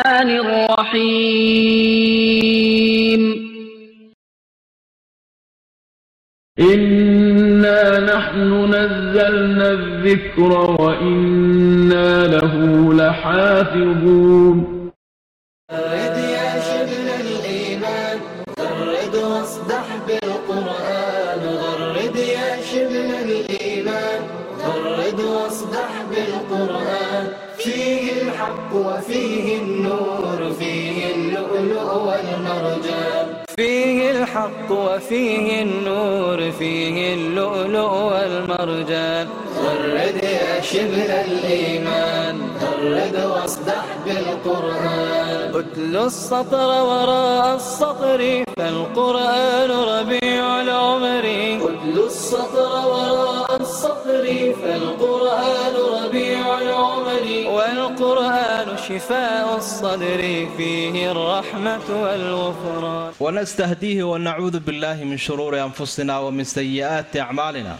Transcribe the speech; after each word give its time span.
الرحمن 0.00 0.30
الرحيم 0.92 1.92
إنا 6.60 7.98
نحن 8.00 8.64
نزلنا 8.74 9.70
الذكر 9.70 10.52
وإنا 10.80 12.26
له 12.26 12.54
لحافظون 12.94 14.56
رد 15.72 16.16
يا 16.18 16.60
شبل 16.60 17.08
الإيمان 17.20 18.18
غرد 18.60 19.14
واصدح 19.16 19.86
بالقرآن 20.06 21.40
غرد 21.46 22.16
يا 22.16 22.62
شبل 22.62 23.10
الإيمان 23.24 24.20
غرد 24.64 25.20
واصدح 25.20 25.90
بالقرآن 26.10 27.24
فيه 27.58 28.22
الحق 28.22 28.74
وفيه 28.74 29.51
الحق 34.42 34.70
وفيه 34.70 35.62
النور 35.62 36.50
فيه 36.50 37.14
اللؤلؤ 37.14 37.92
والمرجان 37.92 39.28
غرد 39.64 40.22
يا 40.22 40.60
شبه 40.60 41.20
الإيمان 41.24 42.40
غرد 42.62 43.24
واصدح 43.24 43.84
بالقرآن 44.06 45.54
أتل 45.54 45.96
السطر 45.96 46.68
وراء 46.84 47.54
السطر 47.56 48.44
فالقرآن 48.56 49.70
ربيع 49.70 50.60
العمر 50.60 51.24
أتل 51.62 51.98
السطر 52.06 52.88
وراء 52.88 53.41
الصخر 53.62 54.24
فالقرآن 54.62 55.74
ربيع 55.98 56.44
العمل 56.58 57.26
والقرآن 57.46 58.68
شفاء 58.88 59.56
الصدر 59.56 60.20
فيه 60.56 61.10
الرحمة 61.12 61.86
والغفران 62.02 63.12
ونستهديه 63.20 64.02
ونعوذ 64.04 64.56
بالله 64.60 65.04
من 65.04 65.16
شرور 65.18 65.62
أنفسنا 65.62 66.18
ومن 66.18 66.44
سيئات 66.44 67.16
أعمالنا 67.16 67.76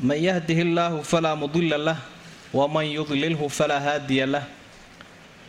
من 0.00 0.16
يهده 0.16 0.58
الله 0.66 0.92
فلا 1.02 1.34
مضل 1.34 1.84
له 1.84 1.96
ومن 2.54 2.84
يضلله 2.84 3.48
فلا 3.48 3.78
هادي 3.94 4.24
له 4.24 4.42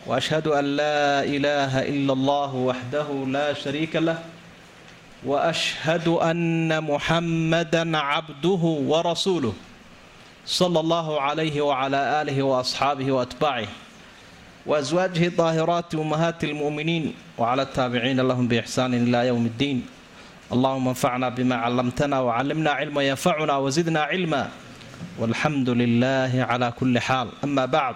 وأشهد 0.06 0.46
أن 0.48 0.64
لا 0.76 1.24
إله 1.24 1.72
إلا 1.82 2.12
الله 2.12 2.54
وحده 2.54 3.08
لا 3.26 3.52
شريك 3.52 3.96
له 3.96 4.18
وأشهد 5.25 6.07
أن 6.07 6.83
محمدا 6.83 7.97
عبده 7.97 8.63
ورسوله 8.91 9.53
صلى 10.45 10.79
الله 10.79 11.21
عليه 11.21 11.61
وعلى 11.61 12.21
آله 12.21 12.37
وأصحابه 12.43 13.11
وأتباعه 13.11 13.67
وأزواجه 14.65 15.27
الطاهرات 15.27 15.95
أمهات 15.95 16.43
المؤمنين 16.43 17.13
وعلى 17.37 17.61
التابعين 17.61 18.19
لهم 18.19 18.47
بإحسان 18.47 18.93
إلى 18.93 19.27
يوم 19.27 19.45
الدين 19.45 19.85
اللهم 20.53 20.87
انفعنا 20.87 21.29
بما 21.29 21.55
علمتنا 21.55 22.19
وعلمنا 22.19 22.71
علما 22.71 23.01
ينفعنا 23.03 23.57
وزدنا 23.57 24.01
علما 24.11 24.49
والحمد 25.19 25.69
لله 25.69 26.31
على 26.49 26.73
كل 26.79 26.99
حال 26.99 27.27
أما 27.43 27.65
بعد 27.65 27.95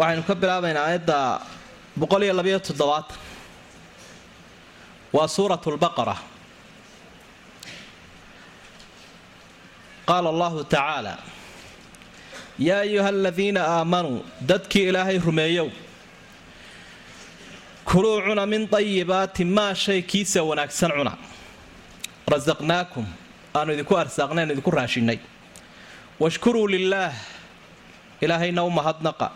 waxaynu 0.00 0.22
ka 0.28 0.34
bilaabaynaa 0.40 0.84
aayadda 0.88 1.20
boqol 2.00 2.22
iyo 2.24 2.32
labayo 2.38 2.58
toddobaatan 2.68 3.16
waa 5.13 5.27
suurat 5.27 5.65
lbaqara 5.65 6.15
qaala 10.07 10.29
allahu 10.29 10.63
tacaala 10.63 11.17
yaa 12.59 12.79
ayuha 12.85 13.07
aladiina 13.09 13.61
aamanuu 13.67 14.23
dadkii 14.41 14.87
ilaahay 14.89 15.17
rumeeyow. 15.19 15.69
Kuluu 17.85 18.21
cuna 18.21 18.45
min 18.45 18.67
dayibaati 18.71 19.45
maa 19.45 19.73
shay 19.75 20.01
kiisa 20.01 20.43
wanaagsan 20.43 20.91
cuna. 20.97 21.13
Rasaqnaakum 22.31 23.05
aanu 23.55 23.73
idinku 23.73 23.93
arsaaqnayn 23.97 24.51
idinku 24.51 24.71
raashinnay. 24.71 25.19
Washkuruu 26.19 26.67
lilaah 26.67 27.13
ilaahayna 28.21 28.63
u 28.63 28.71
mahadnaqa. 28.71 29.31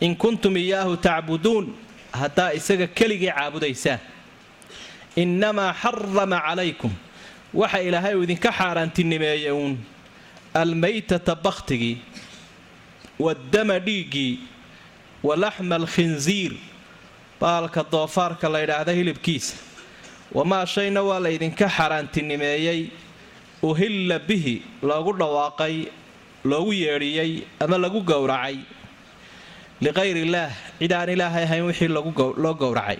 In 0.00 0.16
kuntum 0.16 0.56
iyaahu 0.56 0.96
tacbuduun 0.96 1.66
haddaa 2.20 2.50
isaga 2.58 2.86
keligii 2.86 3.32
caabudaysaan 3.36 3.98
innamaa 5.16 5.72
xarama 5.82 6.38
calaykum 6.46 6.92
waxa 7.54 7.78
ilaahay 7.86 8.14
uu 8.16 8.22
idinka 8.26 8.50
xaaraantinimeeyey 8.58 9.50
uun 9.52 9.74
almaytata 10.54 11.34
bakhtigii 11.44 11.96
waddama 13.24 13.78
dhiiggii 13.86 14.38
wa 15.26 15.36
laxma 15.36 15.74
alkhinsiir 15.80 16.52
baalka 17.40 17.82
doofaarka 17.92 18.48
la 18.48 18.58
ydhaahda 18.64 18.92
hilibkiisa 18.98 19.54
wamaa 20.36 20.66
shayna 20.66 21.02
waa 21.08 21.20
la 21.24 21.30
ydinka 21.36 21.66
xaaraantinimeeyey 21.76 22.80
uhilla 23.62 24.18
bihi 24.28 24.54
loogu 24.82 25.12
dhawaaqay 25.20 25.76
loogu 26.50 26.72
yeedhiyey 26.72 27.32
ama 27.60 27.76
lagu 27.78 28.00
gowracay 28.10 28.56
liqayr 29.84 30.16
illaah 30.24 30.50
cid 30.80 30.92
aan 30.92 31.08
ilaahay 31.14 31.44
ahayn 31.44 31.64
wixii 31.68 31.88
loo 31.88 32.54
gowracay 32.62 32.98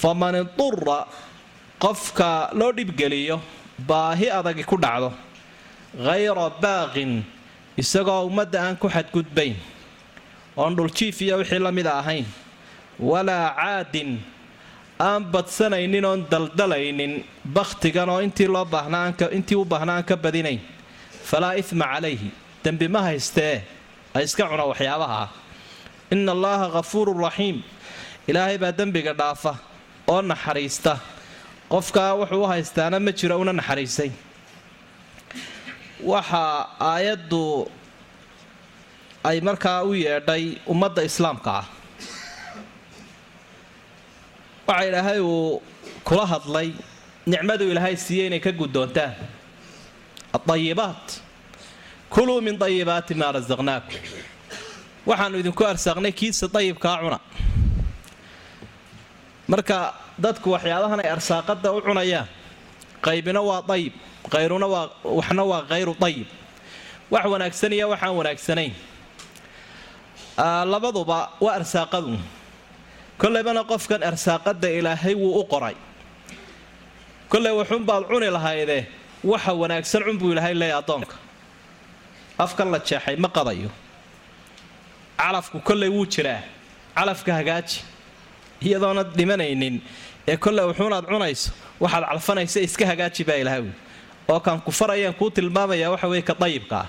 faman 0.00 0.34
idura 0.42 0.98
qofka 1.82 2.50
loo 2.58 2.72
dhibgeliyo 2.72 3.40
baahi 3.88 4.26
adagi 4.38 4.64
ku 4.64 4.76
dhacdo. 4.76 5.12
Hayra 6.06 6.46
baaqin 6.62 7.24
isagoo 7.76 8.26
ummadda 8.28 8.58
aan 8.62 8.76
ku 8.76 8.88
xadgudbayn. 8.88 9.56
Oon 10.56 10.76
dhuljiif 10.76 11.20
iyo 11.22 11.36
wixii 11.40 11.58
la 11.58 11.72
mida 11.72 11.92
ahayn. 12.00 12.26
Walaa 12.98 13.54
caadin 13.56 14.20
aan 14.98 15.24
badsanaynin 15.32 16.04
oon 16.04 16.20
daldalaynin 16.30 17.24
bakhtigan 17.44 18.08
oo 18.08 18.20
intii 18.20 18.48
loo 18.48 18.64
baahnaaintii 18.64 19.56
u 19.56 19.64
baahnaa 19.64 19.96
aan 20.00 20.04
ka 20.04 20.16
badinayn 20.16 20.60
falaa 21.24 21.54
ifma 21.56 21.84
calayhi 21.94 22.30
dembi 22.64 22.88
ma 22.88 23.00
haystee. 23.08 23.64
Ha 24.14 24.20
iska 24.22 24.44
cuna 24.48 24.64
waxyaabaha. 24.70 25.22
Ah 25.24 25.30
ina 26.10 26.32
allaaha 26.32 26.66
hafuurun 26.76 27.22
raxiim 27.22 27.62
ilaahay 28.28 28.58
baa 28.58 28.72
dembiga 28.72 29.12
dhaafa 29.14 29.54
oo 30.12 30.20
naxariista. 30.30 30.92
Qofkaa 31.72 32.12
wuxuu 32.20 32.42
u 32.44 32.46
haystaana 32.52 32.96
ma 33.06 33.12
jiro 33.18 33.36
una 33.42 33.52
naxariisay. 33.60 34.10
Waxaa 36.12 36.54
aayaddu 36.90 37.42
ay 39.28 39.38
markaa 39.48 39.78
u 39.88 39.92
yeedhay 40.04 40.44
ummadda 40.72 41.02
islaamka 41.08 41.50
ah. 41.60 41.66
Waxa 44.66 44.84
ilaahay 44.88 45.20
uu 45.20 45.62
kula 46.06 46.24
hadlay 46.32 46.68
nicmaduu 47.26 47.70
ilaahay 47.72 47.96
siiyey 48.04 48.26
inay 48.28 48.40
ka 48.46 48.52
guddoontaan. 48.60 49.14
Adayibaat 50.36 51.06
kuluu 52.14 52.40
min 52.46 52.54
dayibaati 52.62 53.14
maa 53.20 53.32
rasaqnaakum 53.36 53.98
waxaannu 55.08 55.36
idinku 55.42 55.62
arsaaqnay 55.70 56.12
kiisa 56.18 56.46
dayibkaa 56.54 56.96
cuna 57.02 57.18
marka 59.52 59.78
dadku 60.24 60.48
waxyaabahan 60.54 61.00
ay 61.04 61.10
arsaaqada 61.16 61.68
u 61.76 61.80
cunayaan. 61.86 62.28
Qaybina 63.06 63.40
waa 63.48 63.62
dayib 63.70 63.92
qayruna 64.34 64.66
waa 64.74 64.86
waxna 65.18 65.42
waa 65.50 65.62
hayru 65.70 65.94
dayib 66.04 66.26
wax 67.12 67.24
wanaagsan 67.32 67.72
iyo 67.76 67.86
waxaan 67.92 68.14
wanaagsanayn. 68.18 68.72
Labaduba 70.72 71.18
waa 71.40 71.54
arsaaqadu. 71.58 72.18
Kollaybana 73.20 73.62
qofkan 73.70 74.02
arsaaqada 74.10 74.68
ilaahay 74.78 75.14
wuu 75.14 75.40
u 75.40 75.44
qoray. 75.52 75.76
Kollay 77.30 77.52
waxuunbaad 77.60 78.04
cuni 78.10 78.28
lahaydee 78.36 78.82
waxa 79.24 79.52
wanaagsan 79.62 80.02
cunbuu 80.06 80.32
ilaahay 80.32 80.54
leeya 80.54 80.76
addoonka. 80.80 81.16
Afkan 82.38 82.70
la 82.72 82.78
jeexay 82.78 83.16
ma 83.16 83.28
qadayo. 83.28 83.70
Calafku 85.18 85.58
kollay 85.68 85.88
wuu 85.88 86.06
jiraa. 86.06 86.40
Calafka 86.96 87.32
hagaaji 87.38 87.80
iyadoona 88.66 89.02
dhimanaynin 89.18 89.80
ee 90.28 90.36
kolley 90.36 90.64
wuxuunaad 90.70 91.04
cunayso 91.10 91.50
waxaad 91.80 92.04
calfanaysa 92.10 92.60
iska 92.66 92.84
hagaaji 92.90 93.22
baa 93.28 93.38
ilahay 93.42 93.62
wi 93.66 93.72
oo 94.28 94.40
kaan 94.40 94.60
ku 94.60 94.70
farayaan 94.72 95.14
kuu 95.14 95.30
tilmaamaya 95.30 95.90
waxa 95.90 96.06
weye 96.08 96.22
ka 96.22 96.34
dayibka 96.34 96.76
ah. 96.84 96.88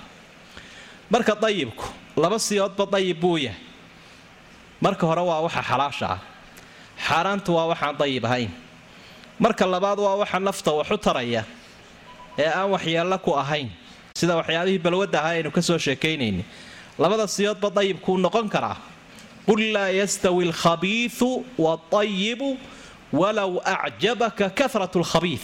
Marka 1.12 1.34
dayibku 1.44 1.84
laba 2.16 2.38
siyoodba 2.38 2.86
dayib 2.86 3.20
buu 3.20 3.36
yahay. 3.38 3.58
Marka 4.80 5.06
hore 5.06 5.20
waa 5.20 5.40
waxa 5.44 5.62
xalaasha 5.62 6.06
ah. 6.16 6.20
Xaaraantu 7.06 7.50
waa 7.56 7.66
waxaan 7.72 7.96
dayib 7.98 8.24
ahayn. 8.24 8.50
Marka 9.38 9.66
labaad 9.66 9.98
waa 9.98 10.16
waxa 10.22 10.38
nafta 10.40 10.70
waxu 10.72 10.96
taraya 10.98 11.44
ee 12.38 12.48
aan 12.48 12.70
waxyeello 12.70 13.18
ku 13.18 13.32
ahayn. 13.36 13.68
Sida 14.16 14.36
waxyaabihii 14.40 14.78
balwadda 14.78 15.18
ahaa 15.20 15.34
aynu 15.36 15.50
ka 15.50 15.60
soo 15.62 15.78
sheekaynayna 15.78 16.44
labada 16.98 17.26
siyoodba 17.26 17.68
dayibkuu 17.70 18.16
noqon 18.18 18.48
karaa 18.48 18.76
qul 19.46 19.60
laa 19.74 19.90
yastawi 20.00 20.42
alkhabiiu 20.50 21.30
waalayibu 21.64 22.50
walow 23.20 23.52
acjabaka 23.74 24.46
karat 24.58 24.94
lkhabiid 25.02 25.42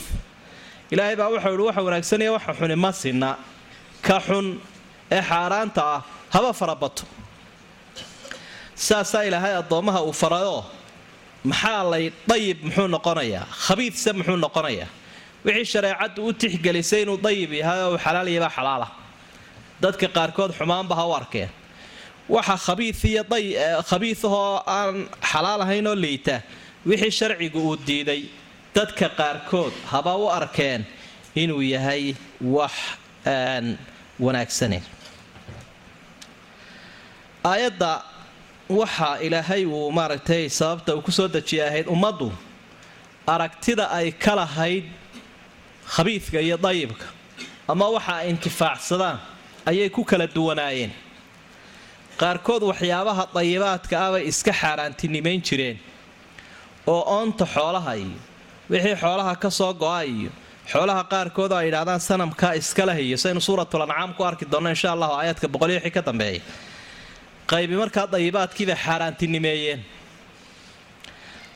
ilaahay 0.93 1.17
baa 1.21 1.29
wuxuu 1.35 1.55
ihi 1.55 1.62
waxa 1.69 1.83
wanaagsanaya 1.87 2.33
waxa 2.37 2.53
xuni 2.59 2.77
ma 2.85 2.91
sinna 3.03 3.31
ka 4.06 4.17
xun 4.27 4.47
ee 5.17 5.23
xaaraanta 5.31 5.83
ah 5.95 6.00
haba 6.35 6.50
farabato 6.61 7.05
saasaa 8.87 9.23
ilaahay 9.29 9.55
addoommaha 9.61 10.01
uu 10.09 10.12
farayoo 10.23 10.62
maxaa 11.51 11.83
lay 11.93 12.05
dayib 12.31 12.59
muxuu 12.67 12.87
noqonayaa 12.97 13.47
noqonayaa 14.44 14.89
wixii 15.44 15.65
shareecaddu 15.73 16.21
u 16.29 16.33
tixgelisay 16.41 17.01
inuu 17.05 17.19
dayib 17.27 17.51
yahay 17.61 17.81
oo 17.87 17.99
xalaal 18.05 18.29
yabaa 18.37 18.53
xalaala 18.56 18.87
dadka 19.83 20.06
qaarkood 20.17 20.51
xumaanba 20.59 20.94
ha 20.99 21.05
u 21.06 21.12
arkeen 21.21 21.51
waxa 22.29 22.57
khabiiiyo 22.67 23.23
khabiiahoo 23.91 24.63
aan 24.77 25.09
xalaal 25.31 25.61
ahayn 25.65 25.87
oo 25.87 25.95
liita 26.05 26.43
wixii 26.87 27.11
sharcigu 27.19 27.59
uu 27.69 27.77
diiday 27.87 28.23
dadka 28.75 29.09
qaarkood 29.19 29.73
haba 29.93 30.13
u 30.17 30.29
arkeen 30.39 30.85
inuu 31.35 31.63
yahay 31.63 32.15
wax 32.43 32.73
wanaagsane. 34.25 34.83
Aayadda 37.45 38.03
waxa 38.69 39.19
ilaahay 39.27 39.65
uu 39.67 39.91
maaragtay 39.93 40.49
sababta 40.49 40.95
uu 40.97 41.03
ku 41.03 41.13
soo 41.13 41.29
dejiyay 41.29 41.69
ahayd 41.69 41.87
ummaddu 41.89 42.33
aragtida 43.27 43.85
ay 43.99 44.13
ka 44.13 44.35
lahayd 44.37 44.85
khabiidka 45.95 46.41
iyo 46.41 46.57
dayibka 46.57 47.07
ama 47.69 47.89
waxa 47.97 48.13
ay 48.21 48.31
intifaacsadaan 48.31 49.19
ayay 49.67 49.89
ku 49.91 50.05
kala 50.05 50.27
duwanaayeen 50.27 50.93
qaarkood 52.20 52.62
waxyaabaha 52.70 53.25
dayibaadka 53.37 53.94
ah 54.06 54.19
iska 54.31 54.53
xaaraantinimayn 54.61 55.41
jireen. 55.49 55.79
Oo 56.87 57.03
oonta 57.17 57.44
xoolaha 57.55 57.93
iyo 57.97 58.19
wixii 58.70 58.97
xoolaha 59.03 59.32
ka 59.43 59.50
soo 59.50 59.73
go-a 59.75 60.03
iyo 60.05 60.31
xoolaha 60.73 61.03
qaarkood 61.12 61.53
oo 61.53 61.59
ay 61.59 61.67
yidhahdaan 61.69 62.00
sanamkaa 62.00 62.53
iska 62.61 62.87
leh 62.87 62.99
iyo 63.06 63.17
saynu 63.17 63.41
suuratul 63.41 63.82
ancaam 63.87 64.15
ku 64.17 64.23
arki 64.25 64.44
doonno 64.53 64.70
insha 64.75 64.93
allahu 64.94 65.12
aayaadka 65.20 65.47
boqolyo 65.55 65.75
wixii 65.79 65.94
ka 65.97 66.03
dambeeya 66.09 66.41
qaybi 67.50 67.75
markaa 67.82 68.06
dayibaadkiibay 68.15 68.76
xaaraantinimeeyeen. 68.85 69.81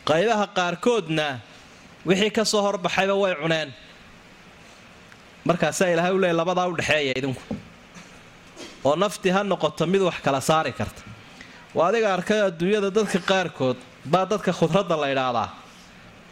Qaybaha 0.08 0.46
qaarkoodna 0.58 1.26
wixii 2.08 2.30
ka 2.36 2.44
soo 2.44 2.62
horbaxayba 2.66 3.14
way 3.22 3.34
cuneen. 3.42 3.68
Markaasaa 5.44 5.88
ilaahay 5.94 6.12
u 6.16 6.20
leey 6.22 6.32
labadaa 6.40 6.66
u 6.70 6.76
dhexeeya 6.78 7.12
idinku 7.18 7.42
oo 8.84 8.96
nafti 8.96 9.30
ha 9.30 9.42
noqoto 9.44 9.86
mid 9.86 10.00
wax 10.00 10.18
kala 10.24 10.40
saari 10.40 10.72
karta. 10.72 11.02
Waa 11.74 11.88
adiga 11.88 12.14
arkay 12.14 12.40
adduunyada 12.48 12.90
dadka 12.90 13.18
qaarkood 13.18 13.76
baa 14.04 14.26
dadka 14.26 14.52
khudradda 14.52 14.96
la 14.96 15.08
ydhaahdaa 15.14 15.48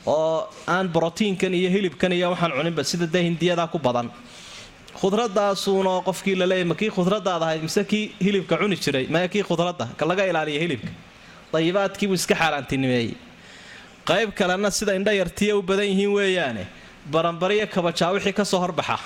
oo 0.06 0.49
aan 0.67 0.88
brotiinkan 0.88 1.55
iyo 1.55 1.70
hilibkan 1.70 2.12
iyo 2.12 2.31
waxaan 2.31 2.52
cuninba 2.58 2.85
sida 2.85 3.06
dee 3.06 3.23
hindiyadaa 3.29 3.69
ku 3.69 3.79
badan. 3.79 4.11
Khudradaasuunoo 5.00 6.02
qofkii 6.02 6.37
laleeyay 6.37 6.64
ma 6.64 6.75
kii 6.75 6.91
khudradaad 6.91 7.43
ahayd 7.43 7.62
mise 7.62 7.85
kii 7.85 8.14
hilibka 8.20 8.56
cuni 8.58 8.76
jiray? 8.76 9.06
Maya 9.08 9.29
kii 9.29 9.43
khudradda? 9.43 9.88
Laga 10.11 10.25
ilaaliya 10.26 10.61
hilibka. 10.61 10.93
Dayibaadkiibuu 11.53 12.14
iska 12.14 12.35
xaaraantinimeeyey 12.35 13.14
qayb 14.05 14.35
kalena 14.35 14.70
sida 14.70 14.94
indha 14.99 15.12
yartiya 15.12 15.56
u 15.56 15.62
badan 15.62 15.87
yihiin 15.87 16.12
weeyaane 16.12 16.67
baranbariyo 17.12 17.67
kabajaa 17.67 18.12
wixii 18.12 18.32
ka 18.32 18.44
soo 18.44 18.61
horbaxa. 18.61 18.99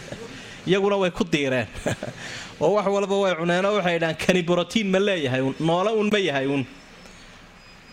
Iyaguna 0.68 0.96
way 0.96 1.10
ku 1.10 1.24
diireen 1.24 1.66
oo 2.64 2.72
wax 2.76 2.86
walba 2.96 3.16
way 3.22 3.32
cuneenoo 3.40 3.74
waxay 3.78 3.98
dhahaan 4.02 4.16
kani 4.24 4.42
brotiin 4.48 4.88
ma 4.94 4.98
leeyahay 5.08 5.40
un 5.48 5.54
noole 5.68 5.90
un 6.00 6.08
ma 6.12 6.18
yahay 6.28 6.46
un 6.56 6.62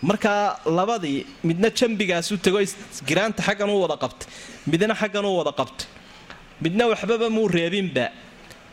markaa 0.02 0.60
labadii 0.78 1.26
midna 1.44 1.70
jambigaas 1.80 2.32
u 2.32 2.38
tego 2.38 2.60
giraanta 3.08 3.42
xaggan 3.48 3.70
u 3.70 3.78
wada 3.84 3.98
qabtay 4.04 4.28
midna 4.72 4.94
xaggan 5.02 5.26
u 5.26 5.38
wada 5.40 5.52
qabtay 5.60 5.88
midna 6.64 6.84
waxbaba 6.92 7.28
muu 7.36 7.48
reebinba 7.58 8.06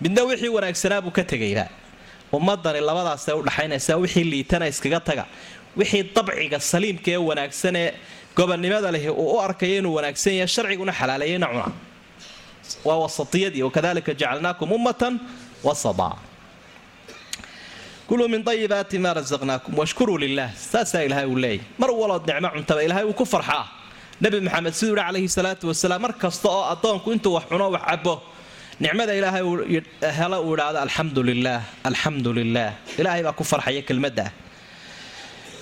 midna 0.02 0.20
wixii 0.28 0.48
wanaagsanaabuu 0.56 1.10
ka 1.18 1.22
tegayba. 1.32 1.66
Ummadani 2.36 2.80
labadaasay 2.88 3.34
u 3.34 3.42
dhaxaynaysaa 3.48 3.96
wixii 4.02 4.24
liitana 4.32 4.66
iskaga 4.72 5.00
taga. 5.08 5.24
Wixii 5.78 6.02
dabciga 6.16 6.58
saliimka 6.70 7.10
ee 7.10 7.16
wanaagsan 7.28 7.76
ee 7.82 7.88
gobonnimada 8.36 8.90
leh 8.94 9.04
uu 9.12 9.36
u 9.36 9.40
arkaya 9.46 9.78
inuu 9.78 9.94
wanaagsan 9.98 10.32
yahay 10.38 10.48
sharciguna 10.54 10.92
xalaaleeyeyna 11.00 11.46
cuna. 11.52 11.68
Waa 12.86 12.98
wasatiyadii 13.04 13.62
wakadalika 13.68 14.12
jacalnaakum 14.20 14.68
ummatan 14.76 15.14
wasada 15.66 16.08
kuluu 18.08 18.28
min 18.32 18.42
ayibaati 18.52 18.96
maa 19.04 19.14
rasaqnaakum 19.20 19.72
washkuruu 19.80 20.18
lilah 20.24 20.48
saasaa 20.70 21.02
ilaahay 21.06 21.26
uu 21.32 21.38
leeyay 21.44 21.60
mar 21.80 21.90
walood 22.00 22.24
nicmo 22.30 22.48
cuntaba 22.56 22.80
ilaahay 22.86 23.04
uu 23.10 23.14
ku 23.20 23.24
farxaa 23.34 23.64
nebi 24.22 24.38
maxamed 24.46 24.74
siduu 24.78 24.94
yihi 24.96 25.04
calayhi 25.06 25.28
salaatu 25.38 25.64
wasalaam 25.70 26.02
mar 26.04 26.12
kasta 26.22 26.46
oo 26.56 26.62
addoonku 26.74 27.08
intuu 27.14 27.32
wax 27.36 27.44
cuno 27.50 27.66
wax 27.74 27.82
cabo 27.90 28.14
nicmada 28.82 29.12
ilaahay 29.20 29.42
helo 30.18 30.36
uu 30.48 30.54
idhaahdo 30.56 30.78
alxamdu 30.86 31.20
lilaah 31.30 31.60
alxamdu 31.88 32.30
lilaah 32.38 32.72
ilaahay 33.00 33.22
baa 33.26 33.34
ku 33.40 33.44
farxaya 33.52 33.82
kelmadda 33.88 34.26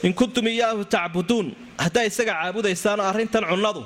in 0.06 0.12
kuntum 0.20 0.46
iyaahu 0.54 0.82
tacbuduun 0.94 1.46
haddaa 1.84 2.04
isaga 2.10 2.32
caabudaysaanoo 2.40 3.06
arrintan 3.12 3.44
cunnadu 3.52 3.82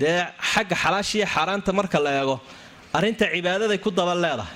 dee 0.00 0.16
xagga 0.52 0.76
xalaashiiyo 0.82 1.26
xaaraanta 1.34 1.70
marka 1.78 1.98
la 2.06 2.10
eego 2.20 2.36
arrinta 2.98 3.24
cibaadaday 3.34 3.78
ku 3.86 3.90
daba 3.98 4.14
leedahay 4.24 4.52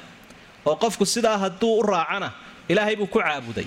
oo 0.68 0.76
qofku 0.82 1.04
sidaa 1.14 1.38
hadduu 1.44 1.72
u 1.80 1.82
raacana 1.92 2.28
ilaahay 2.68 2.96
buu 3.00 3.06
ku 3.14 3.18
caabuday. 3.24 3.66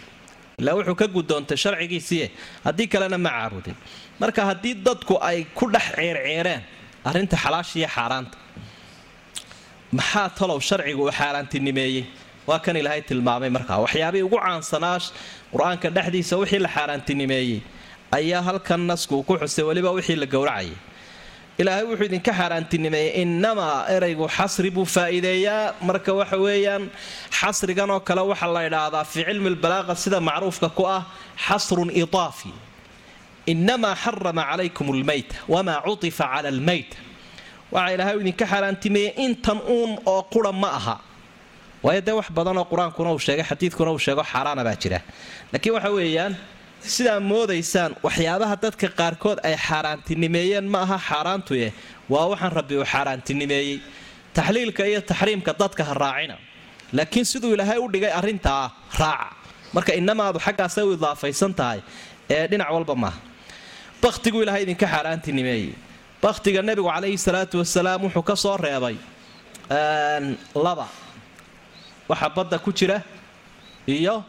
Ilaa 0.61 0.75
wuxuu 0.77 0.95
ka 1.01 1.07
gudoontay 1.15 1.57
sharcigiisiie 1.63 2.27
haddii 2.65 2.87
kalena 2.93 3.17
ma 3.25 3.29
caabudin. 3.37 3.75
Marka 4.21 4.41
haddii 4.49 4.73
dadku 4.87 5.15
ay 5.29 5.39
ku 5.57 5.65
dhex 5.73 5.85
ceerceereen 5.95 6.61
arrinta 7.09 7.35
xalaashiiyo 7.43 7.87
xaaraanta. 7.95 8.37
Maxaa 9.97 10.29
talow 10.37 10.59
sharcigu 10.67 11.03
uu 11.07 11.11
xaaraantinimeeyey? 11.19 12.03
Waa 12.47 12.59
kan 12.65 12.75
ilaahay 12.81 13.01
tilmaamay 13.09 13.49
markaa 13.57 13.79
waxyaabihii 13.85 14.23
ugu 14.27 14.37
caansanaa 14.45 14.97
qur'aanka 15.53 15.87
dhexdiisa 15.95 16.35
wixii 16.41 16.59
la 16.65 16.69
xaaraantinimeeyey 16.75 17.59
ayaa 18.17 18.41
halkan 18.47 18.81
nasku 18.89 19.13
uu 19.17 19.23
ku 19.29 19.33
xusay 19.41 19.65
weliba 19.69 19.89
wixii 19.97 20.15
la 20.23 20.25
gowracayay 20.35 20.71
ilaahay 21.61 21.85
wuxuu 21.89 22.05
idinka 22.09 22.31
xaaraantinimeeyey 22.39 23.11
innamaa 23.23 23.77
eraygu 23.95 24.25
xasri 24.37 24.69
buu 24.75 24.85
faa'iideeyaa. 24.95 25.73
Marka 25.87 26.11
waxa 26.19 26.37
weeyaan 26.45 26.83
xasrigan 27.39 27.89
oo 27.95 27.99
kale 28.07 28.21
waxaa 28.31 28.51
la 28.55 28.61
idhaahdaa 28.69 29.03
fii 29.11 29.23
cilmi 29.29 29.49
lbalaaqa 29.55 29.93
sida 30.03 30.19
macruufka 30.29 30.69
ku 30.77 30.83
ah 30.97 31.01
xasrun 31.47 31.89
idaafi. 32.01 32.51
Innamaa 33.51 33.95
xarama 34.03 34.43
calaykum 34.49 34.87
lmayta 35.01 35.35
wamaa 35.53 35.79
cutifa 35.85 36.25
cala 36.33 36.47
almayta 36.53 36.97
waxaa 37.73 37.93
ilaahay 37.95 38.15
idinka 38.23 38.45
xaaraantimeeyey 38.51 39.11
intan 39.25 39.59
uun 39.75 39.91
oo 40.13 40.21
qura 40.33 40.51
ma 40.61 40.69
aha. 40.79 40.95
Waayo 41.85 42.01
dee 42.07 42.15
wax 42.19 42.27
badanoo 42.37 42.65
qur'aankuna 42.71 43.09
uu 43.15 43.19
sheegay 43.25 43.45
xadiidkuna 43.49 43.91
uu 43.95 43.99
sheego 44.05 44.23
xaaraana 44.31 44.61
baa 44.67 44.75
jira. 44.81 44.99
Laakiin 45.53 45.73
waxa 45.77 45.89
weeyaan 45.97 46.33
sidaa 46.81 47.19
moodaysaan 47.19 47.95
waxyaabaha 48.03 48.55
dadka 48.61 48.87
qaarkood 48.99 49.39
ay 49.43 49.55
xaaraantinimeeyeen 49.67 50.65
ma 50.73 50.79
aha 50.85 50.97
xaaraantuye 51.09 51.73
waa 52.09 52.27
waxaan 52.31 52.51
rabbi 52.59 52.75
uu 52.77 52.85
xaaraantinimeeyey. 52.85 53.79
Taxliilka 54.33 54.83
iyo 54.85 55.01
taxriimka 55.01 55.53
dadka 55.59 55.83
ha 55.83 55.93
raacina. 55.93 56.37
Laakiin 56.93 57.25
siduu 57.25 57.53
ilaahay 57.55 57.77
u 57.79 57.87
dhigay 57.93 58.11
arrintaa 58.19 58.71
raaca. 58.99 59.29
Marka 59.73 59.93
inamaadu 59.93 60.39
xaggaasay 60.39 60.83
u 60.83 60.93
idaafaysan 60.93 61.53
tahay 61.53 61.79
ee 62.29 62.47
dhinac 62.47 62.69
walba 62.75 62.95
maaha 62.95 63.19
bakhtiguu 64.01 64.41
ilaahay 64.43 64.63
idinka 64.63 64.85
xaaraantinimeeyey. 64.93 65.73
Bakhtiga 66.21 66.61
nebigu 66.61 66.89
calayhi 66.93 67.17
salaatu 67.17 67.57
wasalaam 67.61 68.01
wuxuu 68.05 68.23
ka 68.29 68.35
soo 68.35 68.57
reebay 68.57 68.95
laba. 70.65 70.87
Waxa 72.09 72.29
badda 72.29 72.57
ku 72.59 72.71
jira 72.71 73.01
iyo 73.87 74.23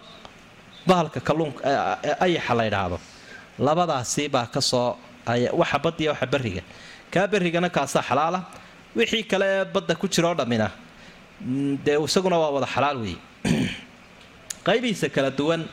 bahalka 0.87 1.21
kalluunka 1.21 1.61
ayaxa 2.21 2.55
la 2.55 2.65
ydhaahdo 2.71 2.99
labadaasi 3.59 4.29
baa 4.29 4.47
ka 4.47 4.61
soo 4.61 4.97
waxa 5.27 5.79
baddiya 5.79 6.11
waxa 6.13 6.27
berriga. 6.27 6.63
Kaa 7.11 7.27
berrigana 7.27 7.69
kaasaa 7.71 8.03
xalaala. 8.03 8.45
Wixii 8.97 9.25
kale 9.29 9.47
ee 9.47 9.65
badda 9.65 9.95
ku 9.95 10.09
jira 10.09 10.29
oo 10.29 10.35
dhammina. 10.35 10.71
Dee 11.85 11.99
isaguna 12.05 12.39
waa 12.39 12.51
wada 12.51 12.67
xalaal 12.67 12.99
weeye. 13.03 13.19
Qaybihiisa 14.67 15.09
kala 15.11 15.31
duwan 15.31 15.69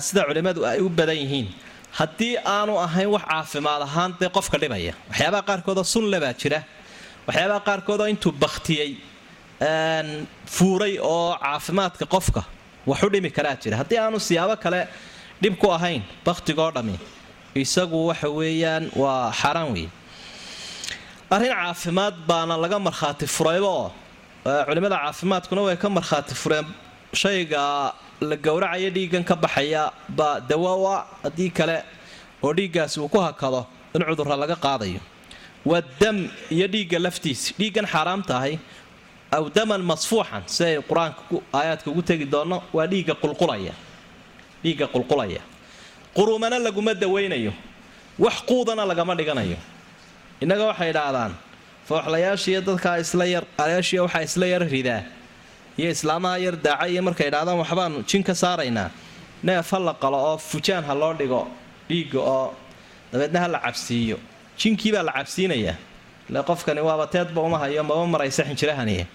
sida 0.00 0.24
culimmadu 0.24 0.64
ay 0.64 0.80
u 0.80 0.88
badan 0.88 1.16
yihiin. 1.16 1.48
Haddii 1.92 2.36
aanu 2.44 2.78
ahayn 2.78 3.08
wax 3.08 3.24
caafimaad 3.28 3.82
ahaan 3.82 4.14
dee 4.20 4.28
qofka 4.28 4.58
dhibaya. 4.58 4.94
Waxyaabaha 5.10 5.42
qaarkoodoo 5.50 5.84
sunle 5.84 6.20
baa 6.20 6.34
jira. 6.34 6.64
Waxyaabaha 7.26 7.60
qaarkoodoo 7.68 8.08
intuu 8.08 8.32
bakhtiyey 8.32 8.96
fuuray 10.46 10.98
oo 11.00 11.36
caafimaadka 11.42 12.06
qofka 12.06 12.44
wax 12.90 13.00
u 13.06 13.08
dhimi 13.12 13.30
karaa 13.36 13.56
jira. 13.62 13.76
Haddii 13.80 13.98
aanu 14.04 14.18
siyaabo 14.28 14.56
kale 14.64 14.80
dhib 15.42 15.54
ku 15.62 15.66
ahayn 15.76 16.02
bakhtigoo 16.26 16.70
dhammi 16.76 16.96
isagu 17.62 17.98
waxa 18.10 18.28
weeyaan 18.38 18.84
waa 19.02 19.32
xaaraan 19.40 19.68
weeye 19.74 19.90
arrin 21.34 21.52
caafimaad 21.60 22.14
baana 22.28 22.54
laga 22.64 22.78
markhaati 22.88 23.26
furayba 23.36 23.68
oo 23.80 23.88
caafimaadkuna 24.44 25.60
way 25.66 25.76
ka 25.76 25.88
markhaati 25.88 26.34
fureen. 26.42 26.66
Shayga 27.20 27.92
la 28.20 28.36
gowracaya 28.36 28.90
dhiiggan 28.96 29.24
ka 29.24 29.34
baxaya 29.44 29.82
baa 30.18 30.40
dawowa 30.50 30.94
haddii 31.24 31.50
kale 31.58 31.76
oo 32.44 32.52
dhiiggaasi 32.58 33.00
uu 33.00 33.08
ku 33.08 33.18
hakado 33.26 33.66
in 33.94 34.02
cudurra 34.08 34.36
laga 34.36 34.56
qaadayo. 34.56 35.00
Waa 35.64 35.82
dam 36.00 36.16
iyo 36.50 36.66
dhiigga 36.74 36.98
laftiisi 37.06 37.54
dhiiggan 37.58 37.86
xaaraamta 37.92 38.32
ahay 38.38 38.54
aw 39.36 39.44
daman 39.56 39.82
masfuuxan 39.90 40.42
si 40.46 40.64
ay 40.64 40.76
qur'aanka 40.88 41.20
aayaadka 41.58 41.90
ugu 41.90 42.02
tegi 42.02 42.24
doonno 42.24 42.58
waa 42.76 42.86
dhiigga 42.90 43.14
qulqulaya 43.22 43.72
dhiigga 44.64 44.86
qulqulaya 44.94 45.40
qurumana 46.16 46.56
laguma 46.58 46.94
dawaynayo 46.94 47.52
wax 48.18 48.36
quudana 48.48 48.82
lagama 48.90 49.12
dhiganayo 49.18 49.58
innaga 50.42 50.64
waxay 50.72 50.90
idhaahdaan 50.94 51.32
fooxlayaashiiyo 51.88 52.60
dadkaa 52.68 52.96
isla 53.04 53.24
yar 53.34 53.44
alaashiya 53.62 54.00
waxaa 54.06 54.22
isla 54.28 54.46
yar 54.52 54.62
ridaa 54.74 55.02
iyo 55.78 55.88
islaamaha 55.96 56.36
yar 56.44 56.56
daaca 56.66 56.86
iyo 56.92 57.02
markay 57.06 57.28
idhahdaan 57.30 57.58
waxbaanu 57.62 57.98
jin 58.10 58.22
ka 58.28 58.34
saaraynaa 58.42 58.88
neef 59.46 59.70
ha 59.72 59.78
la 59.78 59.92
qalo 60.02 60.18
oo 60.30 60.36
fujaan 60.50 60.84
ha 60.88 60.94
loo 61.00 61.12
dhigo 61.20 61.42
dhiigga 61.88 62.18
oo 62.20 62.48
dabeedna 63.12 63.38
ha 63.44 63.48
la 63.54 63.58
cabsiiyo 63.66 64.16
jinkiibaa 64.60 65.02
la 65.08 65.12
cabsiinayaa 65.18 65.76
ile 66.30 66.40
qofkani 66.48 66.80
waaba 66.88 67.06
teedba 67.14 67.40
uma 67.46 67.58
hayo 67.62 67.82
maba 67.84 68.06
maraysa 68.14 68.42
xinjirahaniya 68.48 69.06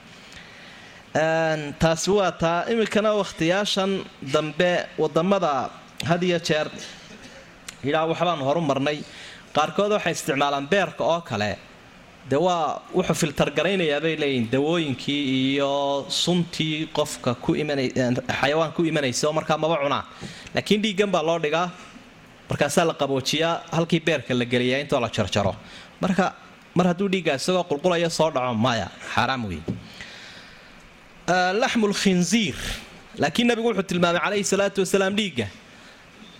taasi 1.14 2.10
waa 2.12 2.32
taa 2.32 2.66
iminkana 2.72 3.14
wakhtiyaashan 3.14 4.04
dambe 4.34 4.86
waddamada 4.98 5.70
had 6.10 6.24
iyo 6.24 6.40
jeer. 6.40 6.68
Yidhaa 7.86 8.06
waxbaanu 8.10 8.44
horu 8.44 8.62
qaarkood 9.54 9.92
waxay 9.92 10.14
isticmaalaan 10.14 10.68
beerka 10.68 11.04
oo 11.04 11.22
kale. 11.22 11.58
De 12.30 12.36
waa 12.38 12.82
wuxuu 12.96 13.14
filtargaraynayaa 13.14 14.02
bay 14.02 14.16
leeyihiin 14.16 14.50
dawooyinkii 14.52 15.54
iyo 15.54 16.06
suntii 16.10 16.88
qofka 16.98 17.36
ku 17.36 17.54
imanxayawaan 17.56 18.72
ku 18.74 18.82
imanaysa 18.84 19.28
oo 19.28 19.34
markaa 19.34 19.58
maba 19.58 19.78
cunaa 19.84 20.04
laakiin 20.56 20.82
dhiiggan 20.82 21.12
baa 21.12 21.22
loo 21.22 21.40
dhigaa. 21.40 21.70
Markaasaa 22.50 22.86
la 22.90 22.94
qaboojiyaa 22.94 23.62
halkii 23.72 24.00
beerka 24.00 24.34
la 24.34 24.46
geliyaa 24.46 24.80
intoo 24.82 25.00
la 25.00 25.10
jarjaro. 25.10 25.56
Marka 26.02 26.34
mar 26.76 26.88
hadduu 26.88 27.10
dhiiggaa 27.12 27.36
isagoo 27.36 27.64
qulqulaya 27.70 28.10
soo 28.10 28.32
dhaco 28.32 28.54
maya 28.54 28.88
xaaraam 29.14 29.46
wey 29.50 29.62
laxmul 31.28 31.94
khinziir 31.94 32.56
laakiin 33.22 33.48
nabigu 33.48 33.68
wuxuu 33.70 33.84
tilmaamay 33.90 34.20
calayhi 34.26 34.44
salaatu 34.54 34.80
wasalaam 34.84 35.16
dhiigga. 35.16 35.48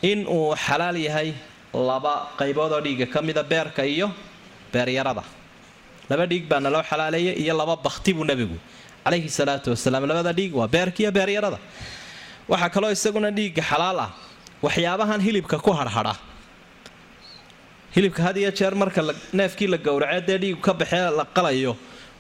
In 0.02 0.26
uu 0.28 0.56
xalaal 0.66 0.98
yahay 0.98 1.34
laba 1.74 2.14
qaybood 2.40 2.72
oo 2.74 2.82
dhiigga 2.82 3.06
ka 3.14 3.22
mida 3.22 3.44
beerka 3.44 3.84
iyo 3.86 4.08
beeryarada 4.74 5.24
laba 6.10 6.26
dhiig 6.32 6.46
baa 6.50 6.60
naloo 6.60 6.84
xalaaleeyay 6.90 7.36
iyo 7.44 7.54
laba 7.58 7.76
bakti 7.86 8.14
buu 8.14 8.26
nebigu 8.26 8.58
calayhi 9.06 9.30
salaatu 9.30 9.70
wasalaam. 9.74 10.04
Labada 10.10 10.34
dhiig 10.34 10.54
waa 10.56 10.68
beerka 10.68 11.00
iyo 11.04 11.12
beeryarada 11.12 11.60
waxaa 12.52 12.70
kaloo 12.76 12.92
isaguna 12.92 13.30
dhiigga 13.32 13.62
xalaal 13.72 14.00
ah. 14.00 14.10
Waxyaabahan 14.64 15.20
hilibka 15.22 15.58
ku 15.60 15.72
harhadha 15.72 16.16
hilibka 17.96 18.22
had 18.24 18.38
iyo 18.38 18.52
jeer 18.52 18.74
marka 18.76 19.02
neefkii 19.34 19.68
la 19.68 19.78
gowracee 19.78 20.38
dee 20.40 20.56
ka 20.66 20.74
baxee 20.74 21.10
la 21.18 21.26
qalayo 21.36 21.76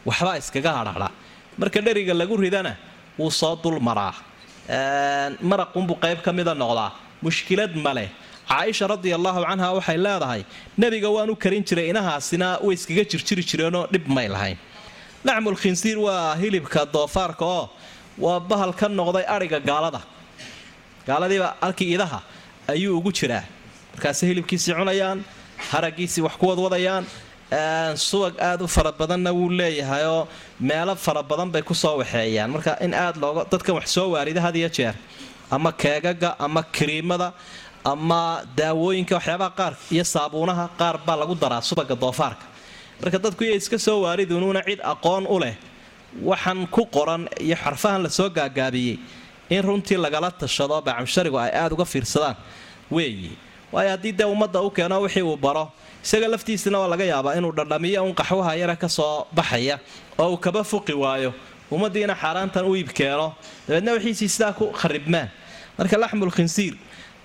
waxbaa 0.05 0.37
iskaga 0.41 0.71
harhadha 0.79 1.09
marka 1.57 1.79
dheriga 1.81 2.13
lagu 2.13 2.35
ridana 2.37 2.75
wuu 3.19 3.31
soo 3.31 3.55
dul 3.63 3.79
maraa. 3.79 4.13
Maraqunbuu 5.41 5.97
qayb 6.03 6.21
ka 6.25 6.31
mida 6.33 6.53
noqdaa. 6.53 6.91
Mushkilad 7.23 7.75
maleh 7.75 8.09
caaisha 8.49 8.87
radia 8.87 9.15
allaahu 9.15 9.41
canha 9.47 9.67
waxay 9.77 9.97
leedahay 9.97 10.41
nebiga 10.77 11.09
waan 11.15 11.29
u 11.29 11.35
karin 11.35 11.63
jiray 11.63 11.89
inahaasina 11.91 12.47
way 12.65 12.75
iskaga 12.75 13.03
jirjiri 13.11 13.43
jireenoo 13.49 13.87
dhib 13.93 14.07
may 14.07 14.27
lahayn. 14.27 14.57
Khinsiir 15.61 15.97
waa 15.97 16.35
hilibka 16.35 16.85
doofaarka 16.85 17.45
oo 17.45 17.69
waa 18.17 18.39
bahal 18.39 18.73
ka 18.73 18.87
noqday 18.89 19.25
adhiga 19.35 19.59
gaalada. 19.59 20.01
Gaaladiiba 21.07 21.55
halkii 21.61 21.93
idaha 21.95 22.19
ayuu 22.67 22.97
ugu 22.97 23.11
jiraa. 23.11 23.43
Markaase 23.93 24.23
hilibkiisii 24.27 24.73
cunayaan 24.73 25.23
haragiisii 25.71 26.21
wax 26.21 26.35
ku 26.39 26.45
wadwadayaan 26.47 27.05
subag 27.95 28.33
aad 28.39 28.61
u 28.61 28.67
fara 28.67 28.91
badanna 28.91 29.31
wuu 29.33 29.49
leeyahayoo 29.49 30.27
meelo 30.59 30.95
fara 30.95 31.21
badan 31.23 31.51
bay 31.51 31.61
ku 31.61 31.73
soo 31.73 31.97
waxeeyaan. 31.97 32.49
Marka 32.51 32.77
in 32.81 32.93
aad 32.93 33.15
looga 33.17 33.45
dadkan 33.51 33.75
wax 33.75 33.87
soo 33.93 34.09
waarida 34.11 34.41
had 34.41 34.55
iyo 34.55 34.69
jeer. 34.69 34.95
Ama 35.51 35.71
keegaga 35.71 36.35
ama 36.39 36.63
kiriimada 36.63 37.33
ama 37.85 38.41
daawooyinka 38.55 39.15
waxyaabaha 39.15 39.51
qaar 39.59 39.73
iyo 39.91 40.03
saabuunaha 40.03 40.69
qaar 40.79 40.97
baa 41.05 41.15
lagu 41.15 41.35
daraa 41.35 41.61
subaga 41.61 41.95
doofaarka. 41.95 42.45
Marka 43.01 43.17
dadku 43.19 43.43
iyo 43.43 43.55
iska 43.55 43.77
soo 43.79 44.01
waaridunuuna 44.01 44.63
cid 44.65 44.79
aqoon 44.83 45.27
u 45.29 45.39
leh 45.39 45.55
waxaan 46.23 46.67
ku 46.67 46.85
qoran 46.85 47.27
iyo 47.39 47.55
xarfahan 47.55 48.03
la 48.03 48.09
soo 48.09 48.29
gaagaabiyey 48.29 48.97
in 49.49 49.61
runtii 49.63 49.97
lagala 49.97 50.31
tashado 50.31 50.81
bacamsharigu 50.81 51.37
ay 51.37 51.51
aada 51.51 51.73
uga 51.75 51.85
fiirsadaan. 51.85 52.35
Weeyi 52.91 53.37
waayo 53.73 53.89
haddii 53.93 54.11
dee 54.19 54.27
ummadda 54.33 54.59
u 54.61 54.69
keeno 54.77 55.01
wixii 55.01 55.21
uu 55.29 55.37
baro 55.45 55.65
isaga 56.05 56.27
laftiisana 56.33 56.77
waa 56.81 56.87
laga 56.93 57.05
yaabaa 57.11 57.33
inuu 57.39 57.51
dhadhamiyo 57.57 58.03
un 58.07 58.13
qaxwaha 58.19 58.55
yara 58.61 58.75
ka 58.75 58.89
soo 58.89 59.25
baxaya 59.37 59.79
oo 60.19 60.29
uu 60.33 60.37
kaba 60.45 60.61
fuqi 60.71 60.93
waayo 61.03 61.33
ummaddiina 61.71 62.15
xaaraantan 62.21 62.65
u 62.65 62.75
iib 62.75 62.89
keeno 62.97 63.27
dabeedna 63.67 63.91
wixiisii 63.97 64.29
sidaa 64.35 64.53
ku 64.59 64.65
kharibmaan 64.81 65.29
marka 65.77 65.97
laxmul 66.03 66.31
khinsiir 66.37 66.73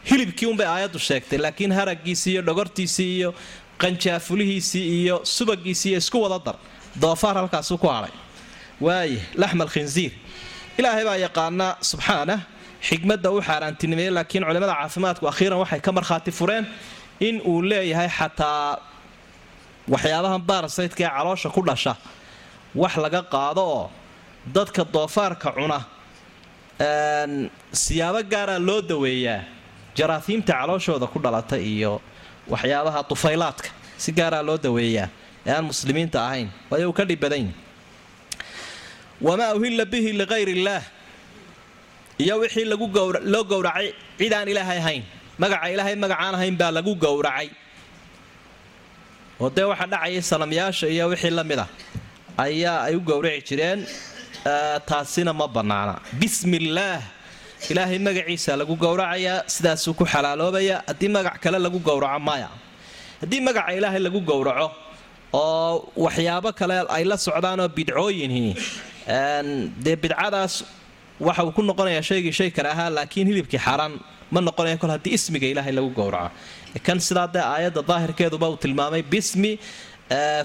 hilibkii 0.08 0.46
unbay 0.52 0.66
aayaddu 0.66 0.98
sheegtay 1.08 1.38
laakiin 1.44 1.72
haragiisii 1.78 2.32
iyo 2.32 2.42
dhogortiisii 2.48 3.10
iyo 3.18 3.30
qanjaafulihiisii 3.82 4.84
iyo 5.02 5.20
subagiisii 5.24 5.88
iyo 5.90 5.98
isku 5.98 6.22
wada 6.22 6.38
dar 6.46 6.56
doofaar 7.02 7.36
halkaasuu 7.36 7.78
ku 7.78 7.86
hadhay 7.88 8.10
waaye 8.80 9.18
laxmal 9.34 9.68
khinsiir 9.74 10.12
ilaahay 10.78 11.04
baa 11.04 11.16
yaqaana 11.26 11.76
subxaanah 11.90 12.40
xikmadda 12.82 13.30
u 13.30 13.40
xaaraantinimeeyey 13.42 14.10
laakiin 14.16 14.44
culimmada 14.48 14.74
caafimaadku 14.80 15.24
akhiiran 15.32 15.58
waxay 15.62 15.80
ka 15.80 15.92
markhaati 15.92 16.30
fureen 16.38 16.64
in 17.20 17.40
uu 17.50 17.62
leeyahay 17.70 18.08
xataa 18.18 18.78
waxyaabahan 19.92 20.42
baarasaydka 20.48 21.02
ee 21.04 21.10
caloosha 21.16 21.48
ku 21.50 21.62
dhasha. 21.68 21.96
Wax 22.74 22.94
laga 23.04 23.22
qaado 23.34 23.62
oo 23.76 23.90
dadka 24.54 24.84
doofaarka 24.94 25.48
cuna 25.56 25.78
siyaabo 27.72 28.20
gaaraa 28.32 28.58
loo 28.68 28.80
daweeyaa 28.90 29.40
jaraahiimta 29.96 30.52
calooshooda 30.52 31.06
ku 31.12 31.18
dhalata 31.24 31.56
iyo 31.58 32.00
waxyaabaha 32.52 33.00
tufaylaadka 33.10 33.68
si 34.02 34.12
gaaraa 34.12 34.42
loo 34.48 34.58
daweeyaa 34.58 35.08
ee 35.46 35.52
aan 35.56 35.64
muslimiinta 35.70 36.18
ahayn. 36.26 36.48
Waayo 36.70 36.88
uu 36.90 36.92
ka 36.98 37.04
dhib 37.04 37.20
badan 37.20 37.48
wamaa 39.26 39.54
uhilla 39.58 39.84
bihi 39.84 40.12
ligayr 40.20 40.48
illaah 40.48 40.82
iyo 42.22 42.34
wixii 42.42 42.64
loo 43.32 43.44
gowracay 43.50 43.86
cid 44.18 44.32
aan 44.38 44.48
ilaahay 44.52 44.78
ahayn 44.82 45.02
magaca 45.42 45.66
ilaahay 45.74 45.94
magacaan 46.04 46.34
ahayn 46.38 46.54
baa 46.60 46.70
lagu 46.76 46.92
gowracay 47.04 47.48
oo 49.42 49.48
dee 49.56 49.66
waxaa 49.70 49.86
dhacayay 49.92 50.22
sanamyaasha 50.30 50.86
iyo 50.94 51.04
wixii 51.12 51.30
la 51.38 51.44
mid 51.50 51.60
ah 51.64 51.68
ayaa 52.44 52.78
ay 52.90 52.94
u 52.98 53.00
gowraci 53.10 53.42
jireen 53.48 53.80
taasina 54.88 55.32
ma 55.40 55.46
bannaana. 55.56 55.94
Bismillaah! 56.20 57.00
Ilaahay 57.70 57.98
magaciisa 58.06 58.52
lagu 58.60 58.74
gowracayaa 58.84 59.44
sidaasuu 59.54 59.94
ku 59.98 60.04
xalaaloobaya 60.12 60.76
haddii 60.88 61.10
magac 61.16 61.36
kale 61.42 61.58
lagu 61.66 61.78
gowraco 61.88 62.18
maya. 62.28 62.48
Haddii 63.22 63.40
magaca 63.48 63.70
ilaahay 63.78 64.00
lagu 64.06 64.20
gowraco 64.30 64.68
oo 65.34 65.90
waxyaabo 66.04 66.50
kale 66.60 66.76
ay 66.96 67.04
la 67.10 67.16
socdaanoo 67.26 67.68
bidcooyinhi 67.76 68.44
dee 69.84 69.96
bidcadaas 70.02 70.54
waxa 71.26 71.42
uu 71.46 71.52
ku 71.56 71.62
noqonayaa 71.70 72.02
shaygii 72.10 72.32
shay 72.38 72.50
kale 72.56 72.68
ahaa 72.74 72.90
laakiin 72.96 73.26
hilibkii 73.30 73.58
xaaraan 73.66 73.94
ma 74.34 74.40
noqonaya 74.48 74.76
kol 74.82 74.90
haddii 74.94 75.14
ismiga 75.18 75.46
ilaahay 75.52 75.72
lagu 75.78 75.90
gowraco. 75.98 76.30
Kan 76.86 76.98
sidaa 77.08 77.26
dee 77.34 77.44
aayadda 77.54 77.82
daahirkeeduba 77.90 78.46
uu 78.52 78.56
tilmaamay 78.64 79.02
bismi 79.12 79.52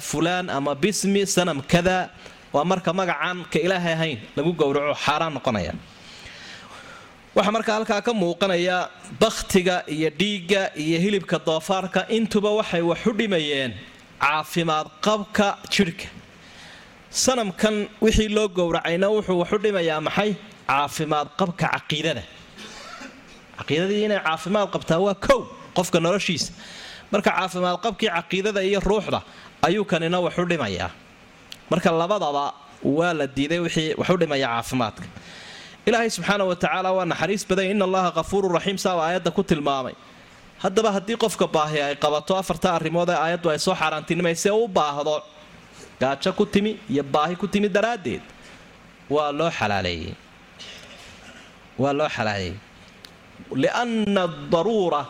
fulaan 0.10 0.46
ama 0.58 0.72
bismi 0.84 1.22
sanam 1.36 1.60
kada. 1.74 1.98
Waa 2.53 2.63
marka 2.72 2.92
magacaan 3.00 3.38
ka 3.51 3.60
ilaahay 3.65 3.94
ahayn 3.98 4.18
lagu 4.38 4.51
gowraco 4.62 4.94
xaaraan 5.06 5.34
noqonaya. 5.38 5.74
Waxaa 7.36 7.51
markaa 7.58 7.75
halkaa 7.77 8.01
ka 8.08 8.12
muuqanaya 8.22 8.77
bakhtiga 9.22 9.75
iyo 9.96 10.10
dhiigga 10.20 10.62
iyo 10.84 10.98
hilibka 11.03 11.38
doofaarka 11.48 12.01
intuba 12.18 12.50
waxay 12.60 12.82
wax 12.92 13.01
dhimayeen 13.20 13.72
caafimaad 14.24 14.88
qabka 15.06 15.48
jidhka 15.74 16.06
sanamkan 17.24 17.75
wixii 18.06 18.30
loo 18.36 18.48
gowracayna 18.58 19.08
wuxuu 19.15 19.38
wax 19.42 19.51
u 19.51 19.58
dhimayaa 19.65 20.00
maxay 20.08 20.32
caafimaad 20.70 21.27
qabka 21.39 21.67
caqiidada. 21.75 22.24
Caqiidadii 23.58 24.03
inay 24.08 24.20
caafimaad 24.27 24.67
qabtaa 24.75 25.00
waa 25.05 25.15
kow 25.27 25.39
qofka 25.77 25.98
noloshiisa. 26.05 26.51
Marka 27.12 27.29
caafimaad 27.38 27.77
qabkii 27.86 28.10
caqiidada 28.17 28.62
iyo 28.70 28.79
ruuxda 28.89 29.20
ayuu 29.67 29.86
kanina 29.91 30.17
wax 30.25 30.36
u 30.38 30.46
dhimayaa. 30.51 30.89
Marka 31.72 31.89
labadaba 32.01 32.46
waa 32.98 33.13
la 33.20 33.25
diiday 33.36 33.60
wixii 33.65 33.93
wax 34.00 34.10
u 34.10 34.17
dhimaya 34.22 34.48
caafimaadka. 34.53 35.05
Ilaahay 35.88 36.10
subxaana 36.15 36.43
wa 36.50 36.55
tacaala 36.55 36.89
waa 36.98 37.05
naxariis 37.12 37.43
badan 37.50 37.65
in 37.74 37.82
allaha 37.88 38.10
kafuuru 38.17 38.48
raxiim 38.55 38.77
saa 38.77 38.96
aayadda 39.05 39.32
ku 39.38 39.43
tilmaamay. 39.43 39.93
Haddaba 40.63 40.89
haddii 40.96 41.17
qofka 41.24 41.46
baahi 41.55 41.79
ay 41.88 41.96
qabato 42.03 42.34
afarta 42.41 42.67
arrimood 42.77 43.10
ee 43.10 43.17
aayaddu 43.25 43.48
ay 43.53 43.60
soo 43.65 43.75
xaaraantinimaysee 43.82 44.51
u 44.51 44.67
baahdo 44.67 45.15
gaajo 46.01 46.32
ku 46.39 46.46
timi 46.46 46.72
iyo 46.89 47.03
baahi 47.03 47.36
ku 47.36 47.48
timi 47.53 47.67
daraaddeed 47.75 48.22
waa 49.10 49.32
loo 49.39 49.50
xalaaleeyey 49.60 50.13
waa 51.82 51.94
loo 52.00 52.10
xalaaleeyey 52.15 52.56
lianna 53.63 54.22
adaruura 54.30 55.01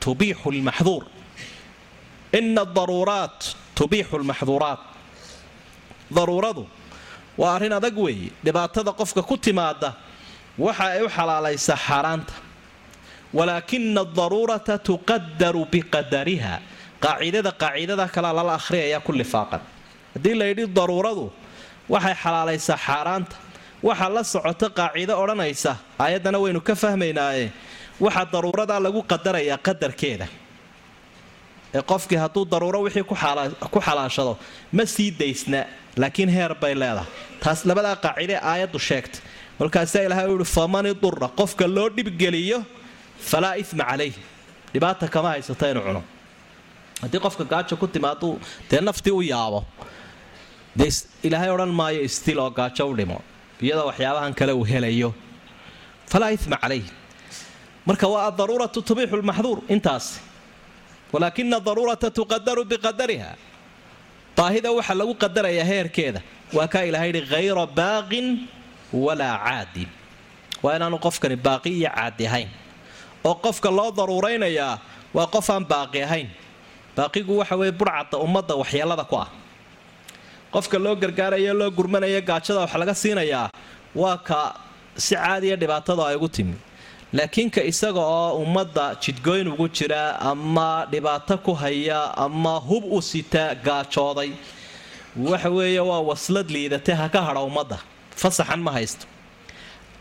tubiixu 0.00 0.48
lmaxduur 0.58 1.02
ina 2.38 2.60
adaruuraat 2.66 3.38
tubiixu 3.78 4.18
lmaxduuraat 4.22 4.80
daruuradu 6.16 6.66
waa 7.38 7.54
arrin 7.56 7.72
adag 7.72 7.96
weeye. 7.98 8.30
dhibaatada 8.44 8.92
qofka 9.00 9.22
ku 9.22 9.36
timaada 9.36 9.94
waxa 10.58 10.84
ay 10.94 11.02
u 11.02 11.08
xalaalaysaa 11.08 11.76
xaaraanta. 11.86 12.32
walaakina 13.38 14.00
adaruurata 14.06 14.78
tuqadaru 14.88 15.62
biqadariha 15.72 16.54
qaacidada 17.04 17.50
qaacidada 17.62 18.04
kalea 18.14 18.32
lala 18.38 18.52
akhriyayaa 18.60 19.00
ku 19.06 19.12
lifaaqan 19.20 19.60
haddii 20.14 20.34
la 20.40 20.44
yidhi 20.50 20.66
daruuradu 20.78 21.24
waxay 21.88 22.14
xalaalaysaa 22.22 22.76
xaaraanta 22.86 23.36
waxaa 23.88 24.10
la 24.16 24.22
socota 24.32 24.66
qaacido 24.78 25.14
odhanaysa. 25.22 25.72
Aayaddana 26.04 26.38
waynu 26.44 26.60
ka 26.68 26.74
fahmaynaaye. 26.82 27.46
Waxaa 28.04 28.26
daruuradaa 28.32 28.80
lagu 28.86 29.00
qadarayaa 29.12 29.58
qadarkeeda. 29.66 30.26
Ee 31.74 31.82
qofkii 31.90 32.18
hadduu 32.24 32.44
daruuro 32.52 32.78
wixii 32.86 33.04
ku 33.72 33.80
xalaashado 33.86 34.32
ma 34.76 34.84
sii 34.94 35.10
daysna 35.20 35.60
laakiin 36.00 36.28
heer 36.36 36.52
bay 36.62 36.74
leedahay. 36.74 37.06
Taas 37.42 37.64
labadaa 37.68 37.96
qaacidee 38.04 38.38
aayaddu 38.50 38.78
sheegtay 38.88 39.20
markaasaa 39.60 40.02
ilahay 40.06 40.26
u 40.26 40.36
yihi 40.38 40.44
faman 40.56 40.86
idura 40.92 41.28
qofka 41.40 41.64
loo 41.76 41.88
dhibgeliyo 41.96 42.58
falaa 43.30 43.54
ima 43.62 43.84
calayh 43.90 44.14
dhibaata 44.74 45.06
kama 45.14 45.28
haysata 45.34 45.64
inuu 45.70 45.82
cuno. 45.86 46.02
Haddii 47.02 47.20
qofka 47.26 47.44
gaajo 47.52 47.74
ku 47.80 47.86
timaaduu 47.94 48.32
dee 48.70 48.80
naftii 48.88 49.12
u 49.12 49.22
yaabo. 49.32 49.60
Ilaahay 51.26 51.50
odhan 51.54 51.72
maayo 51.80 52.00
istil 52.08 52.38
oo 52.38 52.50
gaajo 52.50 52.84
u 52.90 52.94
dhimo 52.98 53.18
iyadoo 53.62 53.86
waxyaabahan 53.90 54.34
kale 54.38 54.52
uu 54.52 54.64
helayo. 54.64 55.10
Falaa 56.10 56.30
ima 56.32 56.56
calayh 56.62 56.84
marka 57.86 58.06
waa 58.12 58.26
adaruuratu 58.30 58.78
tubiixu 58.88 59.16
lmaxduur 59.22 59.58
intaas. 59.74 60.06
Walaakina 61.12 61.60
daruurata 61.66 62.10
tuqadaru 62.10 62.62
biqadariha 62.70 63.30
baahida 64.36 64.70
waxaa 64.78 64.94
lagu 65.00 65.14
qadarayaa 65.22 65.64
heerkeeda. 65.70 66.20
Waa 66.56 66.66
kaa 66.72 66.84
ilahay 66.88 67.08
yidhi 67.12 67.26
hayra 67.34 67.66
baaqin 67.78 68.26
walaa 68.92 69.36
caadin 69.44 69.88
waa 70.62 70.74
inaanu 70.76 70.98
qofkani 71.06 71.36
baaqi 71.46 71.70
iyo 71.78 71.90
caadi 71.96 72.24
ahayn. 72.26 72.48
Oo 73.24 73.34
qofka 73.44 73.68
loo 73.78 73.90
daruuraynayaa 73.98 74.74
waa 75.16 75.26
qof 75.34 75.46
aan 75.54 75.64
baaqi 75.72 75.98
ahayn. 76.06 76.28
Baaqigu 76.96 77.32
waxa 77.40 77.54
weye 77.60 77.72
burcadda 77.80 78.16
ummadda 78.24 78.54
waxyeelada 78.60 79.04
ku 79.10 79.16
ah 79.22 79.28
qofka 80.52 80.78
loo 80.78 80.94
gargaarayo 81.02 81.54
loo 81.60 81.70
gurmanaya 81.70 82.20
gaajada 82.20 82.60
wax 82.64 82.74
laga 82.80 82.94
siinayaa 83.02 83.50
waa 83.94 84.16
ka 84.28 84.40
si 84.96 85.14
caadiya 85.14 85.56
dhibaatadu 85.56 86.02
ay 86.04 86.16
ugu 86.16 86.28
timi. 86.28 86.54
Laakiin 87.12 87.50
ka 87.50 87.62
isaga 87.62 88.00
oo 88.00 88.38
ummadda 88.42 88.94
jidgoyn 89.02 89.48
ugu 89.48 89.66
jira 89.68 90.18
ama 90.20 90.86
dhibaato 90.90 91.38
ku 91.38 91.52
haya 91.54 92.00
ama 92.16 92.54
hub 92.68 92.84
u 92.86 93.02
sita 93.02 93.54
gaajooday 93.54 94.30
waxa 95.16 95.50
weeye 95.50 95.80
waa 95.80 96.00
waslad 96.10 96.46
liidate 96.50 96.92
ha 96.94 97.08
ka 97.08 97.20
hadha 97.22 97.40
ummadda. 97.42 97.78
Fasaxan 98.16 98.60
ma 98.62 98.70
haysto. 98.72 99.06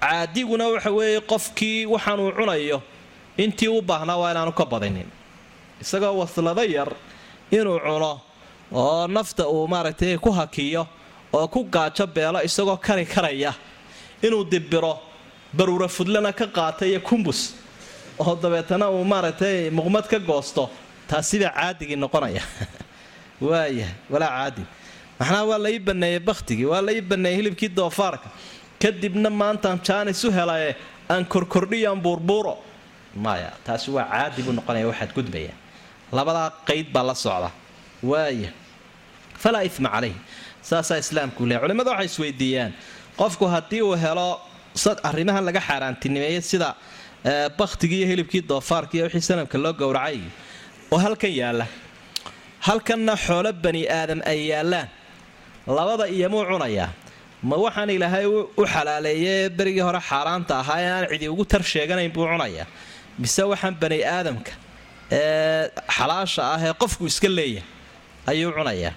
Caadiguna 0.01 0.67
waxa 0.73 0.91
weeye 0.91 1.19
qofkii 1.21 1.85
waxaanuu 1.85 2.31
cunayo 2.37 2.81
intii 3.37 3.67
u 3.67 3.81
baahnaa 3.81 4.17
waa 4.21 4.31
inaanu 4.31 4.51
ka 4.53 4.65
badinin 4.65 5.07
isagoo 5.81 6.17
waslado 6.21 6.63
yar 6.63 6.89
inuu 7.51 7.79
cuno 7.79 8.21
oo 8.71 9.07
nafta 9.07 9.47
uu 9.47 9.67
maaragtay 9.67 10.17
ku 10.17 10.31
hakiyo 10.31 10.87
oo 11.33 11.47
ku 11.47 11.63
gaajo 11.63 12.07
beelo 12.07 12.41
isagoo 12.43 12.77
kari 12.77 13.05
karaya 13.05 13.53
inuu 14.21 14.43
dibiro 14.43 14.99
baruura 15.53 15.87
fudlana 15.87 16.33
ka 16.33 16.47
qaata 16.47 16.85
iyo 16.85 16.99
kumbus 17.01 17.55
oo 18.19 18.35
dabeetana 18.35 18.89
uu 18.89 19.03
maaragtay 19.03 19.69
muqmad 19.69 20.07
ka 20.07 20.19
goosto 20.19 20.69
taasibaa 21.09 21.53
caadigii 21.55 21.95
noqonaya. 21.95 22.41
Waaya 23.41 23.87
walaa 24.09 24.29
caadi. 24.29 24.63
Maxnaa 25.19 25.43
waa 25.49 25.57
lai 25.57 25.79
baneeyey 25.79 26.19
bakhtigii 26.19 26.65
waa 26.65 26.81
lai 26.81 27.01
baneeyey 27.01 27.37
hilibkii 27.37 27.69
doofaarka. 27.75 28.29
Kadibna 28.79 29.29
maantaan 29.29 29.81
jaanis 29.87 30.23
u 30.23 30.31
helaye 30.31 30.75
aan 31.09 31.25
korkordhiyaan 31.25 32.01
buurbuuro. 32.01 32.57
Maya 33.15 33.51
taasi 33.63 33.91
waa 33.91 34.05
caadi 34.11 34.43
buu 34.43 34.53
noqonaya 34.53 34.87
waxaad 34.87 35.13
gudbaya. 35.15 35.53
Labadaa 36.11 36.49
qayd 36.67 36.93
baa 36.93 37.03
la 37.03 37.15
socda 37.15 37.49
waaya 38.03 38.49
falaa 39.41 39.63
ima 39.63 39.89
calayh. 39.95 40.15
Saasaa 40.69 40.97
islaamku 41.03 41.41
leey 41.49 41.59
culimmada 41.63 41.91
waxay 41.91 42.05
isweydiiyaan 42.11 42.71
qofku 43.19 43.45
haddii 43.53 43.81
uu 43.81 43.95
helo 44.03 44.27
arrimahan 45.09 45.43
laga 45.47 45.61
xaaraantinimeeyey 45.67 46.41
sida 46.51 46.69
bakhtigii 47.59 47.97
iyo 47.99 48.07
hilibkii 48.11 48.41
doofaarka 48.49 48.97
wixii 49.05 49.21
sanamka 49.29 49.57
loo 49.63 49.73
gowracay 49.81 50.19
oo 50.91 50.97
halkan 51.05 51.33
yaalla 51.39 51.65
halkanna 52.67 53.15
xoolo 53.25 53.51
bani 53.63 53.81
aadam 53.99 54.19
ay 54.31 54.39
yaallaan 54.51 54.87
labada 55.77 56.05
iyomuu 56.15 56.43
cunayaa 56.51 56.89
ma 57.49 57.55
waxaan 57.65 57.89
ilaahay 57.95 58.25
u 58.61 58.63
xalaaleeyey 58.73 59.49
berigii 59.57 59.85
hore 59.87 59.99
xaaraanta 60.09 60.53
ahaa 60.61 60.79
ee 60.85 60.91
aan 60.95 61.29
ugu 61.33 61.45
tar 61.51 61.63
sheeganayn 61.71 62.11
buu 62.15 62.25
cunayaa 62.31 62.67
mise 63.21 63.43
waxaan 63.51 63.75
bani 63.81 63.99
aadamka 64.15 64.51
ee 65.11 65.63
xalaasha 65.97 66.41
ah 66.53 66.59
ee 66.67 66.73
qofku 66.81 67.03
iska 67.11 67.27
leeyahay 67.37 67.67
ayuu 68.29 68.51
cunayaa. 68.57 68.93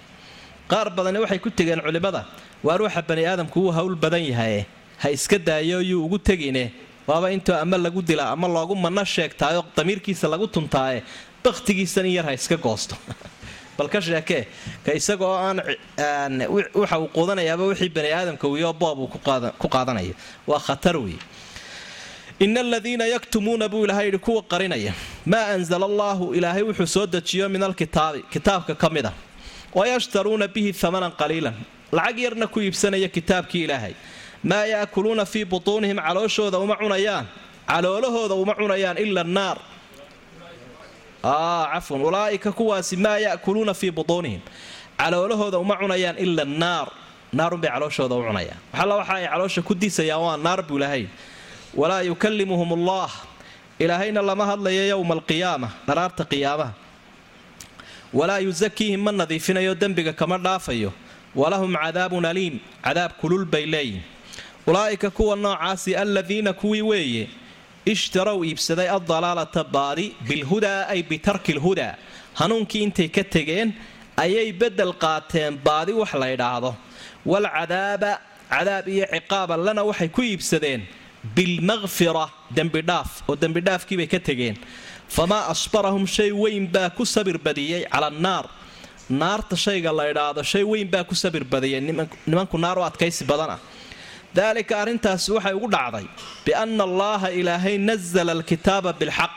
Qaar 0.69 0.87
badani 0.95 1.19
waxay 1.23 1.39
ku 1.39 1.49
tegeen 1.49 1.81
culimmada 1.81 2.25
waar 2.63 2.81
waxa 2.81 3.01
bani 3.01 3.25
aadamku 3.25 3.59
wuu 3.59 3.71
hawl 3.71 3.95
badan 3.95 4.23
yahaye 4.23 4.65
ha 5.01 5.09
iska 5.09 5.37
daayo 5.37 5.81
yuu 5.81 6.05
ugu 6.05 6.17
tegine. 6.19 6.71
Waaba 7.07 7.31
intoo 7.31 7.55
ama 7.59 7.77
lagu 7.77 8.01
dila 8.01 8.31
ama 8.31 8.47
loogu 8.47 8.75
manno 8.75 9.03
sheegtaayoo 9.03 9.65
damiirkiisa 9.75 10.27
lagu 10.27 10.47
tuntaaye 10.47 11.03
bakhtigiisan 11.43 12.05
in 12.05 12.13
yar 12.17 12.25
ha 12.25 12.33
iska 12.33 12.57
goosto. 12.57 12.95
Bal 13.77 13.89
ka 13.89 13.99
sheekee 14.01 14.47
ka 14.85 14.93
isaga 14.93 15.25
oo 15.25 15.37
aan 15.37 16.47
waxa 16.75 16.99
uu 16.99 17.09
quudanayaaba 17.11 17.63
wixii 17.73 17.89
bani 17.89 18.11
aadamka 18.13 18.47
wiyo 18.47 18.73
boob 18.73 18.99
uu 18.99 19.07
ku 19.59 19.67
qaadanayo. 19.67 20.13
Waa 20.47 20.59
khatar 20.59 20.97
wey 20.97 21.17
ina 22.39 22.59
aladiina 22.59 23.05
yaktumuuna 23.05 23.69
buu 23.69 23.83
ilahay 23.85 24.05
yidhi 24.05 24.17
kuwa 24.17 24.41
qarinaya. 24.43 24.93
Maa 25.25 25.45
anzala 25.55 25.85
allaahu 25.85 26.33
ilaahay 26.35 26.63
wuxuu 26.63 26.87
soo 26.87 27.05
dejiyo 27.07 27.49
min 27.49 27.63
alkitaabi 27.63 28.21
kitaabka 28.33 28.75
ka 28.75 28.89
mid 28.89 29.05
a 29.05 29.13
wayashtaruuna 29.75 30.47
bihi 30.47 30.73
amanan 30.87 31.11
qaliilan. 31.11 31.53
Lacag 31.91 32.19
yarna 32.19 32.47
ku 32.47 32.59
iibsanaya 32.59 33.07
kitaabkii 33.07 33.63
ilaahay. 33.63 33.93
Maa 34.43 34.65
yaakuluuna 34.65 35.25
fii 35.25 35.45
butuunihim 35.45 35.97
calooshooda 35.97 36.57
uma 36.59 36.75
cunayaan 36.75 37.25
caloolahooda 37.67 38.35
uma 38.35 38.53
cunayaan 38.55 38.97
ila 38.97 39.23
naar. 39.23 39.57
Cafwan 41.23 42.01
ulaaika 42.01 42.51
kuwaasi 42.51 42.97
maa 42.97 43.17
yaakuluuna 43.17 43.73
fii 43.73 43.91
butuunihim 43.91 44.41
caloolahooda 44.97 45.57
uma 45.59 45.75
cunayaan 45.77 46.17
ila 46.17 46.45
naar. 46.45 46.87
Naarunbay 47.33 47.69
calooshooda 47.69 48.15
u 48.15 48.23
cunayaan. 48.27 48.57
Waxalla 48.73 48.95
waxa 48.95 49.13
ay 49.13 49.27
caloosha 49.27 49.61
ku 49.61 49.73
diisayaan 49.75 50.21
waa 50.21 50.37
naar 50.37 50.61
buu 50.63 50.77
ilaahay 50.77 51.07
walaa 51.75 52.01
yukallimuhum 52.01 52.73
allah. 52.73 53.09
Ilaahayna 53.79 54.21
lama 54.21 54.45
hadlayo 54.45 54.83
yowma 54.93 55.13
alqiyaama 55.17 55.69
dharaarta 55.87 56.23
qiyaamaha. 56.31 56.73
Walaa 58.13 58.39
yusakiihim 58.47 59.01
ma 59.05 59.11
nadiifinayo 59.11 59.73
dembiga 59.75 60.13
kama 60.13 60.37
dhaafayo. 60.37 60.93
Walahum 61.35 61.73
cadaabun 61.83 62.25
aliim 62.25 62.59
cadaab 62.85 63.11
kulul 63.21 63.45
bay 63.45 63.65
leeyihiin 63.65 64.03
ulaa'ika 64.67 65.09
kuwa 65.09 65.35
noocaasi 65.35 65.95
aladiina 65.95 66.53
kuwii 66.53 66.81
weeye 66.81 67.27
ishtarow 67.85 68.45
iibsaday 68.45 68.87
addalaalata 68.89 69.63
baadi 69.63 70.15
bilhudaa 70.27 70.87
ay 70.93 71.03
bitarki 71.03 71.53
lhudaa 71.53 71.95
hanuunkii 72.33 72.83
intay 72.83 73.07
ka 73.09 73.23
tegeen 73.23 73.73
ayay 74.23 74.53
beddel 74.53 74.93
qaateen 75.03 75.57
baadi 75.65 75.91
wax 75.91 76.13
la 76.21 76.27
ydhaahdo 76.35 76.71
walcadaaba 77.25 78.11
cadaab 78.53 78.87
iyo 78.87 79.05
ciqaaban 79.13 79.59
lana 79.65 79.81
waxay 79.89 80.07
ku 80.15 80.21
iibsadeen 80.21 80.81
bilmaqfira 81.35 82.25
dembidhaaf 82.57 83.23
oo 83.29 83.35
dembidhaafkiibay 83.35 84.07
ka 84.07 84.19
tegeen. 84.19 84.57
Famaa 85.07 85.47
asbarahum 85.53 86.05
shay 86.07 86.31
weyn 86.31 86.67
baa 86.67 86.89
ku 86.89 87.05
sabir 87.05 87.37
badiyey 87.37 87.85
cala 87.91 88.07
annaar 88.07 88.45
naarta 89.09 89.55
shayga 89.55 89.91
la 89.93 90.09
ydhaahdo 90.11 90.43
shay 90.43 90.63
weyn 90.63 90.87
baa 90.89 91.03
ku 91.03 91.15
sabir 91.15 91.43
badiyay 91.43 91.81
nimanku 92.27 92.57
naar 92.57 92.77
u 92.77 92.83
adkaysi 92.83 93.23
badan 93.25 93.51
ah. 93.55 93.59
Daalika 94.33 94.81
arrintaasi 94.81 95.31
waxay 95.35 95.53
ugu 95.53 95.67
dhacday 95.75 96.05
bianna 96.45 96.83
allaaha 96.83 97.29
ilaahay 97.39 97.77
nazala 97.77 98.31
alkitaaba 98.31 98.91
bilxaq. 98.93 99.31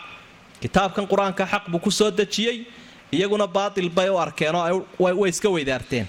Kitaabkan 0.62 1.04
qur'aanka 1.06 1.44
xaq 1.52 1.64
buu 1.70 1.78
ku 1.78 1.90
soo 1.90 2.10
dejiyey 2.10 2.66
iyaguna 3.12 3.46
baatil 3.46 3.90
bay 3.90 4.08
u 4.08 4.16
arkeenoo 4.18 4.86
way 4.98 5.30
iska 5.30 5.48
weydaarteen. 5.56 6.06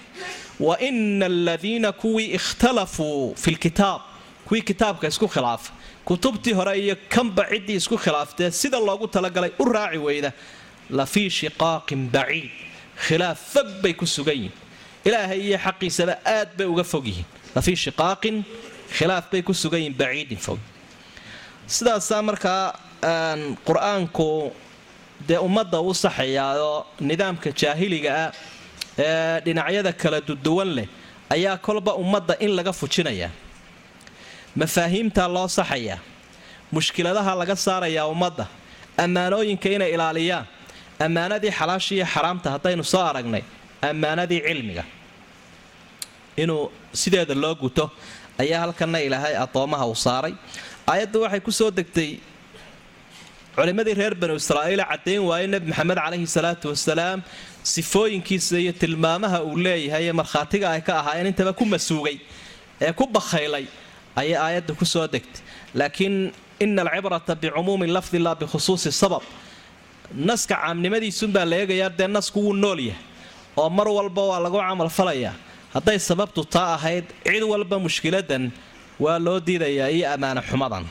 Wa 0.58 0.74
ina 0.80 1.26
aladiina 1.26 1.92
kuwii 1.92 2.32
ikhtalafuu 2.38 3.34
fi 3.36 3.50
lkitaab 3.50 4.00
kuwii 4.48 4.62
kitaabka 4.70 5.06
isku 5.12 5.28
khilaafa 5.34 5.72
kutubtii 6.08 6.52
hore 6.58 6.72
iyo 6.84 6.96
kanba 7.08 7.44
ciddii 7.50 7.76
isku 7.80 7.96
khilaaftee 8.04 8.50
sida 8.50 8.78
loogu 8.88 9.06
talagalay 9.08 9.52
u 9.58 9.64
raaci 9.64 9.98
weyda 10.06 10.32
la 10.90 11.04
shiqaaqin 11.06 12.02
baciid 12.14 12.50
khilaaf 13.06 13.38
fog 13.52 13.68
bay 13.82 13.92
ku 14.00 14.06
sugan 14.06 14.34
yihiin 14.36 14.52
ilaahay 15.04 15.40
iyo 15.48 15.58
xaqiisaba 15.64 16.14
aad 16.24 16.48
bay 16.58 16.66
uga 16.66 16.84
fog 16.84 17.04
yihiin. 17.06 17.26
La 17.54 17.60
shiqaaqin 17.62 18.36
khilaaf 18.96 19.24
bay 19.32 19.42
ku 19.42 19.52
sugan 19.54 19.80
yihiin 19.80 19.96
baciidin 20.00 20.38
fog. 20.46 20.58
Sidaasaa 21.66 22.22
markaa 22.22 22.64
qur'aanku 23.68 24.52
dee 25.28 25.38
ummadda 25.48 25.80
u 25.80 25.92
saxayaao 25.94 26.86
nidaamka 27.00 27.50
jaahiliga 27.60 28.10
ah 28.24 28.32
ee 28.98 29.40
dhinacyada 29.44 29.92
kala 29.92 30.20
duduwan 30.28 30.70
leh 30.76 30.86
ayaa 31.34 31.56
kolba 31.66 31.92
ummadda 32.02 32.34
in 32.44 32.50
laga 32.58 32.72
fujinayaa 32.80 33.30
mafaahiimtaa 34.60 35.28
loo 35.36 35.48
saxayaa 35.58 35.98
mushkiladaha 36.74 37.32
laga 37.40 37.56
saarayaa 37.66 38.06
ummadda. 38.12 38.44
Ammaanooyinka 39.04 39.68
inay 39.76 39.90
ilaaliyaan. 39.96 40.44
Ammaanadii 41.06 41.52
xalaasha 41.58 41.92
iyo 41.96 42.06
xaraamta 42.14 42.48
haddaynu 42.54 42.84
soo 42.92 43.02
aragnay. 43.10 43.42
Ammaanadii 43.90 44.40
cilmiga. 44.46 44.84
Inuu 46.42 46.62
sideeda 47.00 47.34
loo 47.42 47.54
guto 47.62 47.84
ayaa 48.42 48.60
halkanna 48.64 48.98
ilaahay 49.06 49.34
addoomaha 49.44 49.84
uu 49.90 49.94
saaray. 50.06 50.34
Aayaddu 50.90 51.18
waxay 51.24 51.40
ku 51.46 51.52
soo 51.60 51.70
degtay 51.78 52.10
culimmadii 53.56 53.94
reer 54.00 54.14
banu 54.20 54.34
israa'iil 54.42 54.82
caddayn 54.90 55.22
waayey 55.30 55.48
nebi 55.52 55.66
maxamed 55.70 55.98
calayhi 56.04 56.26
salaatu 56.36 56.66
wasalaam 56.72 57.18
sifooyinkiisa 57.72 58.56
iyo 58.64 58.72
tilmaamaha 58.82 59.38
uu 59.48 59.56
leeyahay 59.64 60.04
ee 60.08 60.12
markhaatiga 60.20 60.66
ay 60.74 60.80
ka 60.88 60.92
ahaayeen 61.00 61.26
intaba 61.32 61.52
ku 61.58 61.64
masuugay 61.72 62.16
ee 62.84 62.92
ku 62.98 63.04
bakhaylay 63.16 63.64
ayay 64.20 64.36
aayadda 64.44 64.72
ku 64.80 64.84
soo 64.92 65.06
degtay. 65.14 65.40
Laakiin 65.78 66.16
ina 66.64 66.82
alcibrata 66.82 67.32
bicumuumi 67.42 67.86
lafdi 67.96 68.18
laa 68.26 68.34
bikhusuusi 68.40 68.90
sabab. 69.00 69.22
Naska 70.28 70.54
caamnimadiisunbaa 70.62 71.44
la 71.50 71.56
eegayaa 71.60 71.90
dee 71.98 72.06
nasku 72.16 72.38
wuu 72.44 72.54
nool 72.62 72.80
yahay. 72.88 73.02
Oo 73.60 73.68
mar 73.76 73.88
walba 73.96 74.22
waa 74.30 74.40
lagu 74.44 74.58
camalfalayaa 74.68 75.34
hadday 75.74 75.98
sababtu 76.08 76.40
taa 76.54 76.70
ahayd 76.76 77.04
cid 77.26 77.42
walba 77.52 77.76
mushkiladan 77.84 78.44
waa 79.04 79.18
loo 79.24 79.38
diidayaa 79.46 79.88
iyo 79.96 80.06
ammaano 80.14 80.40
xumadan. 80.48 80.84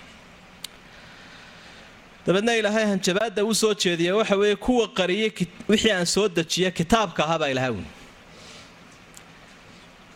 Dabeedna 2.27 2.53
ilaahay 2.59 2.85
hanjabaadda 2.91 3.41
u 3.45 3.53
soo 3.61 3.73
jeediya 3.81 4.15
waxa 4.19 4.35
weeye 4.41 4.55
kuwa 4.55 4.85
qariyay 4.99 5.31
wixii 5.69 5.91
aan 5.95 6.05
soo 6.05 6.27
dejiya 6.37 6.69
kitaabka 6.77 7.21
ahaabaa 7.25 7.49
ilahay 7.53 7.71
wi 7.77 7.83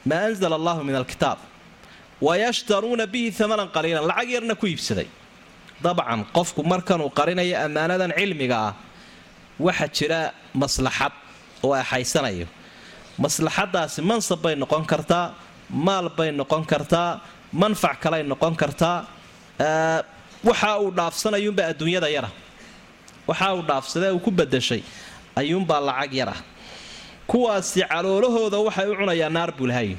maa 0.09 0.23
anzala 0.27 0.55
allahu 0.59 0.81
min 0.87 0.95
alkitaab 1.01 1.39
wayashtaruuna 2.27 3.05
bihi 3.13 3.29
amanan 3.45 3.67
qaliilan 3.75 4.05
lacag 4.11 4.29
yarna 4.35 4.55
ku 4.61 4.65
iibsaday 4.71 5.07
dabcan 5.85 6.19
qofku 6.35 6.61
markanuu 6.71 7.09
qarinayo 7.19 7.55
ammaanadan 7.65 8.11
cilmiga 8.19 8.57
ah 8.69 8.73
waxa 9.65 9.87
jira 9.97 10.19
maslaxad 10.61 11.13
oo 11.65 11.73
axaysanayo 11.81 12.47
maslaxadaasi 13.23 13.99
mansab 14.09 14.39
bay 14.43 14.55
noqon 14.63 14.83
kartaa 14.91 15.25
maal 15.87 16.07
bay 16.17 16.29
noqon 16.39 16.63
kartaa 16.71 17.09
manfac 17.61 17.95
kaley 18.03 18.21
noqon 18.31 18.53
kartaa 18.61 18.97
waxa 20.49 20.69
uu 20.83 20.91
dhaafsanayuunbaa 20.97 21.67
adduunyada 21.73 22.09
yara 22.15 22.29
waxa 23.29 23.47
uu 23.57 23.61
dhaafsadee 23.69 24.11
uu 24.15 24.21
ku 24.25 24.31
badashay 24.39 24.81
ayuunbaa 25.41 25.81
lacag 25.89 26.13
yar 26.19 26.29
ah 26.35 26.39
kuwaasi 27.31 27.79
caloolahooda 27.91 28.57
waxay 28.67 28.87
u 28.91 28.95
cunayaan 28.99 29.33
naar 29.37 29.51
buu 29.57 29.67
lahay 29.71 29.89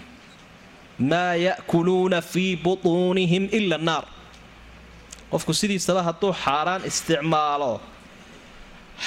maa 1.10 1.34
ya'kuluuna 1.46 2.18
fii 2.32 2.52
butuunihim 2.64 3.44
ila 3.58 3.76
annaar 3.80 4.04
qofku 5.32 5.52
sidiisaba 5.60 6.00
hadduu 6.08 6.32
xaaraan 6.44 6.82
isticmaalo 6.90 7.72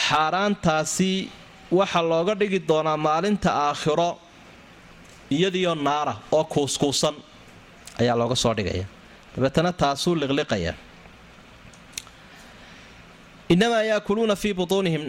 xaaraantaasi 0.05 1.11
waxa 1.77 2.01
looga 2.11 2.33
dhigi 2.39 2.59
doonaa 2.69 2.97
maalinta 3.05 3.49
aakhiro 3.67 4.09
iyadiyo 5.35 5.71
naara 5.87 6.13
oo 6.37 6.43
kuuskuusan 6.53 7.15
ayaa 8.01 8.15
looga 8.21 8.35
soo 8.43 8.53
dhigaya 8.57 8.85
dabeetana 9.35 9.71
taasuu 9.81 10.13
liqliqaya 10.21 10.73
inamaa 13.53 13.83
yaakuluuna 13.91 14.35
fii 14.41 14.53
buuunihim 14.59 15.03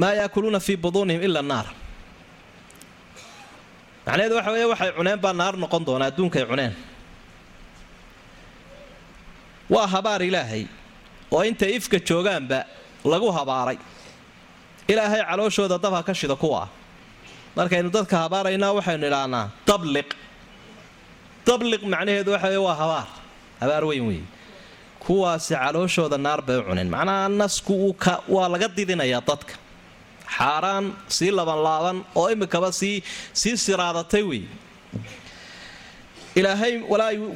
maa 0.00 0.12
yaakuluuna 0.20 0.60
fii 0.66 0.76
butuunihim 0.82 1.22
ila 1.28 1.42
naar 1.50 1.66
macnaheedu 4.06 4.34
waxa 4.38 4.50
weeye 4.54 4.66
waxay 4.72 4.90
cuneen 4.98 5.18
baa 5.24 5.32
naar 5.40 5.54
noqon 5.62 5.82
doona 5.86 6.04
adduunkay 6.10 6.44
cuneen. 6.50 6.72
Waa 9.74 9.86
habaar 9.94 10.22
ilaahay 10.28 10.64
oo 11.34 11.42
intay 11.48 11.72
ifka 11.78 11.98
joogaanba 12.08 12.60
lagu 13.04 13.28
habaaray. 13.38 13.78
Ilaahay 14.88 15.22
calooshooda 15.28 15.78
dabha 15.78 16.02
ka 16.02 16.12
shida 16.14 16.36
kuwa 16.36 16.62
ah. 16.62 16.68
Markaynu 17.56 17.90
dadka 17.96 18.16
habaaraynaa 18.24 18.72
waxaynu 18.78 19.06
idhaahnaa 19.10 19.44
dabliq 19.68 20.10
dabliq 21.46 21.82
macnaheedu 21.92 22.30
waxa 22.34 22.48
weye 22.48 22.62
waa 22.66 22.74
habaar. 22.82 23.06
Habaar 23.60 23.84
weyn 23.90 24.04
weeye 24.08 24.24
kuwaasi 25.04 25.54
calooshooda 25.54 26.18
naar 26.18 26.40
bay 26.42 26.56
u 26.58 26.62
cuneen. 26.68 26.88
Macnaha 26.94 27.28
nasku 27.40 27.74
waa 28.34 28.48
laga 28.52 28.68
didinayaa 28.76 29.22
dadka 29.28 29.54
xaaraan 30.36 30.84
sii 31.16 31.30
labanlaaban 31.38 31.96
oo 32.20 32.26
imikaba 32.34 32.68
sii 32.80 32.96
sii 33.40 33.56
siraadatay 33.64 34.22
wey 34.30 34.42
ilaahay 36.34 36.74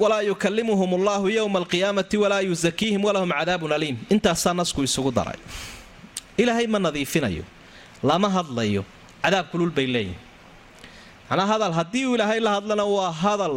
walaa 0.00 0.22
yukalimuhum 0.30 0.90
allahu 0.98 1.26
yowma 1.38 1.58
alqiyaamati 1.62 2.16
walaa 2.22 2.40
yusakiihim 2.48 3.02
walahum 3.04 3.30
cadaabun 3.38 3.72
aliim. 3.76 3.96
Intaasaa 4.14 4.54
nasku 4.60 4.80
isugu 4.88 5.10
daray. 5.18 5.38
Ilaahay 6.42 6.66
ma 6.74 6.78
nadiifinayo 6.86 7.44
lama 8.08 8.28
hadlayo 8.36 8.82
cadaab 9.24 9.46
kulul 9.52 9.70
bay 9.76 9.86
leeyihiin 9.94 10.18
macnaa 11.30 11.46
hadal 11.52 11.72
haddii 11.78 12.04
uu 12.06 12.14
ilaahay 12.16 12.40
la 12.46 12.50
hadlana 12.56 12.84
waa 12.94 13.10
hadal 13.22 13.56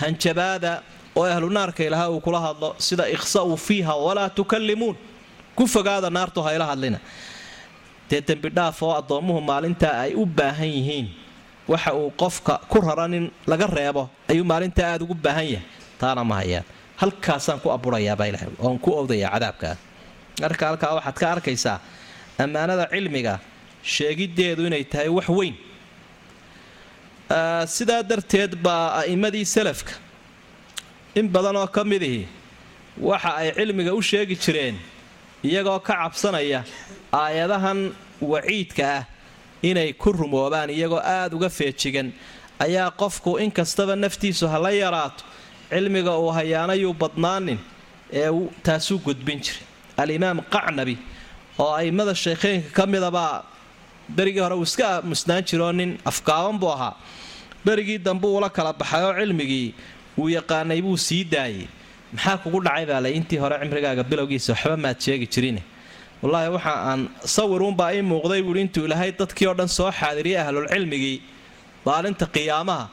hanjabaada 0.00 0.72
oo 1.18 1.24
ahlu 1.34 1.48
naarka 1.56 1.82
ilaahay 1.88 2.10
uu 2.14 2.20
kula 2.26 2.40
hadlo 2.46 2.68
sida 2.86 3.04
ikhsa'uu 3.14 3.56
fiiha 3.66 3.94
walaa 4.06 4.28
tukallimuun. 4.38 4.96
Ku 5.56 5.64
fogaada 5.74 6.08
naartu 6.16 6.40
hayla 6.46 6.64
hadlina 6.70 6.98
dee 8.10 8.20
dembidhaaf 8.28 8.82
oo 8.82 8.92
addoommuhu 9.00 9.40
maalintaa 9.50 9.94
ay 10.04 10.12
u 10.14 10.24
baahan 10.38 10.68
yihiin. 10.76 11.06
Waxa 11.68 11.90
uu 12.00 12.10
qofka 12.20 12.54
ku 12.70 12.80
raran 12.80 13.14
in 13.18 13.24
laga 13.50 13.66
reebo 13.66 14.02
ayuu 14.30 14.44
maalintaa 14.52 14.86
aada 14.92 15.04
ugu 15.04 15.14
baahan 15.14 15.46
yahay. 15.54 15.66
Taana 16.00 16.24
ma 16.24 16.34
hayaan. 16.40 16.64
Halkaasaan 17.00 17.60
ku 17.62 17.68
aburayaabaa 17.76 18.26
ilahay 18.30 18.48
oon 18.64 18.78
ku 18.84 18.90
owdayaa 19.00 19.30
cadaabkaa 19.34 19.74
marka 20.42 20.64
halkaa 20.70 20.92
waxaad 20.98 21.16
ka 21.20 21.26
arkaysaa 21.34 21.76
ammaanada 22.42 22.84
cilmiga 22.92 23.34
sheegiddeedu 23.94 24.62
inay 24.68 24.84
tahay 24.92 25.08
wax 25.18 25.28
weyn. 25.38 25.54
Sidaa 27.76 28.02
darteed 28.10 28.52
baa 28.64 28.84
a'immadii 29.04 29.44
salafka 29.44 29.92
in 31.14 31.26
badan 31.34 31.56
oo 31.60 31.66
ka 31.76 31.82
midihii 31.84 32.26
waxa 33.08 33.30
ay 33.40 33.48
cilmiga 33.58 33.92
u 33.94 34.00
sheegi 34.02 34.36
jireen 34.44 34.76
iyagoo 35.44 35.78
ka 35.86 35.92
cabsanaya 36.00 36.60
aayadahan 37.12 37.92
waciidka 38.20 38.84
ah 38.98 39.04
inay 39.62 39.92
ku 39.92 40.12
rumoobaan 40.12 40.70
iyagoo 40.70 41.00
aada 41.02 41.36
uga 41.36 41.48
feejigan 41.58 42.12
ayaa 42.64 42.90
qofku 43.00 43.38
inkastaba 43.44 43.96
naftiisu 43.96 44.44
ha 44.52 44.58
la 44.58 44.70
yaraato 44.70 45.24
cilmiga 45.70 46.12
uu 46.18 46.30
hayaanayuu 46.38 46.94
badnaanin 47.02 47.58
ee 48.12 48.28
taasuu 48.66 48.98
gudbin 49.06 49.40
jiray. 49.44 49.62
Alimaam 50.02 50.38
qacnabi 50.54 50.96
oo 51.58 51.72
a'immada 51.78 52.14
sheekheynka 52.14 52.70
ka 52.76 52.84
midabaa 52.86 53.44
berigii 54.16 54.40
hore 54.44 54.54
uu 54.60 54.62
iska 54.68 55.02
musnaan 55.10 55.42
jiroo 55.48 55.72
nin 55.72 55.90
afgaaban 56.10 56.58
buu 56.60 56.70
ahaa. 56.76 56.94
Berigii 57.64 57.98
dambe 57.98 58.26
uula 58.28 58.48
kala 58.50 58.72
baxay 58.72 59.02
oo 59.08 59.14
cilmigii 59.20 59.74
uu 60.18 60.28
yaqaanay 60.28 60.80
buu 60.82 60.96
sii 60.96 61.24
daayay. 61.24 61.66
Maxaa 62.14 62.36
kugu 62.42 62.60
dhacay 62.66 62.86
baa 62.86 63.00
lay 63.04 63.12
intii 63.18 63.38
hore 63.42 63.56
cimrigaaga 63.62 64.02
bilowgiisa 64.10 64.52
waxba 64.52 64.76
maad 64.84 64.98
sheegi 65.04 65.26
jirine 65.34 65.62
wallaahi 66.22 66.48
waxa 66.56 66.72
aan 66.90 67.00
sawiruunbaa 67.36 67.90
ii 67.96 68.02
muuqday 68.12 68.40
buui 68.46 68.60
intuu 68.64 68.84
ilaahay 68.88 69.10
dadkii 69.20 69.46
oo 69.50 69.54
dhan 69.58 69.68
soo 69.78 69.90
xaadiriyay 70.00 70.40
ahlulcilmigii 70.44 71.16
maalinta 71.86 72.26
qiyaamaha 72.36 72.84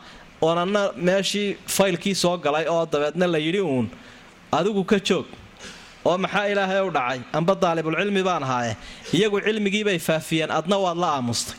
oonanna 0.47 0.81
meeshii 1.07 1.47
faylkii 1.77 2.15
soo 2.23 2.35
galay 2.45 2.65
oo 2.75 2.83
dabeedna 2.93 3.25
la 3.33 3.39
yidhi 3.45 3.61
uun 3.71 3.88
adigu 4.57 4.83
ka 4.91 4.97
joog 5.07 5.25
oo 6.09 6.17
maxaa 6.23 6.45
ilaahay 6.53 6.81
u 6.88 6.91
dhacay? 6.97 7.19
Amba 7.38 7.53
daalibulcilmi 7.63 8.21
baan 8.27 8.43
ahaaye 8.47 8.73
iyagu 9.17 9.38
cilmigiibay 9.45 9.97
faafiyeen 10.07 10.51
adna 10.57 10.77
waad 10.85 10.97
la 11.03 11.09
aamustay. 11.17 11.57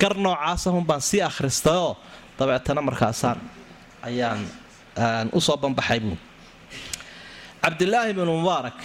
Gar 0.00 0.14
noocaasahun 0.24 0.84
baan 0.90 1.00
sii 1.08 1.20
akhristayoo 1.28 1.92
dabeetana 2.38 2.80
markaasaan 2.88 3.38
ayaan 4.08 4.40
u 5.36 5.40
soo 5.46 5.56
banbaxay 5.62 6.00
buu. 6.04 6.16
Cabdilaahi 7.62 8.12
bnu 8.16 8.32
mubaarak 8.42 8.78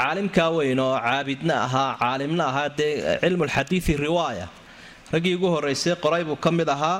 caalimkaa 0.00 0.48
weyn 0.56 0.78
oo 0.86 0.94
caabidna 1.06 1.54
ahaa 1.66 1.90
caalimna 2.02 2.44
ahaa 2.50 2.68
dee 2.78 2.92
cilmulxadiidi 3.22 3.92
riwaaya. 4.06 4.46
Raggii 5.12 5.34
ugu 5.38 5.48
horraysay 5.54 5.94
qoray 6.04 6.22
buu 6.28 6.36
ka 6.44 6.50
mid 6.58 6.68
ahaa 6.76 6.98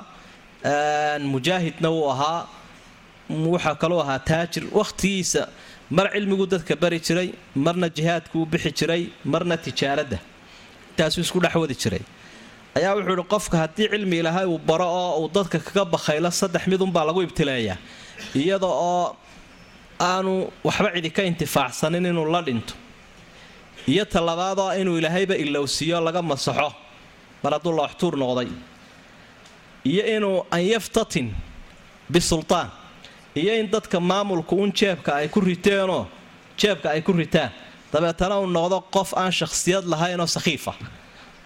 mujaahidna 1.32 1.88
wuu 1.96 2.08
ahaa 2.14 2.40
waxaa 3.54 3.74
kaluu 3.82 4.00
ahaa 4.04 4.18
taajir. 4.30 4.64
Wakhtigiisa 4.78 5.42
mar 5.96 6.06
cilmiguu 6.14 6.46
dadka 6.52 6.74
bari 6.82 6.98
jiray 7.06 7.28
marna 7.64 7.88
jihaadkuu 7.96 8.44
bixi 8.52 8.70
jiray 8.78 9.02
marna 9.32 9.56
tijaaradda. 9.66 10.18
Intaasuu 10.90 11.22
isku 11.26 11.38
dhexwadi 11.44 11.74
jiray. 11.82 12.02
Ayaa 12.78 12.92
wuxuu 12.96 13.14
ihi 13.18 13.24
qofka 13.34 13.56
haddii 13.62 13.88
cilmi 13.92 14.16
ilaahay 14.22 14.46
uu 14.52 14.58
baro 14.68 14.86
oo 15.00 15.22
uu 15.22 15.28
dadka 15.36 15.58
kaga 15.66 15.84
bakhaylo 15.94 16.30
saddex 16.40 16.62
midunbaa 16.72 17.04
lagu 17.08 17.20
ibtileeyaa 17.26 17.78
iyada 18.40 18.66
oo 18.66 19.16
aanu 20.08 20.32
waxba 20.66 20.88
cidi 20.94 21.10
ka 21.16 21.22
intifaacsanin 21.30 22.06
inuu 22.10 22.26
la 22.34 22.40
dhinto 22.46 22.74
iyo 23.88 24.04
talabaadoo 24.04 24.72
inuu 24.80 24.98
ilaahayba 24.98 25.34
ilowsiiyo 25.36 26.00
laga 26.00 26.22
masaxo. 26.22 26.72
Mar 27.42 27.52
hadduu 27.52 27.72
looxtuur 27.78 28.14
noqday. 28.16 28.48
Iyo 29.84 30.02
inuu 30.16 30.46
an 30.50 30.60
yaftatin 30.72 31.34
bisultaan. 32.12 32.68
Iyo 33.34 33.52
in 33.60 33.70
dadka 33.70 34.00
maamulku 34.00 34.56
un 34.62 34.72
jeebka 34.72 35.14
ay 35.14 35.28
ku 35.28 35.40
riteenoo 35.40 36.06
jeebka 36.58 36.90
ay 36.90 37.00
ku 37.02 37.12
ritaan. 37.12 37.50
Dabeetana 37.92 38.38
uu 38.40 38.46
noqdo 38.46 38.80
qof 38.94 39.14
aan 39.16 39.32
shakhsiyad 39.32 39.84
lahaynoo 39.92 40.26
sakhiifa 40.26 40.72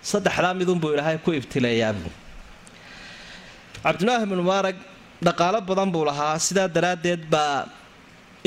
saddexdaa 0.02 0.54
midunbuu 0.54 0.92
ilaahay 0.94 1.18
ku 1.24 1.32
ibtileeyaabuu 1.32 2.12
cabdilaahi 3.84 4.26
bnu 4.26 4.42
mubaarag 4.42 4.76
dhaqaalo 5.26 5.60
badan 5.68 5.88
buu 5.92 6.04
lahaa. 6.04 6.38
Sidaa 6.38 6.68
daraaddeed 6.68 7.22
baa 7.30 7.64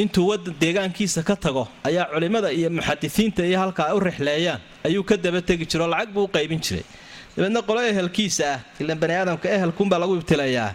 intuu 0.02 0.28
wadan 0.30 0.54
deegaankiisa 0.62 1.22
ka 1.30 1.36
tago 1.36 1.64
ayaa 1.88 2.06
culimmada 2.14 2.50
iyo 2.58 2.70
muxadisiinta 2.78 3.42
iyo 3.50 3.58
halkaa 3.64 3.94
u 3.96 4.00
rixleeyaan 4.00 4.60
ayuu 4.88 5.04
ka 5.10 5.16
daba 5.18 5.42
tegi 5.42 5.66
jiro 5.72 5.88
lacag 5.94 6.10
buu 6.14 6.24
u 6.24 6.28
qaybin 6.36 6.60
jiray. 6.66 6.86
Dabeedna 7.36 7.62
qolo 7.68 7.82
ehelkiisa 7.92 8.44
ah 8.54 8.60
ilan 8.82 8.98
bani 9.02 9.14
aadamka 9.20 9.48
ehelkunbaa 9.58 10.00
lagu 10.02 10.14
ibtilayaa 10.22 10.70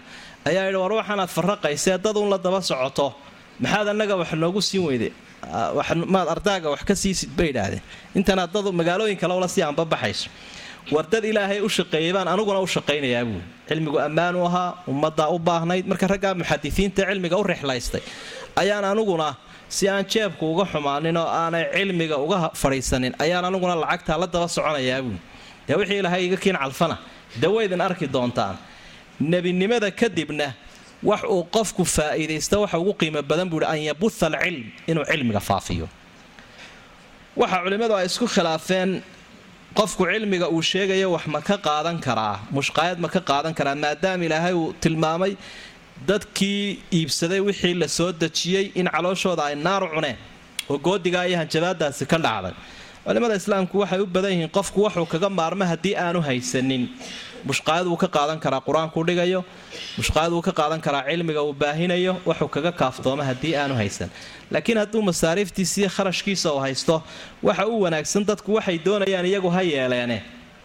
ayaa 0.49 0.63
yidhi 0.67 0.79
war 0.83 0.91
waxaanaad 0.99 1.29
farraqaysee 1.37 1.97
dad 2.05 2.15
uun 2.19 2.29
la 2.33 2.37
daba 2.45 2.59
socoto 2.69 3.07
maxaad 3.63 3.87
annaga 3.93 4.15
wax 4.21 4.31
noogu 4.43 4.61
siin 4.61 4.83
weyde? 4.87 5.09
Maad 6.13 6.27
ardaaga 6.35 6.67
wax 6.73 6.81
ka 6.89 6.95
siisid 6.95 7.29
bay 7.37 7.47
idhaahdeen 7.53 7.81
intanaad 8.19 8.51
dad 8.55 8.65
magaalooyin 8.79 9.17
kale 9.21 9.33
ula 9.39 9.47
sii 9.47 9.63
anbabaxayso 9.71 10.27
war 10.91 11.05
dad 11.11 11.23
ilaahay 11.25 11.59
u 11.61 11.69
shaqeeyay 11.69 12.13
baan 12.17 12.27
aniguna 12.33 12.59
u 12.59 12.67
shaqaynayaa 12.75 13.23
buuli 13.27 13.43
cilmigu 13.69 13.97
ammaan 14.07 14.35
u 14.35 14.43
ahaa 14.49 14.69
ummaddaa 14.91 15.29
u 15.35 15.39
baahnayd. 15.39 15.85
Marka 15.91 16.07
raggaa 16.13 16.33
muxadisiinta 16.41 17.01
cilmiga 17.09 17.37
u 17.37 17.43
rixlaystay 17.51 18.01
ayaan 18.61 18.85
aniguna 18.91 19.35
si 19.69 19.87
aan 19.89 20.05
jeebku 20.13 20.43
uga 20.53 20.65
xumaanin 20.71 21.17
oo 21.17 21.27
aanay 21.41 21.65
cilmiga 21.75 22.17
uga 22.25 22.37
fadhiisanin 22.61 23.13
ayaan 23.23 23.45
aniguna 23.49 23.75
lacagtaa 23.83 24.17
la 24.21 24.27
daba 24.33 24.47
soconayaa 24.55 25.01
buuli 25.05 25.19
dee 25.67 25.75
wixii 25.79 25.99
ilaahay 26.01 26.21
iga 26.27 26.37
kiin 26.43 26.57
calfana 26.63 26.95
dawaydin 27.41 27.81
arki 27.87 28.07
doontaan 28.15 28.55
nebinimada 29.31 29.89
kadibna 30.01 30.47
wax 31.09 31.21
uu 31.35 31.43
qofku 31.55 31.83
faa'iidaysta 31.95 32.55
waxa 32.63 32.77
ugu 32.81 32.93
qiimo 32.99 33.21
badan 33.29 33.47
buuhi 33.51 33.65
an 33.71 33.79
yabuha 33.89 34.25
alcilm 34.27 34.65
inuu 34.89 35.05
cilmiga 35.11 35.39
faafiyo. 35.49 35.87
Waxa 37.41 37.57
culimmadu 37.63 37.93
ay 37.99 38.05
isku 38.09 38.25
khilaafeen 38.35 38.89
qofku 39.79 40.03
cilmiga 40.11 40.47
uu 40.55 40.61
sheegayo 40.71 41.07
wax 41.15 41.25
ma 41.33 41.39
ka 41.47 41.55
qaadan 41.67 41.97
karaa 42.05 42.35
mushqaayad 42.57 42.97
ma 43.03 43.09
ka 43.15 43.21
qaadan 43.29 43.53
karaa 43.59 43.75
maadaama 43.83 44.23
ilaahay 44.27 44.53
uu 44.61 44.73
tilmaamay 44.83 45.33
dadkii 46.09 46.61
iibsaday 46.99 47.39
wixii 47.47 47.73
la 47.81 47.87
soo 47.97 48.11
dejiyey 48.23 48.65
in 48.79 48.87
calooshooda 48.95 49.43
ay 49.49 49.55
naar 49.55 49.83
cuneen 49.93 50.17
oo 50.69 50.77
goodigaa 50.87 51.25
iyo 51.29 51.37
hanjabaadaasi 51.41 52.05
ka 52.11 52.17
dhacday. 52.25 52.53
Culimmada 53.05 53.35
islaamku 53.41 53.75
waxay 53.83 53.99
u 53.99 54.05
badan 54.15 54.31
yihiin 54.35 54.51
qofku 54.57 54.79
waxuu 54.85 55.05
kaga 55.13 55.29
maarmo 55.39 55.65
haddii 55.71 55.95
aanu 56.05 56.19
haysanin 56.27 56.83
mushqaayad 57.49 57.85
wuu 57.91 57.97
ka 58.03 58.07
qaadan 58.15 58.39
karaa 58.43 58.61
qur'aankuu 58.67 59.03
dhigayo 59.07 59.39
mushqaayad 59.99 60.31
wuu 60.35 60.41
ka 60.47 60.51
qaadan 60.59 60.79
karaa 60.85 61.03
cilmiga 61.09 61.41
uu 61.47 61.53
baahinayo 61.61 62.13
waxuu 62.29 62.47
kaga 62.55 62.71
kaaftooma 62.81 63.23
haddii 63.29 63.53
aanu 63.61 63.75
haysan. 63.81 64.09
Laakiin 64.53 64.77
hadduu 64.81 65.01
masaariiftiisiiyo 65.09 65.89
kharashkiisa 65.95 66.47
uu 66.55 66.59
haysto 66.65 66.95
waxa 67.47 67.65
u 67.67 67.81
wanaagsan 67.83 68.23
dadku 68.29 68.49
waxay 68.57 68.77
doonayaan 68.85 69.25
iyagu 69.31 69.49
ha 69.55 69.61
yeeleene 69.71 70.17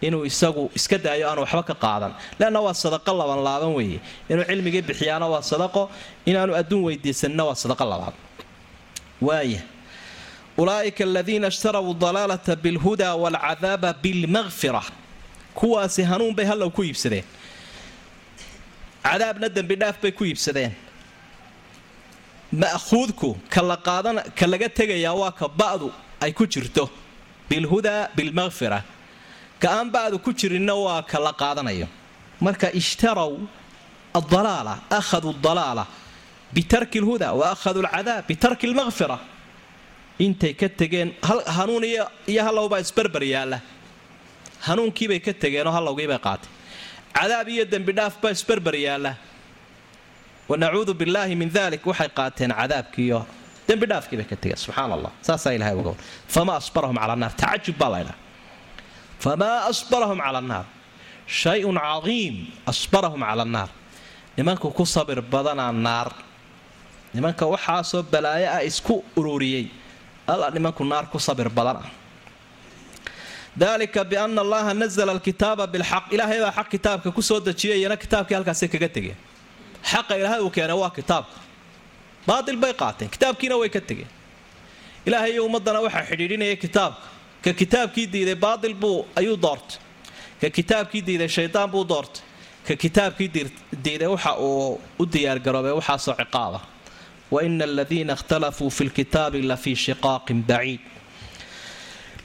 inuu 0.07 0.23
isagu 0.31 0.63
iska 0.79 0.97
daayo 1.05 1.25
aanu 1.31 1.41
waxba 1.45 1.63
ka 1.71 1.75
qaadan. 1.85 2.13
Leanna 2.39 2.61
waa 2.67 2.75
sadaqo 2.83 3.13
laban 3.21 3.41
laaban 3.47 3.73
weeye. 3.79 3.99
Inuu 4.31 4.45
cilmigii 4.51 4.83
bixiyaana 4.89 5.27
waa 5.33 5.43
sadaqo 5.53 5.83
inaanu 6.31 6.53
adduun 6.61 6.83
weydiisanina 6.87 7.43
waa 7.49 7.55
sadaqo 7.63 7.85
labaad. 7.93 8.15
Waaya 9.27 9.61
ulaa'ika 10.61 11.03
aladiina 11.09 11.47
ishtaraw 11.53 11.87
dalaalata 12.03 12.53
bilhudaa 12.65 13.15
waalcadaaba 13.23 13.91
bilmaqfira 14.03 14.83
kuwaasi 15.59 16.03
hanuun 16.11 16.35
bay 16.39 16.47
hallow 16.51 16.71
ku 16.77 16.83
iibsadeen. 16.89 17.25
Cadaabna 19.05 19.49
dembidhaaf 19.57 19.97
bay 20.03 20.13
ku 20.19 20.25
iibsadeen. 20.25 20.73
Ma'khuudku 22.53 23.37
ka 23.51 24.47
laga 24.53 24.69
tegayaa 24.79 25.15
waa 25.21 25.33
ka 25.33 25.49
ba'du 25.49 25.93
ay 26.21 26.33
ku 26.33 26.47
jirto. 26.47 26.89
Bilhudaa 27.51 28.09
bilmaqfira 28.17 28.83
ka 29.61 29.69
aan 29.79 29.91
ba'du 29.91 30.19
ku 30.19 30.33
jirinna 30.33 30.75
waa 30.75 31.03
ka 31.03 31.19
la 31.21 31.33
qaadanayo. 31.33 31.87
Marka 32.41 32.71
ishtaraw 32.73 33.33
adalaala 34.15 34.75
akhaduu 34.91 35.35
dalaala 35.43 35.85
bitarki 36.55 37.01
lhudaa 37.01 37.33
wa 37.35 37.51
akhaduu 37.55 37.83
alcadaab 37.85 38.27
bitarki 38.29 38.67
lmaqfira 38.73 39.19
intay 40.19 40.55
ka 40.55 40.69
tegeen 40.69 41.13
hanuun 41.57 41.85
iyo 41.85 42.43
hallowbaa 42.47 42.81
isbarbar 42.81 43.23
yaalla 43.35 43.59
hanuunkiibay 44.67 45.21
ka 45.27 45.33
tegeenoo 45.43 45.73
hallowgiibay 45.77 46.19
qaatay. 46.27 46.51
Cadaab 47.17 47.49
iyo 47.49 47.65
dembidhaaf 47.73 48.15
baa 48.23 48.31
isbarbar 48.37 48.75
yaalla. 48.87 49.13
Wanacuudu 50.49 50.93
billaahi 51.01 51.35
min 51.37 51.49
dalik 51.57 51.83
waxay 51.91 52.09
qaateen 52.19 52.53
cadaabkiiyo 52.61 53.21
dembidhaafkiibay 53.69 54.27
ka 54.31 54.37
tegeen. 54.43 54.57
Subxaan 54.65 54.93
allah 54.97 55.13
saasaa 55.27 55.53
ilahay 55.57 55.75
war 55.79 55.95
famaa 56.35 56.57
asbarahum 56.63 56.97
cala 57.03 57.13
annaar 57.17 57.33
tacajub 57.41 57.77
baa 57.81 57.91
laydhaha 57.95 58.17
famaa 59.25 59.57
asbarahum 59.71 60.19
cala 60.27 60.39
annaar 60.43 60.65
shay-un 61.27 61.77
cadiim. 61.87 62.35
Asbarahum 62.73 63.21
cala 63.29 63.43
annaar 63.47 63.69
nimanku 64.37 64.67
ku 64.79 64.85
sabir 64.85 65.21
badanaa 65.33 65.73
naar. 65.73 66.11
Nimanka 67.15 67.45
waxaasoo 67.53 68.03
balaayo 68.13 68.49
ah 68.57 68.63
isku 68.71 68.95
ururiyey 69.17 69.65
alla 70.33 70.47
nimanku 70.57 70.85
naar 70.85 71.05
ku 71.13 71.19
sabir 71.19 71.49
badan 71.49 71.77
ah 71.83 71.89
dalika 73.61 74.05
biana 74.11 74.41
allaha 74.45 74.73
nazla 74.81 75.13
alkitaaba 75.17 75.65
bilxaq 75.73 76.05
ilaahay 76.15 76.39
baa 76.45 76.53
xaq 76.59 76.69
kitaabka 76.75 77.09
ku 77.17 77.23
soo 77.29 77.41
dejiyay 77.41 77.79
iyana 77.81 77.97
kitaabkii 78.05 78.35
halkaasay 78.39 78.69
kaga 78.75 78.89
tegeen. 78.97 79.17
Xaqa 79.91 80.13
ilaahay 80.21 80.41
uu 80.47 80.51
keenay 80.57 80.77
waa 80.83 80.91
kitaabka 80.99 81.37
baatil 82.29 82.57
bay 82.63 82.73
qaateen. 82.83 83.09
Kitaabkiina 83.15 83.57
way 83.61 83.69
ka 83.77 83.81
tegeen. 83.81 84.11
Ilaahay 85.07 85.33
iyo 85.33 85.43
ummadana 85.49 85.81
waxaa 85.87 86.05
xidhiidhinaya 86.11 86.57
kitaabka 86.65 87.03
ka 87.45 87.53
kitaabkii 87.61 88.07
diiday 88.13 88.35
baatil 88.45 88.75
buu 88.83 89.07
ayuu 89.17 89.37
doortay. 89.45 89.79
Ka 90.41 90.49
kitaabkii 90.51 91.03
diiday 91.07 91.29
shaydaan 91.37 91.71
buu 91.73 91.85
doortay. 91.89 92.23
Ka 92.67 92.75
kitaabkii 92.83 93.29
diiday 93.85 94.09
waxa 94.15 94.33
uu 94.39 94.81
u 94.99 95.05
diyaargaroobay 95.13 95.73
waxaasoo 95.81 96.15
ciqaaba. 96.21 96.61
Wa 97.31 97.43
ina 97.47 97.65
aladiina 97.65 98.13
ikhtalafuu 98.19 98.71
fi 98.71 98.85
lkitaabi 98.89 99.43
la 99.43 99.57
fii 99.57 99.77
shiqaaqin 99.87 100.41
baciid 100.51 100.81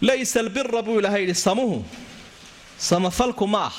laysa 0.08 0.40
albira 0.44 0.82
buu 0.86 1.00
ilaahay 1.00 1.22
yidhi 1.24 1.36
samuhu 1.48 1.78
samafalku 2.78 3.48
ma 3.54 3.62
ah 3.72 3.76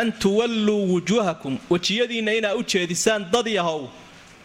an 0.00 0.12
tuwalluu 0.22 0.80
wujuuhakum 0.94 1.54
wejiyadiinna 1.70 2.32
inaa 2.38 2.54
u 2.54 2.62
jeedisaan 2.72 3.22
dad 3.32 3.46
yahow 3.58 3.80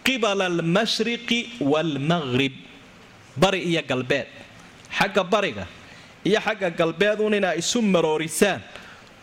qibala 0.06 0.46
almashriqi 0.52 1.40
waalmaqrib 1.72 2.54
bari 3.42 3.60
iyo 3.72 3.82
galbeed 3.90 4.28
xagga 4.98 5.24
bariga 5.34 5.66
iyo 6.30 6.40
xagga 6.46 6.70
galbeeduun 6.80 7.34
inaa 7.40 7.56
isu 7.62 7.82
maroorisaan 7.94 8.62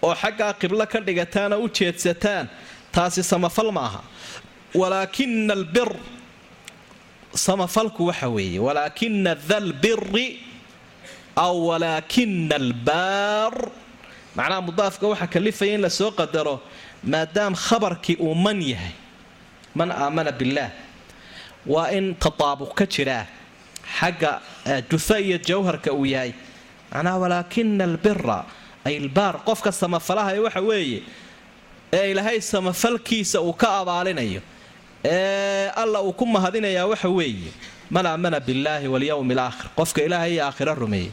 oo 0.07 0.15
xaggaa 0.23 0.53
qiblo 0.61 0.85
ka 0.93 0.99
dhigataana 1.07 1.57
u 1.59 1.67
jeedsataan 1.79 2.47
taasi 2.95 3.23
samafal 3.33 3.71
ma 3.77 3.81
aha 3.89 4.01
walaakina 4.81 5.53
albir 5.59 5.91
samafalku 7.35 8.07
waxa 8.07 8.29
weeye 8.29 8.59
walaakina 8.59 9.35
dalbiri 9.35 10.27
aw 11.37 11.55
walaakina 11.69 12.55
albaar 12.57 13.55
macnaha 14.37 14.61
mudaafka 14.67 15.07
waxaa 15.09 15.27
kalifaya 15.35 15.75
in 15.75 15.81
la 15.81 15.91
soo 15.91 16.11
qadaro 16.11 16.61
maadaam 17.05 17.55
khabarkii 17.55 18.17
uu 18.21 18.35
man 18.35 18.61
yahay. 18.63 18.93
Man 19.75 19.91
aamana 19.91 20.33
billaah 20.33 20.71
waa 21.67 21.91
in 21.91 22.15
tataabuq 22.15 22.73
ka 22.79 22.87
jiraa 22.87 23.27
xagga 23.99 24.41
jufa 24.91 25.21
iyo 25.21 25.39
jawharka 25.39 25.93
uu 25.93 26.07
yahay. 26.07 26.33
Macnaha 26.93 27.19
walaakina 27.19 27.85
albira 27.85 28.45
ay 28.85 28.97
albaar 29.03 29.35
qofka 29.45 29.73
samafalahay 29.73 30.39
waxa 30.39 30.61
weeye 30.61 31.03
ee 31.93 32.11
ilaahay 32.11 32.41
samafalkiisa 32.41 33.41
uu 33.43 33.53
ka 33.53 33.69
abaalinayo. 33.83 34.41
Ee 35.05 35.69
alla 35.75 36.03
uu 36.03 36.13
ku 36.13 36.27
mahadinayaa 36.27 36.87
waxa 36.87 37.09
weeye 37.09 37.51
man 37.91 38.07
aamana 38.07 38.41
billaahi 38.41 38.89
walyowmi 38.89 39.35
alaakhir 39.35 39.67
qofka 39.77 40.01
ilaahay 40.07 40.33
iyo 40.35 40.45
aakhiro 40.47 40.75
rumeeyey. 40.75 41.11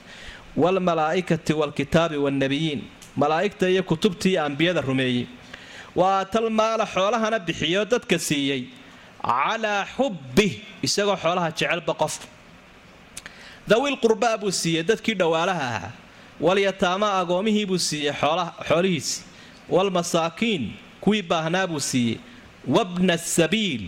Waalmalaa'ikati 0.57 1.53
waalkitaabi 1.53 2.17
waannabiyiin 2.17 2.81
malaa'igta 3.15 3.69
iyo 3.69 3.84
kutubtii 3.84 4.38
ambiyada 4.38 4.81
rumeeyey. 4.81 5.25
Wa 5.95 6.19
aatal 6.19 6.49
maala 6.49 6.86
xoolahana 6.86 7.39
bixiyo 7.39 7.86
dadka 7.86 8.19
siiyey. 8.19 8.63
Calaa 9.25 9.86
xubbih 9.95 10.53
isagoo 10.84 11.15
xoolaha 11.23 11.51
jecelba 11.51 11.93
qofka 11.93 12.25
dawil 13.67 13.95
qurbaa 14.03 14.38
buu 14.38 14.51
siiyey 14.51 14.84
dadkii 14.84 15.13
dhowaalaha 15.15 15.65
ahaa. 15.75 15.91
Walyataama 16.39 17.07
agoomihii 17.19 17.65
buu 17.65 17.77
siiyey 17.77 18.13
xoolihiisi. 18.67 19.23
Waalmasaakiin 19.69 20.63
kuwii 21.01 21.21
baahnaa 21.21 21.67
buu 21.67 21.79
siiyey. 21.79 22.17
Wabna 22.67 23.17
sabiil 23.17 23.84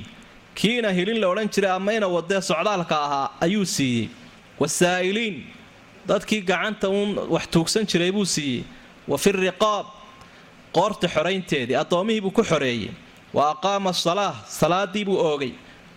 kiina 0.56 0.90
hilin 0.92 1.20
la 1.22 1.28
odhan 1.28 1.50
jiray 1.54 1.72
amayna 1.72 2.08
wadee 2.08 2.42
socdaalka 2.42 2.96
ahaa 3.06 3.30
ayuu 3.42 3.66
siiyey. 3.66 4.08
Wasaa'iliin 4.60 5.44
dadkii 6.08 6.42
gacanta 6.42 6.90
uun 6.90 7.18
wax 7.34 7.48
tuugsan 7.52 7.86
jiray 7.86 8.12
buu 8.12 8.26
siiyey. 8.26 8.64
Wa 9.08 9.18
fi 9.18 9.32
riqaab 9.32 9.86
qoorta 10.76 11.08
xoraynteedii 11.08 11.76
addoommihii 11.76 12.22
buu 12.22 12.32
ku 12.32 12.44
xoreeyey. 12.44 12.92
Wa 13.34 13.50
aqaama 13.54 13.90
asalaa 13.90 14.36
salaadii 14.48 15.06
buu 15.06 15.18
oogay. 15.18 15.52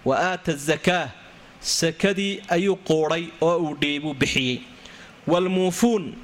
Wa 0.05 0.17
aata 0.31 0.53
azakaa 0.53 1.09
sakadii 1.61 2.41
ayuu 2.49 2.77
quudhay 2.77 3.25
oo 3.41 3.57
uu 3.59 3.75
dhiibuu 3.81 4.15
bixiyey. 4.15 4.61
Waalmuufuun 5.27 6.15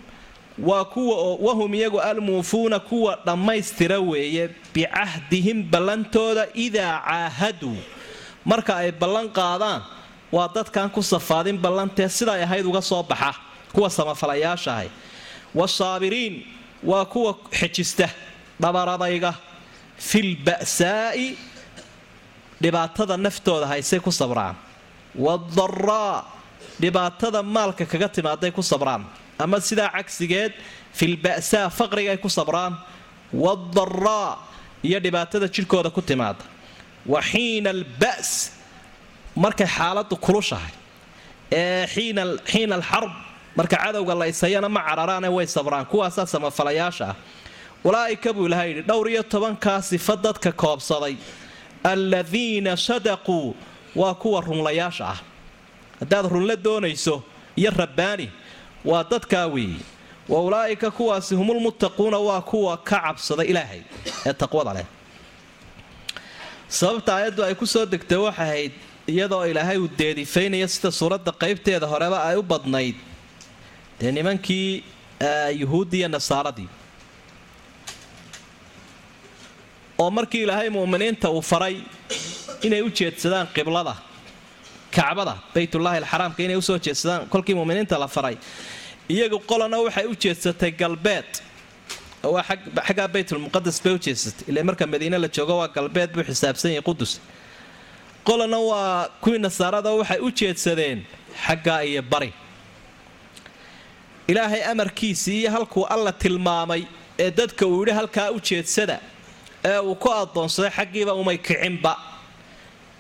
waa 0.58 0.84
kuwa 0.84 1.34
wahum 1.34 1.74
iyagu 1.74 2.00
almuufuuna 2.00 2.78
kuwa 2.80 3.18
dhammaystira 3.26 3.98
weeye 4.00 4.50
bicahdihim 4.74 5.70
ballantooda 5.70 6.46
idaa 6.54 7.00
caahaduu 7.06 7.76
marka 8.44 8.72
ay 8.82 8.90
ballan 8.92 9.28
qaadaan 9.38 9.82
waa 10.32 10.48
dadkan 10.48 10.90
ku 10.90 11.02
safaadin 11.02 11.58
ballantee 11.58 12.08
siday 12.08 12.42
ahayd 12.42 12.64
uga 12.66 12.80
soo 12.80 13.02
baxa 13.02 13.34
kuwa 13.72 13.88
samafalayaashahay. 13.90 14.88
Wasaabiriin 15.54 16.44
waa 16.82 17.04
kuwa 17.04 17.36
xejista 17.52 18.08
dhabaradayga 18.60 19.34
filba'saa'i 19.98 21.36
dhibaatada 22.62 23.16
naftooda 23.16 23.66
haysay 23.66 24.00
ku 24.00 24.10
sabraan. 24.10 24.56
Wadaraa 25.14 26.24
dhibaatada 26.80 27.42
maalka 27.42 27.84
kaga 27.86 28.08
timaaday 28.08 28.50
ku 28.50 28.62
sabraan. 28.62 29.04
Ama 29.38 29.60
sidaa 29.60 29.90
cagsigeed 29.96 30.52
filba'saa 30.98 31.68
faqrigaay 31.70 32.16
ku 32.16 32.28
sabraan. 32.28 32.72
Wadaraa 33.32 34.38
iyo 34.82 34.98
dhibaatada 35.00 35.48
jidhkooda 35.48 35.90
ku 35.90 36.00
timaada 36.02 36.44
wa 37.06 37.20
xiina 37.22 37.70
alba's 37.70 38.30
markay 39.36 39.66
xaaladdu 39.76 40.16
kulushahay 40.16 40.72
ee 41.52 41.86
xiina 41.86 42.74
alxarb 42.78 43.10
marka 43.56 43.76
cadowga 43.76 44.14
la 44.20 44.26
ishayana 44.32 44.68
ma 44.68 44.80
cararaane 44.88 45.28
way 45.36 45.46
sabraan 45.46 45.84
kuwaasaa 45.92 46.26
samafalayaasha 46.26 47.06
ah 47.10 47.16
ulaa'ika 47.84 48.32
buu 48.36 48.46
ilaha 48.46 48.64
yidhi 48.68 48.82
dhowr 48.88 49.06
iyo 49.10 49.22
tobankaa 49.22 49.82
sifa 49.82 50.16
dadka 50.24 50.52
koobsaday 50.52 51.14
alladiina 51.84 52.76
sadaquu 52.76 53.54
waa 53.96 54.14
kuwa 54.14 54.40
runlayaasha 54.40 55.06
ah 55.08 55.18
haddaad 56.00 56.26
runla 56.32 56.56
doonayso 56.56 57.22
iyo 57.56 57.70
rabbaani 57.70 58.30
waa 58.84 59.04
dadkaa 59.04 59.46
weeye 59.46 59.80
wa 60.28 60.42
ulaa'ika 60.42 60.90
kuwaasi 60.90 61.34
humulmuttaquuna 61.34 62.18
waa 62.18 62.40
kuwa 62.40 62.76
ka 62.76 63.00
cabsada 63.00 63.44
ilaahay 63.44 63.80
ee 64.26 64.32
taqwada 64.32 64.72
leh 64.74 64.86
sababta 66.78 67.10
aayaddu 67.16 67.42
ay 67.48 67.54
ku 67.60 67.66
soo 67.74 67.84
degtay 67.92 68.18
waxay 68.26 68.44
ahayd 68.48 68.72
iyadoo 69.12 69.44
ilaahay 69.50 69.78
uu 69.84 69.88
deedifaynaya 70.00 70.68
sida 70.74 70.90
suuradda 71.00 71.32
qaybteeda 71.42 71.86
horeba 71.92 72.18
ay 72.28 72.36
u 72.36 72.42
badnayd. 72.52 72.96
Dee 74.00 74.10
nimankii 74.18 74.68
yuhuuddiiyo 75.60 76.08
nasaaradii. 76.16 76.68
Oo 79.98 80.10
markii 80.10 80.42
ilaahay 80.46 80.68
mu'miniinta 80.78 81.28
uu 81.36 81.42
faray 81.52 81.76
inay 82.66 82.82
u 82.82 82.90
jeedsadaan 82.98 83.46
qiblada 83.56 83.94
kacbada 84.96 85.34
baytullaahi 85.54 85.98
alxaraamka 86.02 86.40
inay 86.46 86.56
u 86.56 86.62
soo 86.68 86.78
jeedsadaan 86.86 87.28
kolkii 87.32 87.54
muminiinta 87.60 87.98
la 88.02 88.08
faray 88.16 88.36
iyagu 89.14 89.38
qolana 89.50 89.78
waxay 89.86 90.06
u 90.06 90.14
jeedsatay 90.24 90.70
galbeed 90.80 91.30
waa 92.34 92.44
xaggaa 92.88 93.08
baytulmuqadas 93.14 93.76
bay 93.84 93.92
u 93.94 93.98
jeedsatay 94.04 94.44
ile 94.50 94.62
marka 94.68 94.86
madiine 94.86 95.18
la 95.18 95.28
joogo 95.36 95.54
waa 95.60 95.68
galbeed 95.76 96.10
buu 96.14 96.24
xisaabsan 96.28 96.70
yahay 96.76 96.84
qudus 96.88 97.12
qolana 98.28 98.58
waa 98.70 99.08
kuwii 99.22 99.38
nasaarada 99.46 99.90
waxay 100.00 100.20
u 100.26 100.30
jeedsadeen 100.30 100.98
xaggaa 101.46 101.80
iyo 101.84 102.02
bari. 102.02 102.32
Ilaahay 104.28 104.62
amarkiisii 104.72 105.40
iyo 105.40 105.50
halkuu 105.50 105.84
alla 105.86 106.12
tilmaamay 106.12 106.82
ee 107.18 107.30
dadka 107.30 107.66
uu 107.66 107.78
yidhi 107.80 107.92
halkaa 107.98 108.30
u 108.30 108.40
jeedsada 108.48 108.96
ee 109.64 109.78
uu 109.78 109.94
ku 109.94 110.08
addoonsaday 110.12 110.70
xaggiiba 110.70 111.12
umay 111.14 111.38
kicinba. 111.38 111.96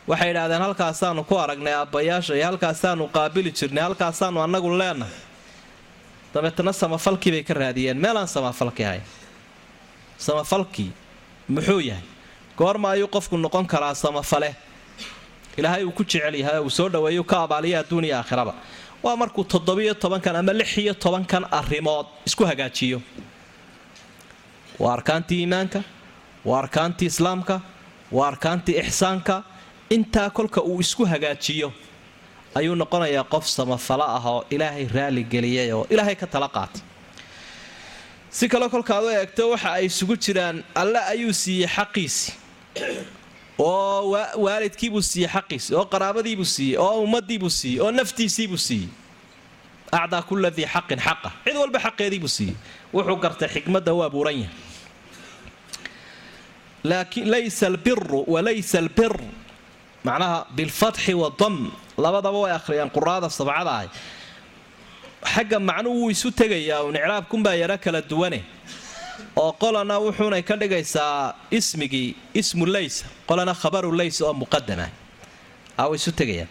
Waxay 0.08 0.30
idhaahdeen 0.30 0.62
halkaasaanu 0.66 1.24
ku 1.24 1.34
aragnay 1.38 1.74
aabbayaasha 1.74 2.34
iyo 2.36 2.46
halkaasaanu 2.50 3.04
qaabili 3.16 3.50
jirnay 3.58 3.82
halkaasaanu 3.86 4.38
annagu 4.44 4.70
leenahay 4.80 5.14
dabeetana 6.34 6.72
samafalkii 6.72 7.30
bay 7.32 7.42
ka 7.42 7.54
raadiyeen. 7.54 7.96
Meelaan 7.98 8.26
samafalki 8.28 8.84
ahayn 8.84 9.02
samafalkii 10.18 10.90
muxuu 11.48 11.80
yahay? 11.80 12.02
Goorma 12.56 12.90
ayuu 12.90 13.08
qofku 13.08 13.36
noqon 13.36 13.66
karaa 13.66 13.94
samafale? 13.94 14.54
Ilaahay 15.56 15.84
uu 15.84 15.92
ku 15.92 16.04
jecel 16.04 16.34
yahay 16.34 16.60
uu 16.60 16.70
soo 16.70 16.88
dhaweeyu 16.88 17.24
ka 17.24 17.42
abaaliya 17.42 17.80
adduun 17.80 18.04
iyo 18.04 18.16
aakhiraba. 18.16 18.54
Waa 19.02 19.16
markuu 19.16 19.44
toddobiyo 19.44 19.94
tobankan 19.94 20.36
ama 20.36 20.52
lix 20.52 20.78
iyo 20.78 20.94
tobankan 20.94 21.44
arrimood 21.50 22.06
isku 22.26 22.44
hagaajiyo. 22.44 23.02
Waa 24.78 24.92
arkaantii 24.92 25.40
iimaanka 25.40 25.82
waa 26.44 26.58
arkaantii 26.58 27.06
islaamka 27.06 27.60
waa 28.12 28.28
arkaantii 28.28 28.78
ixsaanka. 28.78 29.42
Intaa 29.90 30.30
kolka 30.30 30.62
uu 30.62 30.80
isku 30.80 31.04
hagaajiyo 31.04 31.72
ayuu 32.54 32.74
noqonayaa 32.82 33.24
qof 33.32 33.44
samafalo 33.56 34.04
ah 34.16 34.24
oo 34.30 34.44
ilaahay 34.54 34.86
raaligeliyay 34.96 35.72
oo 35.72 35.86
ilaahay 35.90 36.14
ka 36.16 36.26
tala 36.26 36.48
qaatay. 36.48 36.82
Si 38.30 38.48
kale 38.48 38.68
kolkaad 38.68 39.04
u 39.04 39.08
eegto 39.10 39.50
waxa 39.52 39.70
ay 39.78 39.84
isugu 39.86 40.16
jiraan 40.16 40.64
alle 40.74 40.98
ayuu 41.12 41.32
siiyey 41.32 41.68
xaqiisi. 41.76 42.32
Oo 43.58 44.16
waalidkiibuu 44.44 45.02
siiyey 45.02 45.28
xaqiisi 45.34 45.74
oo 45.74 45.84
qaraabadiibuu 45.92 46.44
siiyey 46.44 46.76
oo 46.78 47.02
ummadiibuu 47.04 47.50
siiyey 47.50 47.80
oo 47.84 47.90
naftiisiibuu 47.92 48.56
siiyey. 48.58 48.88
Acdaa 49.92 50.22
kulla 50.28 50.48
dii 50.50 50.64
xaqin 50.74 51.00
xaqa. 51.06 51.28
Cid 51.44 51.56
walba 51.56 51.78
xaqeediibuu 51.86 52.28
siiyey. 52.36 52.56
Wuxuu 52.94 53.16
gartay 53.16 53.48
xikmadda 53.48 53.92
u 53.94 54.00
abuuran 54.02 54.36
yahay. 54.40 54.54
Laakiin 56.84 57.30
laysa 57.30 57.66
albiru 57.66 58.24
walaysa 58.26 58.78
albir 58.78 59.12
macnaha 60.04 60.46
bilfatxi 60.56 61.14
wadam 61.14 61.70
labadaba 61.98 62.38
way 62.44 62.52
akhriyaan 62.58 62.90
quraada 62.96 63.28
sabcada 63.30 63.70
ah 63.80 63.86
xagga 65.34 65.58
macnuu 65.60 65.94
wuu 66.00 66.10
isu 66.10 66.30
tegayaa 66.40 66.82
uun 66.84 66.96
icraabkunbaa 66.96 67.54
yaro 67.62 67.76
kala 67.84 68.00
duwane. 68.02 68.40
Oo 69.36 69.52
qolana 69.62 69.94
wuxuunay 70.04 70.42
ka 70.42 70.56
dhigaysaa 70.56 71.34
ismigii 71.58 72.14
ismu 72.40 72.66
laysa 72.66 73.04
qolana 73.28 73.54
khabaru 73.54 73.92
laysa 74.00 74.24
oo 74.28 74.34
muqadama 74.42 74.86
a 75.78 75.88
way 75.88 75.96
isu 76.00 76.12
tegayaan. 76.20 76.48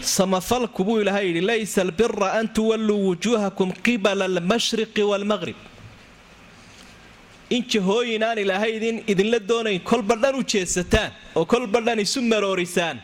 Samafalku 0.00 0.84
buu 0.84 1.00
ilahay 1.02 1.26
yidhi 1.28 1.40
laysa 1.50 1.82
albira 1.82 2.32
an 2.38 2.48
tuwalluu 2.48 3.08
wujuuhakum 3.10 3.72
qibala 3.84 4.24
almashriqi 4.30 5.02
waalmaqrib 5.10 5.56
in 7.50 7.62
jahooyin 7.72 8.22
aan 8.22 8.38
ilaahay 8.38 8.72
idin 8.78 8.96
idinla 9.12 9.38
doonayn 9.50 9.80
kolba 9.90 10.14
dhan 10.22 10.34
u 10.40 10.42
jeedsataan 10.52 11.10
oo 11.36 11.44
kolba 11.44 11.80
dhan 11.86 11.98
isu 12.06 12.20
maroorisaan 12.32 12.96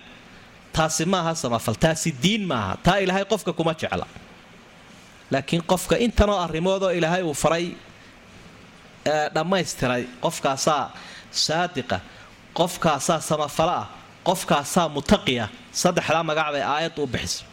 taasi 0.76 1.04
maaha 1.14 1.32
samafal 1.42 1.76
taasi 1.84 2.10
diin 2.22 2.42
maaha. 2.50 2.72
Taa 2.86 2.98
ilaahay 3.04 3.24
qofka 3.32 3.52
kuma 3.58 3.72
jecla. 3.80 4.06
Laakiin 5.32 5.62
qofka 5.70 5.94
intanoo 6.06 6.38
arrimoodoo 6.44 6.90
ilaahay 6.98 7.22
uu 7.30 7.34
faray 7.42 7.66
dhammaystiray 9.34 10.02
qofkaasaa 10.24 10.84
saadiqa 11.44 11.98
qofkaasaa 12.58 13.20
samafalo 13.28 13.72
ah 13.82 13.86
qofkaasaa 14.28 14.86
mutaqiya 14.94 15.44
saddexdaa 15.82 16.22
magac 16.28 16.48
bay 16.54 16.62
aayaddu 16.74 17.02
bixisa 17.12 17.44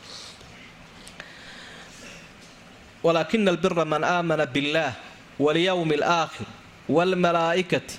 walaakina 3.06 3.50
albira 3.54 3.86
man 3.94 4.04
aamana 4.14 4.46
biاllaah 4.54 4.92
walyowmi 5.46 5.96
alaakhir 6.00 6.48
waalmalaa'ikati 6.96 7.96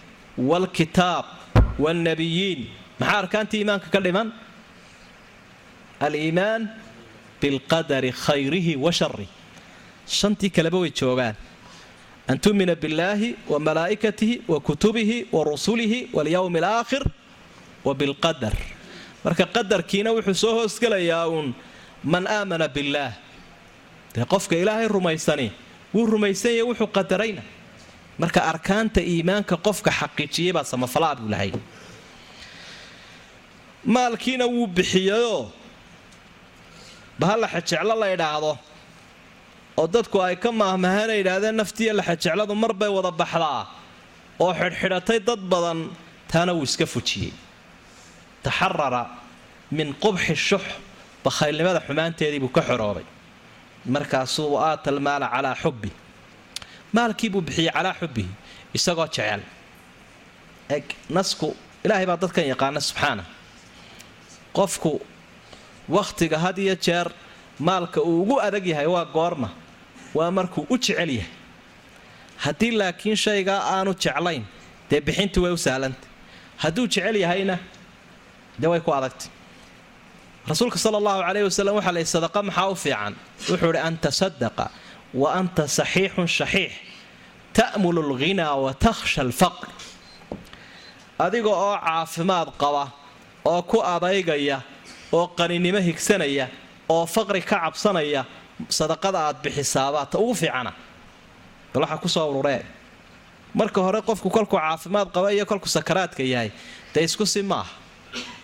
waalkitaab 0.51 1.27
waalnabiyiin 1.85 2.61
maxaa 3.01 3.19
arkaantii 3.23 3.59
iimaanka 3.63 3.89
ka 3.95 4.01
dhiman 4.07 4.29
aliimaan 6.01 6.69
bilqadari 7.41 8.13
khayrihi 8.13 8.77
wa 8.77 8.91
sharih 8.93 9.29
shantii 10.07 10.51
kaleba 10.51 10.79
way 10.79 10.91
joogaan. 10.91 11.35
An 12.29 12.39
tumina 12.39 12.75
billaahi 12.75 13.37
wa 13.49 13.59
malaa'ikatihi 13.59 14.43
wa 14.49 14.61
kutubihi 14.61 15.29
wa 15.33 15.45
rusulihi 15.45 16.09
walyowmi 16.13 16.59
alaakhir 16.59 17.05
wa 17.85 17.95
bilqadar. 17.95 18.53
Marka 19.25 19.45
qadarkiina 19.47 20.11
wuxuu 20.13 20.35
soo 20.35 20.55
hoosgelayaa 20.59 21.29
uun 21.29 21.55
man 22.05 22.27
aamana 22.27 22.69
billaah 22.69 23.13
dee 24.15 24.25
qofka 24.25 24.57
ilaahay 24.57 24.89
rumaysani 24.89 25.53
wuu 25.95 26.07
rumaysanyay 26.07 26.63
wuxuu 26.63 26.89
qadarayna. 26.97 27.43
Marka 28.19 28.41
arkaanta 28.53 29.01
iimaanka 29.01 29.57
qofka 29.67 29.91
xaqiijiyay 30.01 30.53
baa 30.57 30.65
samafalaa 30.65 31.15
buu 31.19 31.29
lahay. 31.29 31.53
Maalkiina 33.85 34.47
wuu 34.47 34.67
bixiyeyoo 34.67 35.53
bahal 37.21 37.39
laxajeclo 37.45 37.95
la 38.03 38.09
ydhaahdo 38.15 38.53
oo 39.81 39.87
dadku 39.95 40.17
ay 40.27 40.37
ka 40.37 40.51
maahmaahana 40.61 41.15
yidhaahdeen 41.21 41.57
naftiiyo 41.63 41.93
laxajecladu 42.01 42.55
mar 42.63 42.73
bay 42.81 42.89
wada 42.97 43.11
baxdaa. 43.11 43.63
Oo 44.43 44.53
xidhxidhatay 44.61 45.19
dad 45.29 45.41
badan 45.53 45.79
taana 46.31 46.53
wuu 46.57 46.65
iska 46.69 46.87
fujiyey. 46.87 47.33
Taxarara 48.45 49.03
min 49.71 49.89
qubxi 50.03 50.35
shux 50.49 50.65
bakhaylnimada 51.25 51.81
xumaanteedii 51.87 52.41
buu 52.45 52.53
ka 52.57 52.63
xoroobay. 52.69 53.07
Markaasuu 53.95 54.59
aata 54.59 54.91
almaala 54.91 55.27
calaa 55.35 55.55
xubbi. 55.63 55.91
Maalkii 56.97 57.31
buu 57.33 57.43
bixiyey 57.47 57.73
calaa 57.77 57.95
xubbihi 58.01 58.31
isagoo 58.77 59.07
jecel. 59.15 59.43
Eg 60.77 60.85
nasku 61.17 61.49
ilaahay 61.85 62.07
baa 62.11 62.17
dadkan 62.23 62.45
yaqaana 62.53 62.81
subxaana. 62.89 63.25
Qofku 64.57 64.93
wakhtiga 65.89 66.39
had 66.39 66.59
iyo 66.59 66.75
jeer 66.77 67.09
maalka 67.59 68.01
uu 68.03 68.23
ugu 68.23 68.41
adag 68.41 68.67
yahay 68.67 68.87
waa 68.87 69.05
goorma 69.05 69.49
waa 70.15 70.31
markuu 70.31 70.67
u 70.71 70.77
jecel 70.79 71.11
yahay. 71.11 71.31
Haddii 72.45 72.71
laakiin 72.81 73.17
shaygaa 73.17 73.61
aanu 73.75 73.95
jeclayn 73.95 74.45
dee 74.91 75.01
bixintu 75.01 75.43
way 75.43 75.53
u 75.53 75.57
sahlantay 75.67 76.09
hadduu 76.63 76.87
jecel 76.87 77.17
yahayna 77.17 77.59
dee 78.59 78.67
way 78.73 78.81
ku 78.81 78.91
adagtay. 78.93 79.29
Rasuulka 80.49 80.79
sala 80.79 80.97
allahu 81.01 81.21
calayhi 81.27 81.47
wasalam 81.51 81.75
waxaa 81.79 81.93
layihi 81.97 82.11
sadaqa 82.17 82.41
maxaa 82.49 82.69
u 82.69 82.75
fiican? 82.85 83.15
Wuxuu 83.49 83.71
idhi 83.71 83.79
an 83.89 83.95
tasadaqa 84.05 84.67
wa 85.21 85.29
anta 85.39 85.65
saxiixun 85.79 86.29
shaxiix. 86.39 86.73
Ta'mulu 87.57 88.01
alghinaa 88.09 88.55
wa 88.65 88.73
takhsha 88.85 89.21
alfaqr. 89.27 89.69
Adiga 91.25 91.49
oo 91.49 91.77
caafimaad 91.87 92.49
qaba 92.63 92.85
oo 93.53 93.63
ku 93.71 93.79
adaygaya 93.95 94.59
oo 95.17 95.27
qaninimo 95.39 95.81
higsanaya 95.89 96.47
oo 96.95 97.05
faqri 97.15 97.41
ka 97.51 97.57
cabsanaya 97.65 98.23
sadaqada 98.79 99.19
aad 99.27 99.37
bixisaabaa 99.45 100.07
ta 100.13 100.17
ugu 100.23 100.35
fiicana. 100.41 100.73
Bal 101.73 101.83
waxaa 101.83 101.99
ku 102.03 102.09
soo 102.17 102.27
ururee. 102.31 102.63
Marka 103.59 103.81
hore 103.87 104.01
qofku 104.09 104.29
kolkuu 104.37 104.59
caafimaad 104.59 105.09
qaba 105.15 105.29
iyo 105.37 105.45
kolkuu 105.51 105.69
sakaraadka 105.77 106.23
yahay 106.33 106.51
dee 106.95 107.03
isku 107.09 107.25
si 107.33 107.43
maaha 107.53 107.71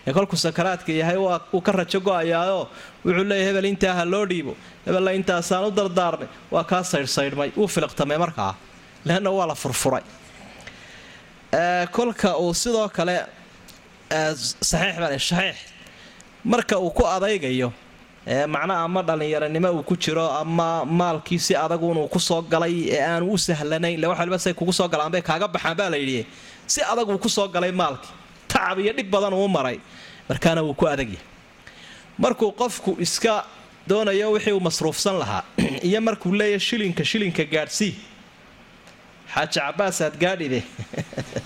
ee 0.07 0.13
kolkuu 0.17 0.39
sakaraadka 0.47 0.91
yahay 1.01 1.17
wuu 1.53 1.61
ka 1.67 1.73
rajo 1.79 1.99
go'ayaayoo 2.09 2.65
wuxuu 3.05 3.25
leeyahy 3.31 3.47
hebel 3.49 3.65
intaa 3.73 3.95
ha 3.99 4.05
loo 4.13 4.25
dhiibo. 4.31 4.53
Hebella 4.87 5.11
intaasaan 5.19 5.65
u 5.67 5.71
dardaarnay 5.79 6.29
waa 6.55 6.65
kaa 6.71 6.83
saydhsaydhmay 6.93 7.51
wuu 7.59 7.69
filiqtamay 7.75 8.19
markaa. 8.25 8.53
Leanna 9.09 9.31
waa 9.39 9.47
la 9.51 9.55
furfuray. 9.63 10.03
Kolka 11.97 12.31
uu 12.45 12.55
sidoo 12.63 12.89
kale 12.97 13.17
saxiix 14.71 14.97
baa 15.03 15.11
saxiix 15.19 15.57
marka 16.45 16.79
uu 16.79 16.91
ku 16.91 17.05
adaygayo 17.07 17.73
macnaha 18.27 18.85
ama 18.85 19.03
dhallinyaranimo 19.03 19.73
uu 19.73 19.83
ku 19.83 19.97
jiro 19.97 20.25
ama 20.31 20.85
maalkii 20.85 21.39
si 21.39 21.55
adagunuu 21.57 22.09
ku 22.09 22.21
soo 22.21 22.43
galay 22.43 22.89
ee 22.89 23.01
aanu 23.01 23.33
u 23.33 23.39
sahlanayn 23.39 24.01
le 24.01 24.07
wax 24.07 24.19
waliba 24.19 24.39
say 24.39 24.53
kugu 24.53 24.73
soo 24.73 24.89
galaan 24.89 25.13
bay 25.13 25.23
kaaga 25.23 25.49
baxaan 25.49 25.77
baa 25.77 25.91
la 25.91 25.97
yidhi 25.97 26.27
si 26.67 26.81
adaguu 26.83 27.19
ku 27.19 27.29
soo 27.29 27.49
galay 27.49 27.73
maalkii 27.73 28.13
tacab 28.49 28.79
iyo 28.79 28.93
dhib 28.93 29.11
badan 29.11 29.35
uu 29.35 29.49
maray 29.49 29.81
markaana 30.29 30.63
wuu 30.63 30.75
ku 30.75 30.87
adagyahay 30.87 31.25
markuu 32.19 32.53
qofku 32.53 32.97
iska 33.01 33.45
doonayo 33.89 34.33
wixii 34.33 34.53
uu 34.53 34.61
masruufsan 34.61 35.19
lahaa 35.19 35.45
iyo 35.89 36.01
markuu 36.01 36.33
leeyahy 36.35 36.61
shilinka 36.61 37.05
shilinka 37.05 37.45
gaadhsii 37.45 37.95
xaaji 39.35 39.61
cabaas 39.61 40.01
aad 40.01 40.17
gaadhide. 40.19 40.63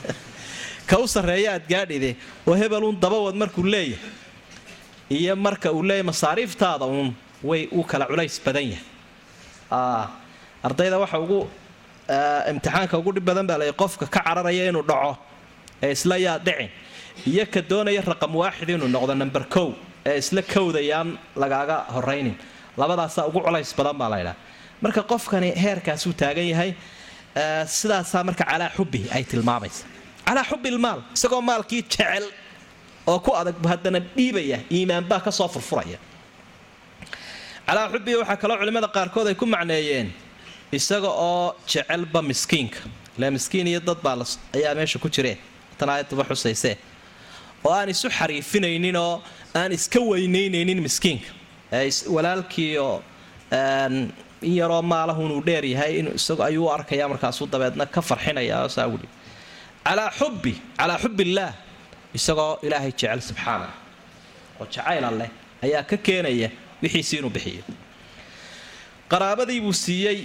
Ka 0.89 0.99
u 0.99 1.09
sarreeya 1.09 1.55
aad 1.55 1.65
gaadhide 1.69 2.17
oo 2.47 2.55
hebeluun 2.55 3.01
dabawad 3.01 3.35
markuu 3.35 3.65
leeyahay 3.65 4.24
iyo 5.11 5.37
marka 5.37 5.69
uu 5.73 5.83
leeyahy 5.83 6.07
masaariiftaada 6.11 6.85
uun 6.87 7.15
way 7.49 7.69
uu 7.73 7.85
kala 7.91 8.07
culays 8.07 8.41
badan 8.47 8.65
yahay. 8.73 8.85
Ardayda 10.67 10.99
waxa 11.03 11.19
ugu 11.25 11.41
imtixaanka 12.51 12.95
ugu 13.01 13.11
dhib 13.17 13.25
badan 13.29 13.47
baa 13.49 13.59
lay 13.61 13.73
qofka 13.83 14.07
ka 14.07 14.21
cararaya 14.27 14.65
inuu 14.71 14.83
dhaco 14.91 15.13
ee 15.83 15.93
isla 15.97 16.17
yaa 16.27 16.39
dhicin 16.47 16.69
iyo 17.31 17.45
ka 17.55 17.61
doonaya 17.71 18.01
raqam 18.11 18.33
waaxid 18.41 18.69
inuu 18.75 18.89
noqdo 18.97 19.15
number 19.23 19.45
kow 19.55 19.69
ee 20.09 20.17
isla 20.23 20.43
kowdayaan 20.55 21.09
lagaaga 21.43 21.77
horaynin. 21.95 22.37
Labadaasaa 22.81 23.25
ugu 23.29 23.41
culays 23.47 23.71
badan 23.79 23.97
baa 24.01 24.11
laydhaa 24.15 24.37
marka 24.85 25.01
qofkani 25.13 25.49
heerkaasuu 25.65 26.13
taagan 26.21 26.47
yahay 26.53 26.71
sidaasaa 27.79 28.23
marka 28.29 28.45
calaa 28.51 28.71
xubbi 28.77 29.01
ay 29.17 29.23
tilmaamaysa. 29.31 29.85
Calaa 30.27 30.45
xubbi 30.51 30.69
ilmaal 30.73 31.01
isagoo 31.17 31.41
maalkii 31.51 31.83
jecel 31.93 32.25
oo 33.07 33.19
ku 33.19 33.31
adag 33.41 33.55
haddana 33.73 34.01
dhiibaya 34.01 34.59
iimaanbaa 34.77 35.21
ka 35.25 35.31
soo 35.31 35.49
furfuraya. 35.49 35.99
Calaa 37.67 37.89
xubbiga 37.93 38.19
waxaa 38.23 38.37
kaloo 38.43 38.57
culimmada 38.61 38.89
qaarkood 38.97 39.27
ay 39.31 39.35
ku 39.35 39.47
macneeyeen 39.47 40.09
isaga 40.73 41.09
oo 41.09 41.55
jecelba 41.67 42.21
miskiinka. 42.23 42.81
Ile 43.19 43.31
miskiin 43.31 43.67
iyo 43.67 43.81
dad 43.81 43.99
baa 44.03 44.17
ayaa 44.57 44.75
meesha 44.75 44.99
ku 44.99 45.09
jireen. 45.09 45.39
Tan 45.79 45.89
aayadduba 45.89 46.25
xusaysee. 46.29 46.77
Oo 47.65 47.73
aan 47.73 47.89
isu 47.89 48.09
xariifinaynin 48.11 48.97
oo 48.97 49.23
aan 49.55 49.73
iska 49.73 50.01
weynaynaynin 50.01 50.81
miskiinka. 50.83 51.29
Walaalkiioo 52.15 53.03
in 54.43 54.55
yaroo 54.61 54.83
maalahunuu 54.83 55.41
dheer 55.47 55.65
yahay 55.65 55.99
in 55.99 56.07
isagu 56.15 56.43
ayuu 56.43 56.69
arkaya 56.71 57.09
markaasuu 57.09 57.47
dabeedna 57.53 57.87
ka 57.87 58.01
farxinaya 58.03 58.69
saa 58.69 58.87
wuli 58.93 59.09
calaa 59.85 60.11
xubbi 60.19 60.53
calaa 60.79 60.99
xubbillaah 61.03 61.53
isagoo 62.19 62.53
ilaahay 62.67 62.93
jecel 63.01 63.21
subxaana 63.29 63.69
oo 64.61 64.67
jacayla 64.75 65.11
leh 65.21 65.31
ayaa 65.65 65.83
ka 65.91 65.97
keenaya 66.07 66.49
wixiisii 66.83 67.19
inuu 67.21 67.31
bixiyo. 67.37 67.65
Qaraabadii 69.13 69.61
buu 69.65 69.73
siiyey 69.85 70.19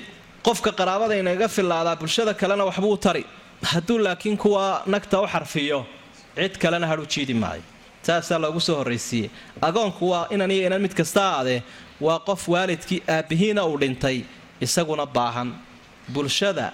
qofka 0.45 0.71
qaraabada 0.79 1.15
inaga 1.21 1.47
filaadaa 1.55 1.95
bulshada 2.01 2.33
kalena 2.41 2.63
waxbuu 2.69 2.97
tari. 3.05 3.23
Hadduu 3.71 3.97
laakiin 4.05 4.37
kuwa 4.37 4.83
nagta 4.93 5.17
u 5.21 5.27
xarfiyo 5.33 5.79
cid 6.35 6.53
kalena 6.61 6.87
hadhu 6.91 7.05
jiidi 7.13 7.33
maayo. 7.33 7.63
Saasaa 8.05 8.39
loogu 8.43 8.59
soo 8.67 8.75
horraysiiyey. 8.79 9.29
Agoonku 9.67 10.09
waa 10.11 10.27
inan 10.33 10.51
inan 10.51 10.81
mid 10.81 10.93
kasta 10.99 11.21
aadee 11.37 11.59
waa 12.01 12.19
qof 12.27 12.41
waalidkii 12.53 13.01
aabbihiina 13.15 13.61
uu 13.65 13.77
dhintay 13.81 14.17
isaguna 14.65 15.05
baahan. 15.05 15.49
Bulshada 16.13 16.71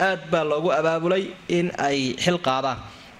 aad 0.00 0.20
baa 0.32 0.44
loogu 0.50 0.68
abaabulay 0.78 1.24
in 1.48 1.66
ay 1.88 1.98
xil 2.24 2.38
qaadaan 2.48 2.78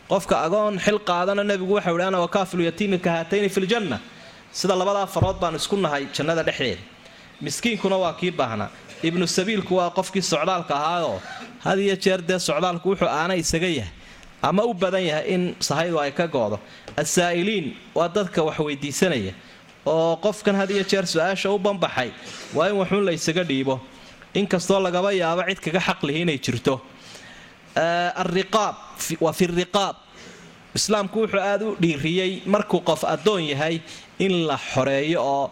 qofka 0.08 0.36
agoon 0.46 0.78
xil 0.78 0.98
qaadana 1.08 1.42
nebigu 1.44 1.74
waxau 1.78 1.96
ihi 1.98 2.06
ana 2.06 2.18
wakaafilu 2.24 2.62
yatiimi 2.68 2.98
haatayni 3.04 3.48
filjanna 3.56 3.98
sida 4.52 4.74
labadaa 4.80 5.06
farood 5.14 5.38
baan 5.42 5.54
isku 5.60 5.76
nahay 5.76 6.06
jannada 6.16 6.42
dhexdeeda. 6.48 6.82
Miskiinkuna 7.44 7.96
waa 8.02 8.12
kii 8.20 8.30
baahnaa 8.30 8.70
ibnu 9.02 9.26
sabiilku 9.26 9.72
waa 9.76 9.90
qofkii 9.98 10.22
socdaalka 10.32 10.74
ahaayoo 10.74 11.18
had 11.64 11.78
iyo 11.78 11.96
jeer 12.04 12.20
dee 12.28 12.38
socdaalku 12.38 12.88
wuxuu 12.90 13.08
aana 13.08 13.34
isaga 13.34 13.66
yahay. 13.78 13.92
Ama 14.42 14.62
u 14.64 14.74
badan 14.74 15.04
yahay 15.10 15.26
in 15.34 15.42
sahaydu 15.60 15.98
ay 16.00 16.12
ka 16.12 16.26
goodo. 16.28 16.58
Asaa'iliin 16.96 17.66
waa 17.94 18.08
dadka 18.08 18.42
wax 18.42 18.58
weydiisanaya 18.58 19.32
oo 19.86 20.16
qofkan 20.24 20.54
had 20.60 20.70
iyo 20.70 20.84
jeer 20.90 21.04
su'aasha 21.06 21.50
u 21.50 21.58
banbaxay 21.58 22.10
waa 22.54 22.68
in 22.70 22.76
waxuun 22.80 23.04
la 23.04 23.12
ysaga 23.12 23.44
dhiibo. 23.44 23.80
Inkastoo 24.34 24.80
lagaba 24.80 25.12
yaabo 25.12 25.42
cid 25.48 25.60
kaga 25.60 25.80
xaqlihi 25.80 26.20
inay 26.24 26.38
jirto. 26.38 26.80
Alriqaab 28.22 28.74
waa 29.20 29.32
fi 29.38 29.46
riqaab. 29.46 29.96
Islaamku 30.78 31.16
wuxuu 31.22 31.40
aada 31.50 31.64
u 31.66 31.76
dhiiriyey 31.82 32.32
markuu 32.54 32.80
qof 32.88 33.04
addoon 33.14 33.42
yahay 33.52 33.80
in 34.18 34.32
la 34.48 34.56
xoreeyo 34.72 35.20
oo 35.34 35.50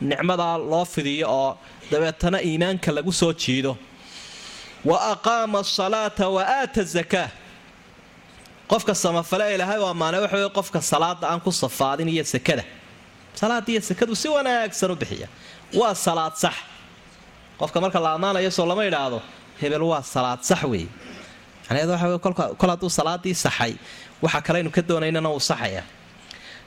nicmadaa 0.00 0.56
loo 0.70 0.84
fidiyo 0.84 1.26
oo 1.40 1.50
dabeetana 1.90 2.38
iimaanka 2.48 2.92
lagu 2.96 3.12
soo 3.12 3.32
jiido. 3.42 3.72
Wa 4.84 4.96
aqaama 5.12 5.58
asalaata 5.64 6.28
wa 6.28 6.42
aata 6.58 6.82
zakaa 6.84 7.28
qofka 8.70 8.94
samafale 8.94 9.54
ilaahay 9.54 9.78
waa 9.84 9.94
maane 9.94 10.18
waxa 10.18 10.36
wey 10.36 10.48
qofka 10.58 10.80
salaada 10.82 11.26
aan 11.30 11.40
ku 11.40 11.50
safaadin 11.52 12.08
iyo 12.08 12.24
sakada 12.24 12.64
salaada 13.40 13.68
iyo 13.72 13.80
sakadu 13.80 14.14
si 14.16 14.28
wanaagsan 14.28 14.90
u 14.90 14.96
bixiya. 14.96 15.28
Waa 15.80 15.94
salaad 15.94 16.34
sax. 16.42 16.54
Qofka 17.58 17.80
marka 17.80 17.98
la 18.00 18.10
ammaanayo 18.16 18.50
soo 18.50 18.66
lama 18.66 18.84
idhaahdo 18.84 19.18
hebel 19.60 19.82
waa 19.82 20.02
salaad 20.02 20.40
sax 20.48 20.62
weeye 20.64 20.88
macnaheed 21.68 21.90
waxa 21.90 22.06
wey 22.08 22.18
kol 22.60 22.70
hadduu 22.72 22.90
salaadii 22.98 23.34
saxay 23.34 23.74
waxa 24.22 24.40
kaleynu 24.46 24.70
ka 24.76 24.82
doonaynana 24.82 25.28
uu 25.30 25.40
saxaya. 25.40 25.82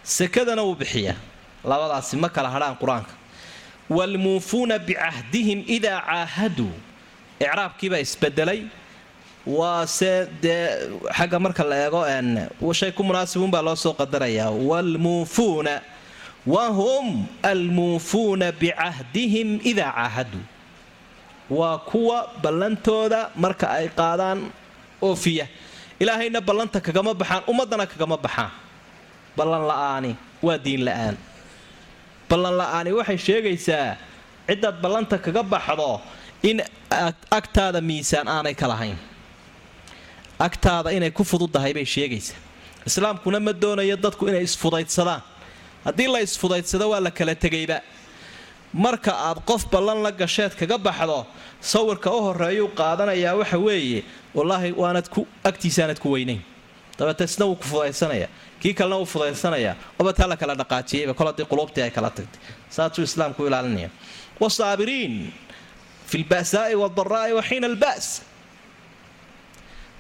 Sakadana 0.04 0.62
wuu 0.68 0.76
bixiyaa 0.76 1.16
labadaasi 1.64 2.16
ma 2.24 2.30
kala 2.30 2.50
hadhaan 2.56 2.76
qur'aanka. 2.82 3.14
Waalmuufuuna 3.90 4.76
bicahdihim 4.88 5.60
idaa 5.68 6.02
caahaduu. 6.08 6.72
Icraabkiibaa 7.40 8.00
isbedelay. 8.06 8.62
Waa 9.48 9.88
se 9.88 10.28
dee 10.42 10.68
xagga 11.18 11.40
marka 11.40 11.64
la 11.64 11.76
eego 11.88 12.74
shay 12.74 12.92
ku 12.92 13.04
munaasibunbaa 13.04 13.62
loo 13.68 13.76
soo 13.76 13.94
qadarayaa. 13.94 14.52
Waalmuufuuna 14.70 15.82
wahum 16.48 17.26
almuufuuna 17.44 18.52
bicahdihim 18.52 19.60
idaa 19.64 19.92
caahaduu. 19.96 20.44
Waa 21.50 21.78
kuwa 21.90 22.18
ballantooda 22.44 23.30
marka 23.36 23.70
ay 23.78 23.88
qaadaan 23.90 24.40
oofiya 25.08 25.46
ilaahayna 26.00 26.40
ballanta 26.42 26.80
kagama 26.88 27.12
baxaan 27.14 27.44
ummaddana 27.52 27.86
kagama 27.92 28.18
baxaan. 28.26 28.52
Ballan 29.38 29.64
la'aani 29.70 30.12
waa 30.46 30.58
diin 30.66 30.82
la'aan. 30.88 31.16
Ballan 32.30 32.56
la'aani 32.62 32.90
waxay 33.00 33.18
sheegaysaa 33.28 33.98
ciddaad 34.48 34.76
ballanta 34.84 35.16
kaga 35.26 35.44
baxdo 35.54 36.02
in 36.50 36.58
agtaada 37.38 37.80
miisaan 37.90 38.28
aanay 38.28 38.56
ka 38.62 38.68
lahayn. 38.72 38.98
Agtaada 40.40 40.90
inay 40.96 41.12
ku 41.12 41.24
fududahay 41.24 41.74
bay 41.74 41.86
sheegaysaa. 41.86 42.38
Islaamkuna 42.88 43.40
ma 43.40 43.52
doonayo 43.54 43.96
dadku 44.06 44.24
inay 44.32 44.44
isfudaydsadaan 44.48 45.22
haddii 45.86 46.08
la 46.14 46.20
isfudaydsado 46.28 46.86
waa 46.92 47.00
la 47.06 47.12
kala 47.12 47.36
tegayba 47.36 47.78
marka 48.74 49.12
aad 49.14 49.40
qof 49.46 49.66
ballan 49.72 50.04
la 50.04 50.12
gasheed 50.12 50.56
kaga 50.56 50.78
baxdo 50.78 51.26
sawirka 51.62 52.12
u 52.12 52.22
horeeyuu 52.22 52.70
qaadanayaa 52.76 53.36
waxa 53.36 53.58
weeye 53.58 54.04
wallaahi 54.36 54.72
waanad 54.72 55.10
ku 55.10 55.28
agtiisaanad 55.44 56.00
ku 56.00 56.12
weynayn 56.12 56.42
dabeete 56.98 57.24
isna 57.24 57.46
wuu 57.46 57.56
ku 57.56 57.64
fudaysanaya 57.64 58.28
kii 58.62 58.74
kalena 58.74 58.98
wuu 58.98 59.06
fudaysanaya 59.06 59.76
oba 60.00 60.14
taa 60.14 60.28
la 60.28 60.38
kala 60.38 60.56
dhaqaajiyeyba 60.56 61.14
kol 61.14 61.34
quluubtii 61.34 61.82
ay 61.82 61.92
kala 61.92 62.10
tagtay. 62.10 62.40
Saasuu 62.70 63.04
islaamku 63.04 63.48
ilaalinaya. 63.48 63.90
Wasaabiriin 64.40 65.34
fi 66.06 66.18
lba'saa'i 66.24 66.76
waaldaraa'i 66.76 67.34
wa 67.34 67.42
xiina 67.42 67.68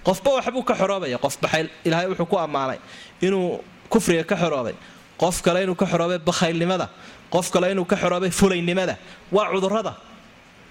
qofba 0.03 0.29
waxbuu 0.39 0.63
ka 0.63 0.75
xoroobaya 0.75 1.17
qof 1.17 1.37
baxayl 1.41 1.69
ilaahay 1.83 2.07
wuxuu 2.07 2.25
ku 2.25 2.37
ammaanay 2.37 2.79
inuu 3.21 3.59
kufriga 3.89 4.23
ka 4.23 4.35
xoroobay 4.35 4.75
qof 5.17 5.41
kale 5.41 5.63
inuu 5.63 5.75
ka 5.75 5.85
xoroobay 5.85 6.19
bakhaylnimada 6.19 6.89
qof 7.33 7.47
kale 7.53 7.71
inuu 7.73 7.85
ka 7.91 7.95
xoroobay 8.01 8.31
fulaynimada 8.39 8.95
waa 9.35 9.45
cudurrada 9.53 9.93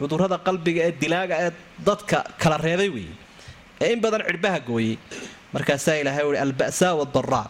cudurrada 0.00 0.36
qalbiga 0.46 0.80
ee 0.88 0.92
dilaaga 1.02 1.34
ee 1.46 1.50
dadka 1.88 2.18
kala 2.42 2.56
reebay 2.66 2.88
weeye 2.96 3.14
ee 3.84 3.92
in 3.94 4.00
badan 4.04 4.22
cidhbaha 4.28 4.58
gooyey 4.68 4.94
markaasaa 5.54 5.96
ilaahay 6.02 6.24
uhi 6.30 6.38
alba'saa 6.46 6.92
wadaraa 7.00 7.46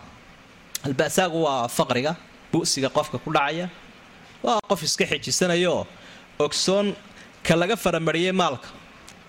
alba'saagu 0.88 1.38
waa 1.46 1.68
faqriga. 1.78 2.12
Bu'siga 2.52 2.88
qofka 2.96 3.18
ku 3.24 3.30
dhacaya. 3.36 3.66
Waa 4.44 4.61
qof 4.70 4.80
iska 4.82 5.04
xejisanayooo 5.11 5.82
ogsoon 6.44 6.86
ka 7.46 7.54
laga 7.61 7.76
faramariyey 7.76 8.32
maalka. 8.32 8.68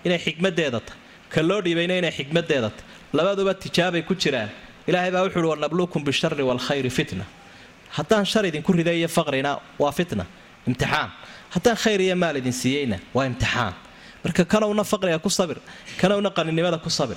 Inay 0.06 0.18
xikmadeeda 0.26 0.80
tahy 0.86 0.96
ka 1.32 1.40
loo 1.48 1.60
dhiibayna 1.64 1.94
inay 2.00 2.12
xikmadeeda 2.18 2.68
tahy 2.76 2.84
labaduba 3.16 3.52
tijaabay 3.62 4.02
ku 4.08 4.14
jiraan. 4.22 4.48
Ilaahay 4.88 5.10
baa 5.14 5.22
wuxuuhi 5.26 5.48
wanabluukum 5.52 6.00
bishari 6.08 6.42
waalkhayri 6.50 6.90
fitna 6.98 7.24
haddaan 7.96 8.24
shar 8.32 8.44
idinku 8.50 8.72
riday 8.72 8.96
iyo 9.00 9.08
faqrina 9.08 9.60
waa 9.78 9.92
fitna 9.98 10.24
imtixaan. 10.68 11.08
Haddaan 11.54 11.76
khayr 11.82 12.00
iyo 12.06 12.16
maal 12.16 12.36
idin 12.36 12.52
siiyeyna 12.52 12.98
waa 13.14 13.24
imtixaan. 13.30 13.74
Marka 14.24 14.44
kanowna 14.44 14.84
faqriga 14.84 15.18
ku 15.18 15.30
sabir 15.30 15.58
kanowna 16.00 16.30
qaninimada 16.30 16.78
ku 16.78 16.90
sabir. 16.90 17.16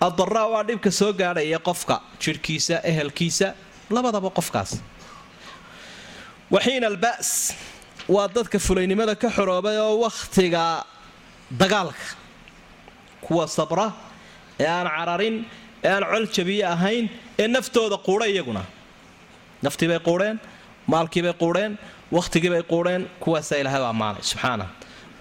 Addaraa 0.00 0.46
waa 0.52 0.62
dhibka 0.68 0.90
soo 0.90 1.12
gaadhaya 1.12 1.58
qofka 1.58 2.00
jidhkiisa 2.22 2.76
ehelkiisa 2.90 3.54
labadaba 3.90 4.30
qofkaas. 4.38 4.70
Waxiina 6.50 6.86
alba's 6.86 7.54
waa 8.08 8.28
dadka 8.28 8.58
fulaynimada 8.58 9.14
ka 9.22 9.28
xoroobay 9.36 9.76
oo 9.78 9.98
wakhtiga 10.04 10.84
dagaalka. 11.50 12.06
Kuwa 13.24 13.48
sabra 13.48 13.92
ee 14.60 14.66
aan 14.66 14.86
cararin 14.96 15.36
ee 15.84 15.88
aan 15.90 16.04
col 16.12 16.26
jabiye 16.36 16.64
ahayn 16.64 17.08
ee 17.38 17.48
naftooda 17.48 17.96
quudha 18.06 18.26
iyaguna 18.28 18.62
naftiibay 19.66 19.98
quudheen 20.08 20.36
maalkiibay 20.92 21.34
quudheen 21.42 21.72
wakhtigiibay 22.16 22.62
quudheen 22.72 23.02
kuwaasaa 23.22 23.58
ilahay 23.62 23.82
u 23.82 23.88
ammaanay 23.92 24.22
subxaana 24.30 24.66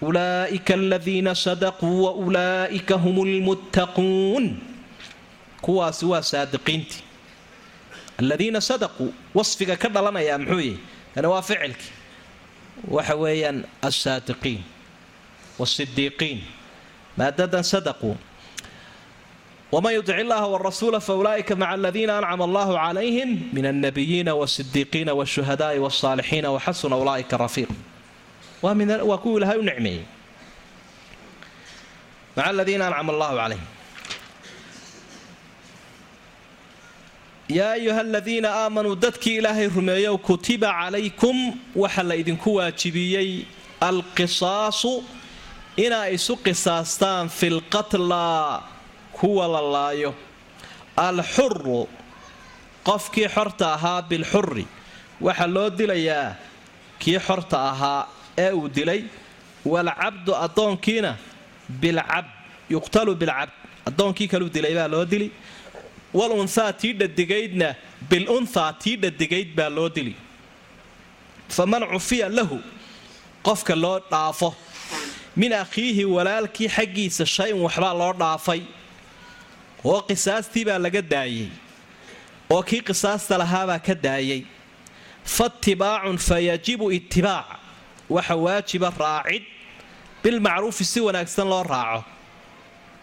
ulaa'ika 0.07 0.73
aladiina 0.79 1.31
sadaquu 1.45 1.89
wa 2.05 2.11
ulaa'ika 2.25 2.95
hum 3.03 3.17
lmuttaquun 3.33 4.45
kuwaasi 5.65 6.05
waa 6.11 6.21
saadiqiintii 6.31 7.01
aladiina 8.21 8.59
sadaquu 8.69 9.05
wasfiga 9.37 9.75
ka 9.81 9.87
dhalanaya 9.95 10.35
muxuu 10.41 10.59
yihi 10.67 10.79
kana 11.15 11.27
waa 11.33 11.41
ficilkii 11.49 11.91
waxa 12.95 13.15
weeyaan 13.23 13.57
alsaadiqiin 13.87 14.61
wasidiiqiin 15.59 16.39
maadadan 17.17 17.63
sadaquu 17.73 18.11
wman 19.75 19.93
yudic 19.97 20.15
illaha 20.23 20.47
wrasuula 20.55 20.99
faulaa'ika 21.07 21.55
maca 21.61 21.71
aladiina 21.75 22.13
ancama 22.19 22.43
allahu 22.47 22.73
calayhim 22.83 23.29
min 23.55 23.65
alnabiyiina 23.71 24.31
wasidiiqiina 24.41 25.11
wshuhadaai 25.19 25.79
wsaalixiina 25.85 26.47
waxasuna 26.55 26.95
ulaaika 27.03 27.35
rafiiq 27.37 27.69
waa 28.63 29.17
kuwii 29.23 29.37
ilahay 29.39 29.57
u 29.59 29.63
nicmeeyey 29.69 30.03
maca 32.35 32.47
aladiina 32.49 32.83
ancama 32.87 33.11
allahu 33.13 33.35
calayhim 33.41 33.65
yaa 37.57 37.71
ayuha 37.71 37.99
aladiina 37.99 38.49
aamanuu 38.61 38.95
dadkii 38.95 39.35
ilaahay 39.41 39.67
rumeeyow 39.67 40.17
kutiba 40.17 40.69
calaykum 40.79 41.37
waxa 41.75 42.03
la 42.03 42.15
idinku 42.21 42.55
waajibiyey 42.55 43.29
alqisaasu 43.89 44.93
inaa 45.85 46.07
isu 46.17 46.33
qisaastaan 46.45 47.29
fi 47.29 47.49
lqatla 47.49 48.74
kuwa 49.17 49.47
la 49.47 49.61
laayo 49.75 50.11
alxuru 50.97 51.87
qofkii 52.87 53.27
xorta 53.35 53.73
ahaa 53.73 54.01
bilxuri 54.09 54.65
waxaa 55.21 55.47
loo 55.55 55.69
dilayaa 55.69 56.35
kii 56.99 57.19
xorta 57.27 57.57
ahaa 57.71 58.07
ee 58.37 58.51
uu 58.51 58.67
dilay. 58.69 59.01
Waalcabdu 59.65 60.31
addoonkiina 60.45 61.11
bilcabd 61.81 62.29
yuqtalu 62.69 63.15
bilcabd 63.21 63.51
addoonkii 63.89 64.27
kaluu 64.27 64.49
dilay 64.55 64.73
baa 64.75 64.87
loo 64.87 65.05
dili. 65.05 65.31
Walunhaa 66.13 66.73
tii 66.73 66.93
dhadigaydna 66.99 67.75
bilunhaa 68.09 68.73
tii 68.73 68.95
dhadigayd 69.03 69.49
baa 69.57 69.69
loo 69.69 69.89
dili. 69.89 70.15
Faman 71.49 71.83
cufiya 71.93 72.29
lahu 72.29 72.59
qofka 73.43 73.75
loo 73.75 73.99
dhaafo. 74.11 74.53
Min 75.35 75.53
akhiihi 75.53 76.05
walaalkii 76.05 76.69
xaggiisa 76.75 77.25
shay-un 77.25 77.61
waxbaa 77.65 77.93
loo 78.01 78.13
dhaafay 78.13 78.61
oo 79.91 80.01
qisaastii 80.09 80.65
baa 80.67 80.79
laga 80.85 81.01
daayey 81.13 81.49
oo 82.53 82.61
kii 82.69 82.81
qisaasta 82.87 83.37
lahaabaa 83.41 83.79
ka 83.87 83.93
daayay. 84.05 84.41
Faatibaacun 85.35 86.17
fa 86.27 86.37
yajibu 86.39 86.91
itibaac 86.97 87.47
waxa 88.09 88.35
waajiba 88.45 88.89
raacid 88.99 89.43
bilmacruufi 90.23 90.83
si 90.85 90.99
wanaagsan 91.01 91.47
loo 91.49 91.63
raaco. 91.63 92.03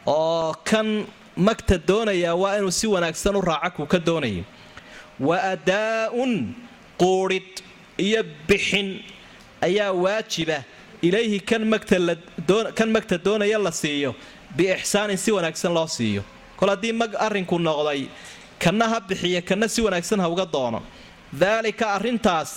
Oo 0.06 0.54
kan 0.64 1.06
magta 1.36 1.78
doonayaa 1.88 2.34
waa 2.42 2.56
inuu 2.58 2.70
si 2.70 2.86
wanaagsan 2.86 3.36
u 3.36 3.40
raaco 3.40 3.76
kuu 3.76 3.86
ka 3.92 3.98
doonayay 3.98 4.44
wa 5.20 5.36
adaa'un 5.52 6.32
quudhid 6.98 7.50
iyo 7.98 8.22
bixin 8.48 8.88
ayaa 9.66 9.92
waajiba 9.92 10.58
ilayhi 11.02 11.40
kan 11.40 12.88
magta 12.94 13.18
doonaya 13.24 13.58
la 13.58 13.70
siiyo 13.72 14.14
biixsaanin 14.56 15.16
si 15.24 15.30
wanaagsan 15.32 15.72
loo 15.74 15.86
siiyo 15.86 16.22
kol 16.62 16.70
haddii 16.70 16.92
mag 16.94 17.10
arrinku 17.26 17.56
noqday 17.58 18.00
kanna 18.62 18.86
ha 18.92 18.98
bixiya 19.08 19.40
kanna 19.48 19.66
si 19.74 19.80
wanaagsan 19.82 20.20
ha 20.22 20.28
uga 20.34 20.46
doono. 20.54 20.80
Daalika 21.42 21.86
arrintaas 21.98 22.50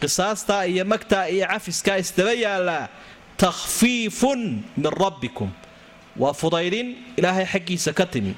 qisaastaa 0.00 0.64
iyo 0.72 0.84
magtaa 0.92 1.24
iyo 1.34 1.46
cafiskaa 1.52 1.96
isdaba 2.02 2.32
yaallaa 2.44 2.88
takhfiifun 3.42 4.40
min 4.76 4.90
rabbikum. 5.02 5.48
Waa 6.22 6.34
fudaydin 6.40 6.88
ilaahay 7.16 7.46
xaggiisa 7.52 7.92
ka 7.98 8.04
timi. 8.12 8.34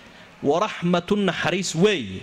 Waraxmatu 0.48 1.14
naxariis 1.28 1.74
weeye 1.74 2.20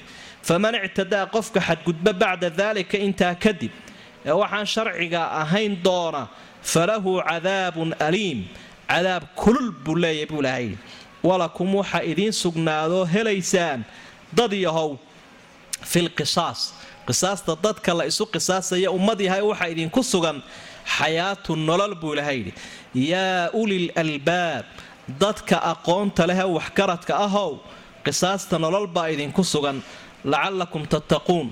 faman 0.47 0.75
ictadaa 0.87 1.25
qofka 1.35 1.59
xadgudba 1.67 2.11
bacda 2.21 2.49
daalika 2.59 2.97
intaa 3.07 3.35
kadib 3.43 3.71
ee 4.25 4.31
waxaan 4.41 4.65
sharciga 4.73 5.21
ahayn 5.43 5.73
doona 5.85 6.23
falahu 6.71 7.11
cadaabun 7.29 7.91
aliim. 8.07 8.39
Cadaab 8.91 9.23
kulul 9.35 9.69
buu 9.83 9.95
leeyahy 10.03 10.25
buu 10.31 10.39
ilahay 10.43 10.69
walakum 11.23 11.75
waxa 11.75 11.99
idiin 12.03 12.33
sugnaadoo 12.33 13.05
helaysaan. 13.05 13.85
Dad 14.37 14.51
yahow 14.53 14.97
filqisaas 15.91 16.59
qisaasta 17.07 17.55
dadka 17.65 17.93
la 17.93 18.05
isu 18.11 18.25
qisaasaya 18.33 18.89
ummad 18.91 19.19
yahay 19.27 19.41
waxa 19.41 19.67
idinku 19.73 20.03
sugan 20.03 20.37
xayaatu 20.97 21.55
nolol 21.55 21.95
buu 22.01 22.13
ilahay 22.13 22.37
yidhi. 22.39 22.53
Yaa 23.11 23.49
ulil 23.61 23.87
albaab 23.95 24.65
dadka 25.19 25.55
aqoonta 25.73 26.27
leh 26.29 26.39
ee 26.43 26.49
waxgaradka 26.57 27.13
ahow 27.25 27.51
qisaasta 28.05 28.55
nolol 28.59 28.87
baa 28.95 29.07
idinku 29.15 29.43
sugan. 29.53 29.77
Lacallakum 30.31 30.83
tattaquun. 30.93 31.47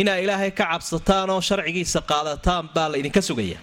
Inaa 0.00 0.18
ilaahay 0.24 0.50
ka 0.58 0.64
cabsataan 0.72 1.30
oo 1.30 1.40
sharcigiisa 1.48 2.00
qaadataan 2.10 2.64
baa 2.74 2.88
la 2.92 2.96
idinka 3.00 3.22
sugaya. 3.28 3.58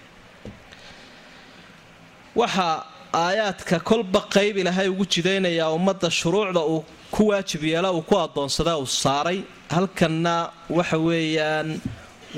Waxaa 2.40 2.84
aayaadka 3.24 3.76
kolba 3.88 4.20
qayb 4.34 4.56
ilaahay 4.62 4.88
ugu 4.92 5.04
jidaynayaa 5.14 5.70
ummadda 5.78 6.08
shuruucda 6.10 6.60
uu 6.72 6.84
ku 7.14 7.22
waajib 7.30 7.62
yeela 7.64 7.90
uu 7.92 8.02
ku 8.02 8.14
adoonsada 8.24 8.72
uu 8.78 8.86
saaray. 8.86 9.38
Halkanna 9.74 10.34
waxa 10.78 10.98
weeyaan 11.06 11.68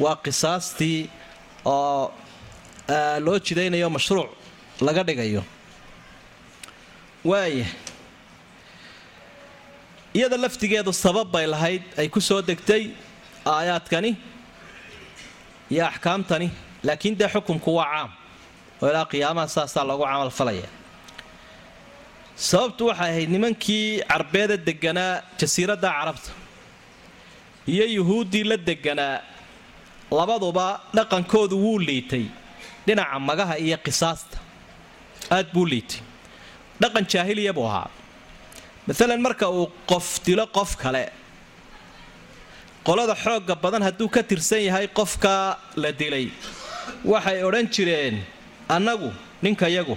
waa 0.02 0.16
qisaastii 0.24 1.00
oo 1.64 2.12
loo 3.26 3.38
jidaynayo 3.46 3.88
mashruuc 3.96 4.30
laga 4.86 5.02
dhigayo. 5.08 5.42
Waaya 7.24 7.66
iyada 10.14 10.36
laftigeedu 10.44 10.92
sabab 10.92 11.28
bay 11.32 11.46
lahayd 11.46 11.82
ay 12.00 12.08
ku 12.08 12.20
soo 12.20 12.40
degtay 12.42 12.82
aayaadkani 13.46 14.10
iyo 15.72 15.84
axkaamtani 15.90 16.48
laakiin 16.86 17.14
dee 17.18 17.28
xukunku 17.34 17.70
waa 17.78 17.86
caam 17.92 18.10
oo 18.82 18.88
ilaa 18.92 19.06
qiyaamaha 19.12 19.48
saasaa 19.56 19.84
loogu 19.88 20.04
camalfalaya 20.12 20.68
sababtu 22.48 22.82
waxay 22.90 23.10
ahayd 23.12 23.30
nimankii 23.34 23.84
carbeeda 24.10 24.56
deganaa 24.68 25.12
jasiiradda 25.40 25.88
carabta 25.98 26.30
iyo 27.72 27.84
yuhuuddii 27.96 28.44
la 28.50 28.56
deganaa 28.68 29.16
labaduba 30.18 30.66
dhaqankoodu 30.96 31.56
wuu 31.64 31.78
liitay. 31.88 32.24
Dhinaca 32.86 33.18
magaha 33.28 33.54
iyo 33.66 33.76
qisaasta 33.86 34.36
aad 35.36 35.48
buu 35.54 35.66
liitay. 35.72 36.00
Dhaqan 36.80 37.04
jaahiliya 37.12 37.52
buu 37.56 37.66
ahaa. 37.70 37.90
Maalan 38.86 39.20
marka 39.26 39.46
uu 39.58 39.66
qof 39.90 40.06
dilo 40.24 40.44
qof 40.56 40.70
kale 40.82 41.04
qolada 42.86 43.14
xoogga 43.24 43.54
badan 43.64 43.82
hadduu 43.86 44.08
ka 44.14 44.22
tirsan 44.30 44.62
yahay 44.68 44.86
qofka 44.98 45.32
la 45.82 45.90
dilay. 46.00 46.26
Waxay 47.12 47.38
odhan 47.48 47.66
jireen 47.74 48.16
annagu 48.68 49.10
ninkayagu 49.42 49.96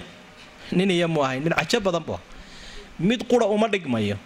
nin 0.76 0.90
iyo 0.90 1.08
mu 1.08 1.20
ahayn 1.24 1.42
nin 1.44 1.52
cajo 1.58 1.78
badan 1.86 2.02
bu 2.08 2.16
mid 2.98 3.20
qura 3.30 3.46
uma 3.46 3.68
dhigmayo. 3.68 4.16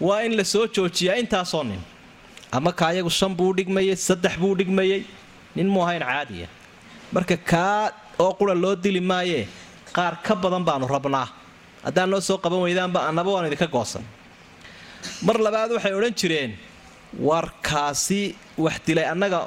Waa 0.00 0.22
in 0.26 0.32
la 0.36 0.44
soo 0.44 0.66
joojiyaa 0.66 1.16
intaasoo 1.22 1.62
nin. 1.64 1.80
Ama 2.52 2.72
kaayagu 2.72 3.10
shan 3.10 3.34
buu 3.38 3.52
dhigmayay 3.54 3.96
saddex 3.96 4.34
buu 4.40 4.54
dhigmayay 4.58 5.04
nin 5.56 5.68
mu 5.68 5.80
ahayn 5.84 6.02
caadiya. 6.02 6.48
Marka 7.12 7.36
kaa 7.36 7.92
oo 8.18 8.32
qura 8.38 8.54
loo 8.54 8.74
dili 8.76 9.00
maayee 9.00 9.46
qaar 9.96 10.14
ka 10.26 10.34
badan 10.34 10.64
baanu 10.68 10.86
rabnaa. 10.94 11.28
Haddaan 11.84 12.10
noo 12.10 12.20
soo 12.20 12.38
qaban 12.38 12.60
weydaanba 12.64 13.00
annaba 13.08 13.30
waanu 13.34 13.46
idinka 13.48 13.66
goosan. 13.74 14.02
Mar 15.26 15.36
labaad 15.46 15.70
waxay 15.76 15.92
odhan 15.98 16.14
jireen 16.20 16.52
warkaasi 17.28 18.20
wax 18.64 18.76
dilay 18.86 19.04
annaga 19.12 19.40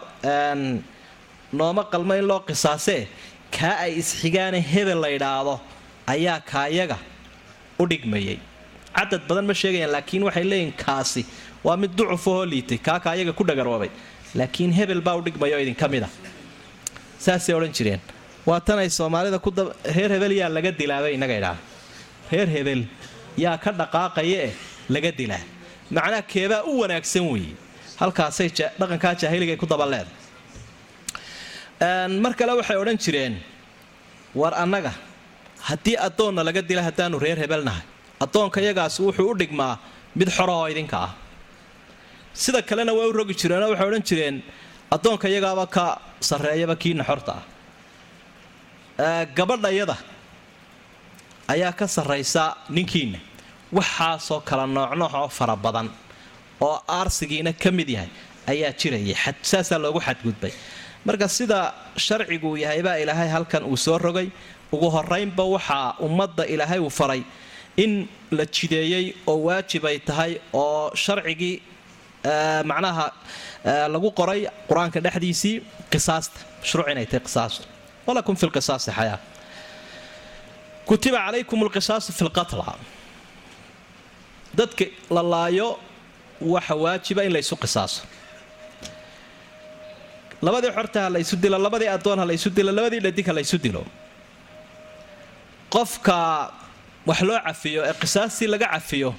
nooma 1.58 1.84
qalma 1.92 2.14
in 2.20 2.26
loo 2.30 2.40
qisaasee 2.48 3.08
kaa 3.58 3.76
ay 3.86 3.91
isxigaane 4.01 4.60
hebel 4.74 4.99
la 5.04 5.10
ydhaahdo 5.18 5.54
ayaa 6.14 6.39
kaayaga 6.51 6.97
u 7.82 7.84
dhigmayay. 7.91 8.38
Cadad 8.97 9.22
badan 9.30 9.45
ma 9.49 9.54
sheegayaan 9.62 9.91
laakiin 9.95 10.24
waxay 10.28 10.45
leeyihiin 10.51 10.74
kaasi. 10.86 11.22
Waa 11.66 11.78
mid 11.82 11.91
ducufahoo 11.97 12.45
liitay 12.54 12.78
kaa 12.88 12.99
kaayaga 13.06 13.34
ku 13.39 13.43
dhagarwoobay 13.49 13.89
laakiin 14.39 14.72
hebel 14.80 15.01
baa 15.08 15.16
u 15.20 15.22
dhigmayo 15.28 15.58
idinka 15.64 15.88
mid 15.93 16.04
a 16.08 16.10
saasay 17.26 17.56
odhan 17.58 17.74
jireen. 17.78 18.01
Waa 18.49 18.60
tanay 18.68 18.89
soomaalida 18.97 19.39
reer 19.95 20.10
hebel 20.16 20.32
yaa 20.41 20.49
laga 20.58 20.72
dilaabay 20.80 21.14
innaga 21.18 21.36
idhaa 21.41 21.58
reer 22.32 22.47
hebel 22.56 22.82
yaa 23.43 23.58
ka 23.64 23.72
dhaqaaqaya 23.82 24.38
eh 24.47 24.54
laga 24.95 25.12
dilaa. 25.20 25.43
Macnaha 25.95 26.22
keebaa 26.34 26.62
u 26.72 26.80
wanaagsan 26.82 27.26
weeye. 27.32 27.54
Halkaasay 28.01 28.49
dhaqankaa 28.80 29.14
jaahiligaay 29.22 29.58
ku 29.62 29.68
dabaleeda 29.74 30.12
mar 32.24 32.34
kale 32.40 32.54
waxay 32.60 32.78
odhan 32.84 32.98
jireen 33.06 33.34
war 34.36 34.54
annaga 34.64 34.92
haddii 35.70 35.96
addoonna 36.08 36.42
laga 36.48 36.62
dila 36.70 36.82
haddaanu 36.88 37.20
reer 37.26 37.38
hebelnahay 37.44 37.84
addoonka 38.26 38.60
yagaas 38.68 38.96
wuxuu 39.00 39.28
u 39.32 39.36
dhigmaa 39.42 39.74
mid 40.16 40.30
xorahoo 40.38 40.68
idinka 40.74 40.98
ah. 41.08 41.12
Sida 42.34 42.62
kalena 42.70 42.94
way 42.98 43.08
u 43.10 43.14
rogi 43.20 43.34
jireenoo 43.42 43.70
waxay 43.74 43.88
odhan 43.90 44.04
jireen 44.10 44.36
addoonka 44.96 45.28
yagaaba 45.36 45.66
ka 45.76 45.86
sarreeyaba 46.30 46.76
kiina 46.82 47.04
xorta 47.10 47.34
ah. 47.38 49.26
Gabadhayada 49.38 49.96
ayaa 51.54 51.74
ka 51.80 51.86
sarraysa 51.88 52.44
ninkiinna. 52.70 53.20
Waxaasoo 53.78 54.40
kala 54.50 54.66
noocnooc 54.68 55.14
oo 55.22 55.30
fara 55.38 55.56
badan 55.56 55.88
oo 56.62 56.78
aarsigiina 56.88 57.52
ka 57.54 57.72
mid 57.72 57.90
yahay 57.90 58.10
ayaa 58.52 58.72
jirayay 58.80 59.16
saasaa 59.42 59.80
loogu 59.84 60.00
xadgudbay 60.08 60.54
marka 61.08 61.28
sida 61.38 61.60
sharciguu 62.06 62.56
yahay 62.64 62.82
baa 62.88 62.97
ilaahay 63.04 63.30
halkan 63.36 63.64
uu 63.72 63.78
soo 63.86 63.97
rogay. 64.06 64.28
Ugu 64.76 64.88
horaynba 64.95 65.43
waxaa 65.56 65.95
ummadda 66.06 66.43
ilaahay 66.54 66.80
uu 66.80 66.89
faray 66.99 67.22
in 67.84 67.91
la 68.38 68.45
jideeyey 68.56 69.06
oo 69.32 69.38
waajib 69.47 69.84
ay 69.91 69.97
tahay 70.10 70.32
oo 70.54 70.91
sharcigii 71.04 71.56
macnaha 72.72 73.06
lagu 73.93 74.10
qoray 74.20 74.41
qur'aanka 74.70 74.99
dhexdiisii 75.06 75.56
qisaasta 75.93 76.39
mashruuc 76.62 76.88
inay 76.93 77.06
tahay 77.12 77.24
qisaastu 77.28 77.64
walakum 78.08 78.36
fi 78.41 78.45
lqisaasi 78.49 78.89
xayaa. 78.97 79.20
Kutiba 80.89 81.18
calaykum 81.26 81.60
alqisaasu 81.66 82.10
fi 82.18 82.24
lqatla 82.30 82.76
dadka 84.60 84.86
la 85.16 85.22
laayo 85.34 85.68
waxa 86.54 86.76
waajiba 86.84 87.22
in 87.28 87.32
laysu 87.36 87.56
qisaaso 87.64 87.99
labadii 90.46 90.72
xorta 90.78 91.00
ha 91.06 91.10
laysu 91.16 91.36
dilo 91.44 91.58
labadii 91.66 91.89
addoon 91.96 92.20
ha 92.22 92.26
laysu 92.32 92.50
dilo 92.58 92.72
labadii 92.78 93.00
dhadig 93.06 93.26
ha 93.30 93.34
laysu 93.38 93.58
dilo. 93.66 93.84
Qofka 95.74 96.18
wax 97.10 97.20
loo 97.28 97.39
cafiyo 97.48 97.82
ee 97.89 97.94
qisaastii 98.02 98.48
laga 98.54 98.68
cafiyo 98.76 99.10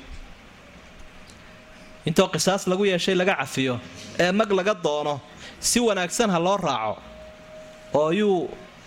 intoo 2.08 2.28
qisaas 2.34 2.62
lagu 2.70 2.84
yeeshay 2.90 3.14
laga 3.20 3.34
cafiyo 3.40 3.74
ee 4.22 4.32
mag 4.38 4.50
laga 4.58 4.74
doono 4.84 5.14
si 5.68 5.78
wanaagsan 5.86 6.30
ha 6.34 6.38
loo 6.46 6.56
raaco 6.66 6.94
oo 8.00 8.10
yuu 8.20 8.38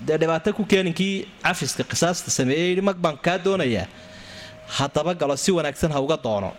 dee 0.07 0.17
dhibaato 0.21 0.49
ku 0.57 0.63
keeninkii 0.71 1.15
cafiska 1.45 1.83
qisaasta 1.91 2.29
sameeyey 2.37 2.67
yidhi 2.71 2.81
mag 2.89 2.95
baan 3.03 3.17
kaa 3.25 3.37
doonayaa 3.45 3.85
haddaba 4.77 5.11
galo 5.21 5.35
si 5.43 5.51
wanaagsan 5.57 5.91
ha 5.95 5.99
uga 6.05 6.17
doono. 6.25 6.51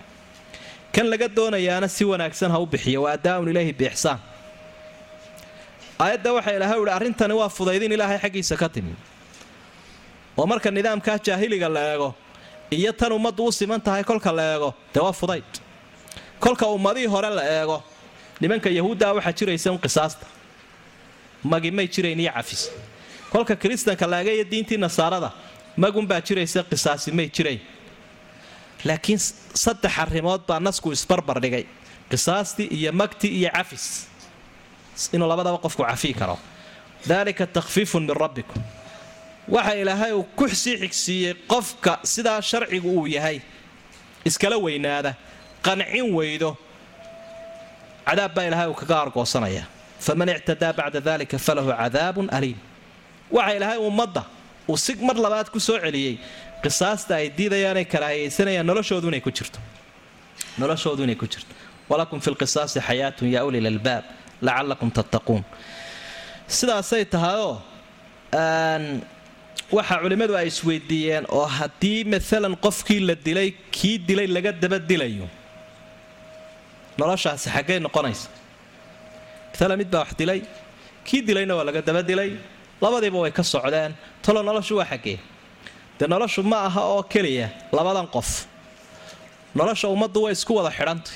Kan 0.95 1.07
laga 1.13 1.29
doonayaana 1.37 1.89
si 1.97 2.05
wanaagsan 2.11 2.51
ha 2.55 2.59
u 2.59 2.67
bixiyo 2.73 3.03
waa 3.05 3.13
adaaun 3.19 3.49
ilaahi 3.53 3.73
biixsaan 3.81 4.19
aayadda 6.05 6.31
waxaa 6.37 6.55
ilaahay 6.59 6.79
uhi 6.83 6.91
arrintani 6.99 7.35
waa 7.41 7.49
fudaydin 7.59 7.93
ilaahay 7.97 8.19
xaggiisa 8.25 8.57
ka 8.63 8.69
timi 8.75 8.95
oo 10.39 10.47
marka 10.47 10.71
nidaamkaa 10.71 11.19
jaahiliga 11.27 11.69
la 11.77 11.83
eego 11.93 12.15
iyo 12.71 12.93
tan 12.93 13.13
ummaddu 13.13 13.45
u 13.49 13.53
siman 13.53 13.81
tahay 13.81 14.05
kolka 14.05 14.33
la 14.33 14.45
eego 14.55 14.75
dee 14.95 15.01
waa 15.03 15.13
fudayd. 15.13 15.51
Kolka 16.41 16.67
ummadihii 16.67 17.07
hore 17.15 17.31
la 17.39 17.43
eego 17.61 17.83
nimanka 18.41 18.71
yahuuddaa 18.71 19.13
waxaa 19.17 19.33
jiraysa 19.39 19.73
un 19.73 19.79
qisaasta. 19.79 20.27
Magi 21.45 21.71
may 21.71 21.89
jirayn 21.89 22.21
iyo 22.21 22.33
cafis. 22.33 22.71
Kolka 23.33 23.57
kiristanka 23.57 24.07
la 24.07 24.21
eega 24.21 24.33
iyo 24.33 24.45
diintii 24.45 24.77
nasaarada 24.79 25.33
magunbaa 25.77 26.21
jiraysa 26.21 26.63
qisaasi 26.71 27.11
may 27.13 27.29
jirayn 27.37 27.61
laakiin 28.85 29.19
saddex 29.65 29.99
arrimood 30.05 30.43
baa 30.49 30.61
nasku 30.61 30.93
isbarbar 30.93 31.41
dhigay 31.45 31.65
qisaastii 32.11 32.67
iyo 32.79 32.93
magtii 32.93 33.33
iyo 33.41 33.51
cafis 33.57 33.85
inuu 35.15 35.29
labadaba 35.29 35.59
qofku 35.65 35.83
cafii 35.91 36.15
karo. 36.21 36.37
Dalika 37.09 37.47
takhfiifun 37.47 38.03
min 38.07 38.15
rabbikum. 38.25 38.63
Waxa 39.49 39.75
ilaahay 39.83 40.13
uu 40.13 40.25
ku 40.37 40.49
sii 40.49 40.77
xigsiiyey 40.83 41.35
qofka 41.53 41.93
sidaa 42.13 42.41
sharcigu 42.43 42.89
uu 42.99 43.07
yahay. 43.07 43.41
Iskala 44.29 44.57
weynaada 44.65 45.15
qancin 45.67 46.07
weydo. 46.19 46.51
Cadaab 48.07 48.35
baa 48.35 48.45
ilaahay 48.49 48.69
uu 48.69 48.75
kaga 48.81 48.97
argoosanaya 49.05 49.65
faman 50.07 50.29
ictadaa 50.29 50.73
bacda 50.79 51.01
dalika 51.09 51.39
falahu 51.47 51.71
cadaabun 51.81 52.27
aliim. 52.37 52.59
Waxa 53.31 53.53
ilaahay 53.57 53.79
ummadda 53.89 54.23
uu 54.69 54.77
si 54.77 54.95
mar 55.09 55.17
labaad 55.25 55.49
ku 55.55 55.61
soo 55.61 55.79
celiyey 55.85 56.15
qisaasta 56.63 57.13
ay 57.21 57.27
diidayaanay 57.39 57.85
karaahiyaysanayaan 57.93 58.67
noloshoodu 58.67 59.09
inay 59.09 59.21
ku 59.21 59.31
jirto. 59.31 59.59
Walakum 61.89 62.21
fi 62.21 62.31
lqisaasi 62.31 62.81
xayaatun 62.89 63.29
yaa 63.35 63.45
uli 63.49 63.61
lalbaab 63.61 64.05
lacalakum 64.47 64.89
tattaquun 64.99 65.43
sidaasay 66.57 67.05
tahayoo 67.15 67.55
waxaa 69.77 69.99
culimmadu 70.03 70.35
ay 70.41 70.47
isweydiiyeen 70.53 71.25
oo 71.39 71.47
haddii 71.59 71.99
maalan 72.13 72.55
qofkii 72.65 73.01
la 73.09 73.15
dilay 73.27 73.49
kii 73.77 73.97
dilay 74.09 74.27
laga 74.37 74.53
daba 74.63 74.79
dilayo. 74.91 75.27
Noloshaasi 76.99 77.49
xaggay 77.57 77.79
noqonaysa. 77.87 78.29
Maalan 79.61 79.77
mid 79.81 79.89
baa 79.93 80.01
wax 80.05 80.11
dilay 80.21 80.41
kii 81.09 81.21
dilayna 81.29 81.53
waa 81.59 81.67
laga 81.69 81.81
daba 81.89 82.03
dilay 82.11 82.31
labadiiba 82.83 83.19
way 83.25 83.33
ka 83.39 83.43
socdeen 83.53 83.93
talo 84.25 84.41
noloshu 84.49 84.75
waa 84.81 84.89
xaggee. 84.93 85.19
Dee 85.99 86.07
noloshu 86.15 86.41
ma 86.51 86.59
aha 86.69 86.83
oo 86.95 87.03
keliya 87.13 87.49
labadan 87.77 88.07
qof. 88.15 88.31
Nolosha 89.59 89.87
ummaddu 89.95 90.19
way 90.25 90.33
isku 90.33 90.53
wada 90.59 90.71
xidhantay 90.79 91.15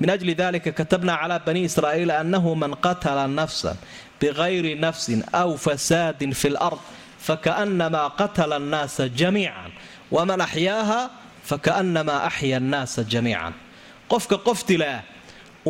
min 0.00 0.08
ajli 0.14 0.34
dalika 0.42 0.70
katabna 0.80 1.12
cala 1.20 1.36
bani 1.46 1.60
israa'iila 1.68 2.14
annahu 2.22 2.50
man 2.62 2.72
qatala 2.86 3.24
nafsan 3.38 3.76
bigayri 4.20 4.72
nafsin 4.84 5.20
aw 5.40 5.50
fasaadin 5.66 6.32
fi 6.40 6.48
lard 6.56 6.80
fakaannamaa 7.26 8.08
qatala 8.20 8.54
annaasa 8.60 9.02
jamiican 9.20 9.70
waman 10.14 10.40
axyaaha 10.46 11.00
fakaannamaa 11.50 12.20
axya 12.28 12.56
annaasa 12.62 13.00
jamiican 13.12 13.52
qofka 14.12 14.36
qof 14.46 14.60
dilaa 14.68 14.98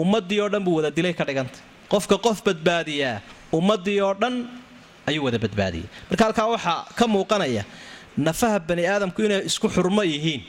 ummaddii 0.01 0.41
oo 0.45 0.49
dhan 0.53 0.63
buu 0.67 0.75
wada 0.79 0.91
dilay 0.97 1.15
ka 1.19 1.25
dhigantay 1.29 1.61
qofka 1.93 2.17
qof 2.27 2.39
badbaadiyaa 2.47 3.17
ummaddii 3.59 3.99
oo 4.07 4.15
dhan 4.23 4.35
ayuu 5.09 5.25
wada 5.27 5.39
badbaadiyay 5.45 5.87
marka 6.11 6.23
halkaa 6.27 6.47
waxaa 6.55 6.79
ka 6.99 7.05
muuqanaya 7.15 7.63
nafaha 8.27 8.59
bani 8.69 8.83
aadamku 8.93 9.19
inay 9.27 9.41
isku 9.51 9.69
xurmo 9.77 10.03
yihiin 10.13 10.43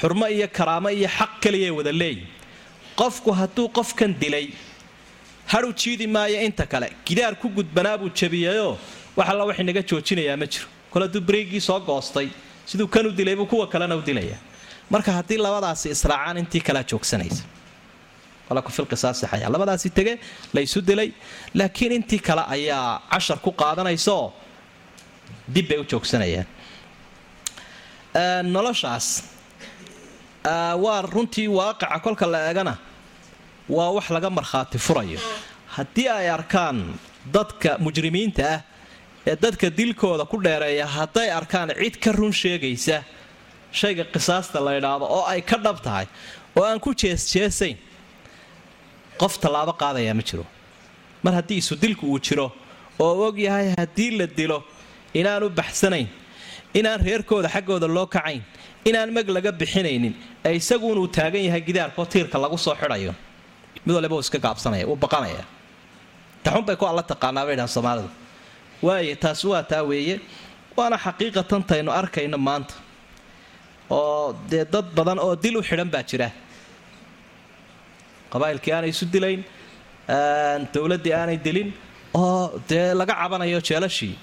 xurmo 0.00 0.24
iyo 0.36 0.46
karaamo 0.56 0.88
iyo 0.98 1.08
xaq 1.18 1.32
keliya 1.42 1.70
wada 1.78 1.92
leeyihiin 2.00 2.28
qofku 3.00 3.30
hadduu 3.40 3.68
qofkan 3.78 4.12
dilay 4.22 4.46
hadhu 5.52 5.72
jiidi 5.80 6.06
maayo 6.06 6.38
inta 6.46 6.66
kale. 6.66 6.88
Gidaar 7.06 7.34
ku 7.40 7.48
gudbanaa 7.48 7.98
buu 7.98 8.10
jabiyayoo 8.20 8.78
wax 9.16 9.28
alla 9.32 9.44
wax 9.48 9.58
inaga 9.58 9.82
joojinayaa 9.90 10.36
ma 10.42 10.46
jiro. 10.52 10.66
Kol 10.92 11.02
hadduu 11.06 11.20
bareygii 11.28 11.60
soo 11.60 11.80
goostay 11.80 12.28
siduu 12.66 12.88
kan 12.88 13.06
u 13.06 13.10
dilay 13.12 13.36
buu 13.36 13.46
kuwa 13.46 13.66
kalena 13.72 13.96
u 13.96 14.02
dilaya 14.02 14.36
marka 14.90 15.12
haddii 15.18 15.38
labadaasi 15.46 15.88
israacaan 15.96 16.36
intii 16.38 16.60
kalea 16.60 16.84
joogsanaysa. 16.90 17.42
Labadaasi 19.54 19.90
tege 19.90 20.18
laysu 20.54 20.80
dilay 20.88 21.10
laakiin 21.54 21.92
intii 21.92 22.18
kale 22.18 22.42
ayaa 22.54 23.00
cashar 23.10 23.38
ku 23.44 23.50
qaadanaysaoo 23.52 24.32
dib 25.54 25.68
bay 25.68 25.78
u 25.78 25.84
joogsanayaan. 25.92 26.46
Noloshaas 28.54 29.06
waa 30.44 31.02
runtii 31.02 31.48
waaqaca 31.48 32.00
kolka 32.02 32.26
la 32.26 32.38
eegana 32.48 32.76
waa 33.68 33.90
wax 33.96 34.10
laga 34.10 34.30
markhaati 34.30 34.78
furayo. 34.78 35.18
Haddii 35.76 36.08
ay 36.08 36.28
arkaan 36.30 36.94
dadka 37.32 37.78
mujrimiinta 37.78 38.42
ah 38.54 38.60
ee 39.26 39.36
dadka 39.36 39.70
dilkooda 39.70 40.24
ku 40.28 40.36
dheereeya 40.42 40.86
hadday 40.86 41.30
arkaan 41.30 41.68
cid 41.80 41.96
ka 41.98 42.12
run 42.12 42.32
sheegaysa 42.32 43.02
shayga 43.72 44.04
qisaasta 44.04 44.60
la 44.60 44.76
ydhaahdo 44.78 45.06
oo 45.08 45.24
ay 45.26 45.40
ka 45.42 45.56
dhab 45.56 45.80
tahay 45.82 46.06
oo 46.56 46.62
aan 46.64 46.80
ku 46.80 46.94
jeesjeesayn 46.94 47.76
qof 49.18 49.38
tallaabo 49.40 49.72
qaadayaa 49.72 50.14
ma 50.14 50.22
jiro. 50.22 50.44
Mar 51.22 51.34
haddii 51.34 51.58
isu 51.62 51.74
dilku 51.76 52.06
uu 52.12 52.18
jiro 52.20 52.52
oo 53.00 53.26
og 53.28 53.38
yahay 53.38 53.72
haddii 53.78 54.10
la 54.18 54.26
dilo 54.26 54.58
inaanu 55.14 55.48
baxsanayn 55.48 56.06
inaan 56.78 57.00
reerkooda 57.06 57.48
xaggooda 57.54 57.86
loo 57.96 58.06
kacayn 58.14 58.42
inaan 58.88 59.10
mag 59.16 59.26
laga 59.36 59.50
bixinaynin 59.60 60.14
ee 60.46 60.54
isaguunuu 60.60 61.06
taagan 61.16 61.42
yahay 61.48 61.62
gidaarkoo 61.68 62.06
tiirka 62.12 62.36
lagu 62.44 62.58
soo 62.66 62.74
xidhayo. 62.80 63.12
Mid 63.86 63.94
waliba 63.96 64.14
uu 64.16 64.20
iska 64.26 64.38
gaabsanaya 64.44 64.84
uu 64.90 64.96
baqanaya. 65.04 65.44
Taxun 66.44 66.64
bay 66.68 66.76
ku 66.80 66.84
alla 66.90 67.02
taqaanaa 67.12 67.44
bay 67.48 67.56
dhahan 67.58 67.68
soomaalidu. 67.76 68.08
Waaye 68.86 69.14
taasi 69.24 69.46
waa 69.52 69.62
taa 69.70 69.82
weeye 69.90 70.16
waana 70.76 70.96
xaqiiqatan 71.04 71.88
arkayno 72.00 72.38
maanta. 72.48 72.74
Oo 73.90 74.32
dee 74.50 74.64
dad 74.72 74.86
badan 74.96 75.18
oo 75.26 75.34
dil 75.42 75.56
u 75.56 75.62
xidhan 75.68 75.88
baa 75.94 76.02
jira. 76.10 76.28
Qabaa'ilkii 78.32 78.72
aanay 78.76 78.90
isu 78.94 79.04
dilayn 79.14 79.40
dowladdii 80.74 81.14
aanay 81.20 81.38
dilin 81.46 81.68
oo 82.14 82.60
dee 82.68 82.94
laga 83.00 83.14
cabanayo 83.20 83.60
jeelashii 83.68 84.14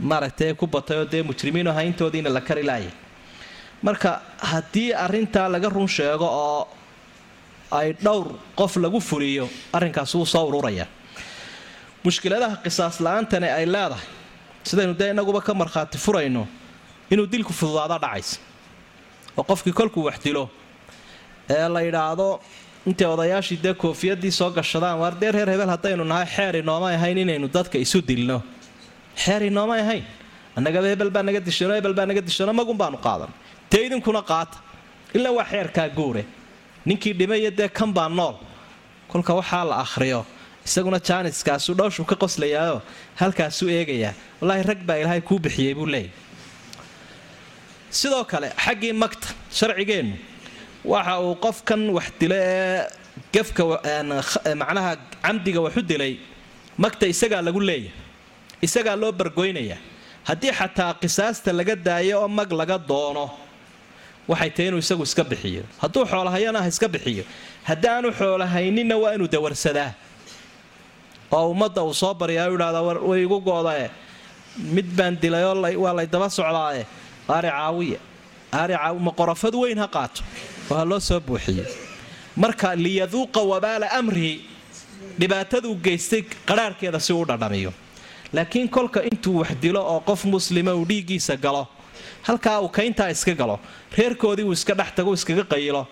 maaragtay 0.00 0.54
ku 0.54 0.66
batay 0.66 0.96
oo 0.98 1.04
dee 1.04 1.22
mujrimiino 1.22 1.72
hayntoodiina 1.72 2.30
la 2.30 2.40
kari 2.40 2.62
laayay. 2.62 2.90
Marka 3.82 4.20
haddii 4.38 4.92
arrintaa 4.94 5.48
laga 5.48 5.68
run 5.68 5.88
sheego 5.88 6.24
oo 6.26 6.68
ay 7.70 7.92
dhowr 7.92 8.34
qof 8.56 8.76
lagu 8.76 9.00
fuliyo 9.00 9.48
arrinkaasi 9.72 10.16
wuu 10.16 10.26
soo 10.26 10.46
ururaya. 10.48 10.86
Mushkiladaha 12.04 12.56
qisaas 12.64 13.00
la'aantani 13.00 13.48
ay 13.58 13.66
leedahay 13.66 14.06
sidaynu 14.64 14.94
dee 14.98 15.10
inaguba 15.10 15.40
ka 15.40 15.54
markhaati 15.54 15.98
furayno 15.98 16.46
inuu 17.10 17.26
dilku 17.26 17.52
fududaada 17.52 17.98
dhacaysa. 17.98 18.38
Oo 19.36 19.42
qofkii 19.44 19.72
kolkuu 19.72 20.04
wax 20.04 20.18
dilo 20.24 20.50
ee 21.50 21.68
la 21.68 21.80
yidhaahdo 21.82 22.40
intay 22.86 23.06
odayaashii 23.06 23.56
dee 23.62 23.74
koofiyadii 23.74 24.30
soo 24.32 24.50
gashadaan 24.50 24.98
waar 24.98 25.14
dee 25.20 25.30
reer 25.32 25.48
hebel 25.50 25.68
haddaynu 25.68 26.04
nahay 26.04 26.26
xeer 26.26 26.56
inoomay 26.56 26.94
ahayn 26.94 27.18
inaynu 27.18 27.48
dadka 27.48 27.78
isu 27.78 28.00
dilno 28.08 28.42
xeer 29.22 29.42
inoomay 29.50 29.80
ahayn 29.84 30.04
annagaba 30.56 30.86
hebel 30.92 31.10
baa 31.16 31.22
naga 31.28 31.40
dishano 31.48 31.74
hebel 31.78 31.94
naga 32.10 32.20
dishano 32.28 32.52
magun 32.60 32.76
baanu 32.82 32.98
qaadan. 33.06 33.30
Dee 33.70 33.82
idinkuna 33.86 34.22
qaata 34.30 34.56
ilaa 35.16 35.32
waa 35.38 35.44
xeerkaa 35.52 35.88
guure. 35.98 36.24
Ninkii 36.86 37.12
dhimaya 37.18 37.50
dee 37.58 37.68
kan 37.78 37.90
baa 37.98 38.08
nool. 38.08 38.34
Kolka 39.10 39.32
waxaa 39.38 39.64
la 39.70 39.76
akhriyo. 39.84 40.20
Isaguna 40.66 40.98
jaaniskaasu 41.08 41.70
dhowshuu 41.78 42.04
ka 42.10 42.16
qoslayaao. 42.22 42.82
Halkaasuu 43.20 43.68
eegayaa. 43.76 44.12
Wallaahi 44.40 44.62
rag 44.70 44.80
baa 44.88 44.96
ilaahay 45.02 45.20
kuu 45.28 45.38
bixiyey 45.44 45.74
buu 45.78 45.86
leeyay 45.86 46.10
sidoo 47.90 48.24
kale 48.30 48.48
xaggii 48.64 48.92
magta 49.02 49.28
sharcigeennu 49.58 50.16
waxa 50.92 51.14
uu 51.24 51.34
qofkan 51.44 51.82
wax 51.96 52.06
dila 52.20 52.36
ee 52.36 52.86
gefka 53.34 53.62
macnaha 54.62 54.92
camdiga 55.24 55.60
waxu 55.66 55.80
dilay 55.90 56.12
magta 56.84 57.04
isagaa 57.12 57.40
lagu 57.46 57.60
leeyahay 57.60 57.92
isagaa 58.66 58.96
loo 59.02 59.12
bargoynayaa 59.20 59.78
haddii 60.28 60.52
xataa 60.58 60.92
qisaasta 61.02 61.50
laga 61.58 61.74
daayo 61.86 62.14
oo 62.22 62.28
mag 62.38 62.50
laga 62.60 62.76
doono 62.90 63.26
waxay 64.30 64.50
tahay 64.54 64.68
inuu 64.68 64.78
isagu 64.84 65.02
iska 65.08 65.24
bixiyo. 65.24 65.62
Hadduu 65.82 66.04
xoolahayana 66.10 66.58
ha 66.62 66.68
iska 66.72 66.88
bixiyo. 66.94 67.24
Haddii 67.68 67.88
aanu 67.94 68.08
xoolahayninna 68.18 68.96
waa 69.02 69.12
inuu 69.16 69.28
dawarsadaa. 69.34 69.90
Oo 71.32 71.50
ummadda 71.52 71.82
uu 71.88 71.94
soo 71.94 72.14
baryaa 72.20 72.48
u 72.50 72.54
idhahdaa 72.56 72.82
way 73.08 73.20
igu 73.24 73.38
goodae 73.48 73.90
mid 74.76 74.88
baan 74.96 75.14
dilay 75.22 75.44
oo 75.44 75.54
waa 75.84 75.94
lay 75.98 76.08
socdaae 76.38 76.82
aari 77.34 77.48
caawiya 77.56 77.98
aari 78.52 78.74
caawi 78.80 78.98
ma 79.06 79.12
qorafad 79.20 79.54
weyn 79.62 79.78
ha 79.82 79.88
qaato. 79.96 80.20
Oo 80.70 80.76
ha 80.78 80.84
loo 80.90 81.00
soo 81.00 81.20
buuxiyo 81.20 81.64
marka 82.36 82.68
liyaduuqa 82.84 83.40
wabaala 83.52 83.86
amrihi 83.98 84.34
dhibaataduu 85.20 85.74
geystay 85.84 86.22
qadhaarhkeeda 86.48 87.00
si 87.06 87.12
uu 87.12 87.24
dhadhamiyo 87.30 87.72
laakiin 88.32 88.68
kolka 88.68 89.00
intuu 89.10 89.38
wax 89.40 89.50
dilo 89.62 89.80
oo 89.92 90.00
qof 90.08 90.24
muslima 90.24 90.72
uu 90.74 90.84
dhiiggiisa 90.90 91.36
galo 91.36 91.66
halkaa 92.26 92.60
uu 92.60 92.68
kayntaa 92.68 93.08
iska 93.10 93.34
galo 93.34 93.56
reerkoodii 93.98 94.44
uu 94.44 94.52
iska 94.52 94.74
dhex 94.74 94.90
tago 94.96 95.14
iskaga 95.14 95.44
qayilo. 95.52 95.86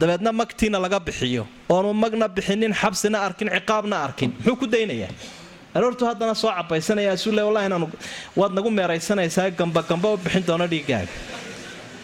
Dabeedna 0.00 0.32
magtiina 0.32 0.78
laga 0.84 0.98
bixiyo 1.00 1.44
oonu 1.68 1.92
magna 1.92 2.28
bixinin 2.28 2.72
xabsina 2.80 3.18
arkin 3.26 3.48
ciqaabna 3.54 3.96
arkin 4.06 4.30
muxuu 4.38 4.56
ku 4.60 4.66
daynayaa 4.66 5.10
aroortu 5.76 6.06
haddana 6.08 6.34
soo 6.34 6.48
cabaysanaya 6.58 7.12
isuu 7.18 7.32
le 7.36 7.42
wallahi 7.46 7.66
inaanu 7.68 7.86
waad 8.40 8.52
nagu 8.56 8.70
meeraysanaysaa 8.78 9.50
gambagamba 9.50 10.08
u 10.14 10.16
bixin 10.24 10.44
doono 10.48 10.66
dhiiggaaga 10.72 11.12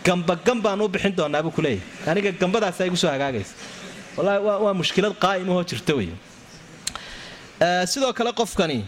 gambagambaan 0.04 0.80
u 0.84 0.88
bixin 0.88 1.14
doonaa 1.16 1.42
buu 1.42 1.50
kuleeyahy 1.56 1.80
aniga 2.10 2.30
gambadaasa 2.42 2.86
igu 2.88 2.96
soo 2.96 3.08
hagaagaysa. 3.14 3.52
Wallahi 4.16 4.38
waa 4.64 4.74
mushkilad 4.80 5.14
qaa'imahoo 5.24 5.64
jirta 5.70 5.92
wey 5.98 6.08
sidoo 7.92 8.12
kale 8.12 8.32
qofkani 8.40 8.78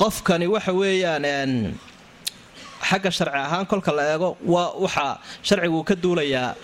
qofkani 0.00 0.46
waxa 0.54 0.72
weeyaan 0.80 1.24
xagga 2.88 3.10
sharci 3.16 3.38
ahaan 3.46 3.66
kolka 3.66 3.92
la 3.96 4.02
eego 4.14 4.28
waa 4.54 4.72
waxaa 4.84 5.20
sharcigu 5.48 5.80
ka 5.88 5.94
duulayaa 6.02 6.54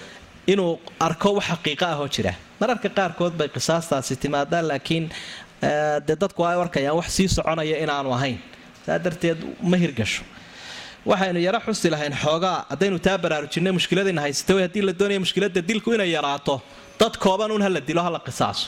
inuu 0.53 0.73
arko 1.07 1.29
wax 1.39 1.45
xaqiiqa 1.51 1.87
ahoo 1.95 2.09
jira. 2.15 2.33
Mararka 2.61 2.89
qaarkood 2.99 3.35
bay 3.41 3.49
qisaastaasi 3.49 4.17
timaadaan 4.23 4.67
laakiin 4.71 5.05
dee 6.07 6.17
dadku 6.23 6.43
ay 6.45 6.57
arkayaan 6.65 6.97
wax 7.01 7.09
sii 7.17 7.29
soconaya 7.37 7.77
inaanu 7.85 8.11
ahayn. 8.17 8.39
Saa 8.87 8.99
darteed 9.05 9.39
ma 9.71 9.77
hirgasho. 9.77 10.23
Waxaynu 11.07 11.41
yaro 11.47 11.61
xusi 11.67 11.89
lahayn 11.95 12.13
xoogaa 12.23 12.67
haddaynu 12.73 12.99
taa 13.07 13.17
baraarujinay 13.25 13.73
mushkiladayna 13.79 14.21
haysata 14.27 14.53
way 14.57 14.63
haddii 14.67 14.83
la 14.89 14.93
doonaya 15.01 15.21
mushkiladda 15.25 15.61
dilku 15.71 15.95
inay 15.97 16.11
yaraato 16.17 16.61
dad 17.01 17.15
kooban 17.25 17.51
un 17.57 17.63
hala 17.63 17.81
dilo 17.81 18.03
hala 18.03 18.19
qisaaso. 18.27 18.67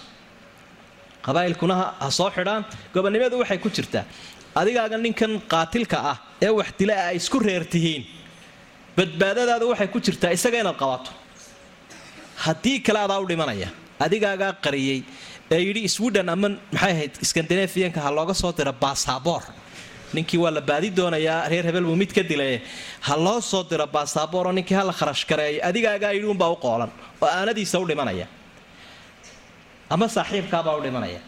Qabaa'ilkuna 1.27 1.75
ha 2.03 2.09
soo 2.19 2.31
xidhaan 2.37 2.63
gobonnimadu 2.95 3.37
waxay 3.43 3.59
ku 3.59 3.69
jirtaa 3.77 4.05
adigaaga 4.61 4.97
ninkan 5.05 5.33
qaatilka 5.53 5.99
ah 6.13 6.17
ee 6.47 6.49
wax 6.59 6.69
dila 6.79 6.95
ay 7.09 7.17
isku 7.21 7.39
reer 7.39 7.65
tihiin. 7.73 8.03
Waxay 8.97 9.89
ku 9.95 9.99
jirtaa 10.07 10.33
isaga 10.37 10.59
inaad 10.63 10.77
qabato. 10.83 11.11
Haddii 12.45 12.79
kale 12.87 12.99
adaa 13.07 13.21
u 13.21 13.27
dhimanaya 13.31 13.69
adigaagaa 14.05 14.53
qariyey 14.65 15.01
ee 15.55 15.61
yidhi 15.67 15.89
swidhen 15.97 16.29
ama 16.35 16.49
maxay 16.73 16.93
ahayd? 16.93 17.13
Skandinafiyanka 17.31 18.01
ha 18.05 18.11
looga 18.19 18.35
soo 18.35 18.53
diro 18.59 18.73
baasaboor 18.73 19.43
ninkii 20.17 20.39
waa 20.45 20.51
la 20.57 20.61
baadi 20.61 20.89
doonayaa 20.99 21.49
reer 21.53 21.65
hebel 21.69 21.85
buu 21.89 21.97
mid 22.03 22.13
ka 22.13 22.23
dilay. 22.23 22.61
Ha 23.07 23.15
loo 23.17 23.41
soo 23.41 23.63
diro 23.71 23.87
baasabooroo 23.87 24.53
ninkii 24.59 24.75
hala 24.81 24.93
kharash 24.93 25.25
adigaagaa 25.69 26.13
yidhi 26.17 26.29
unbaa 26.35 26.51
u 26.53 26.57
qoolan 26.57 26.91
oo 27.23 27.29
aanadiisa 27.29 27.79
u 27.81 27.87
dhimanaya. 27.91 28.27
Ama 29.91 30.07
saaxiibkaabaa 30.17 30.77
u 30.77 30.83
dhimanaya 30.87 31.21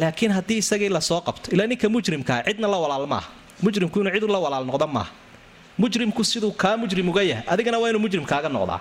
laakiin 0.00 0.32
haddii 0.36 0.58
isagii 0.62 0.88
la 0.96 1.00
soo 1.08 1.20
qabto 1.26 1.46
ilaa 1.54 1.66
ninka 1.70 1.88
mujrimkaa 1.94 2.38
cidna 2.46 2.68
la 2.72 2.78
walaal 2.84 3.06
maaha 3.14 3.28
mujrimku 3.64 3.96
inuu 4.00 4.12
cidu 4.16 4.28
la 4.34 4.38
walaal 4.44 4.64
noqdo 4.70 4.86
maaha 4.96 5.10
mujrimku 5.82 6.22
siduu 6.30 6.52
kaa 6.62 6.74
mujrim 6.82 7.06
uga 7.12 7.22
yahay 7.30 7.44
adigana 7.52 7.78
waa 7.82 7.90
inuu 7.90 8.02
mujrim 8.06 8.24
kaaga 8.32 8.48
noqdaa 8.56 8.80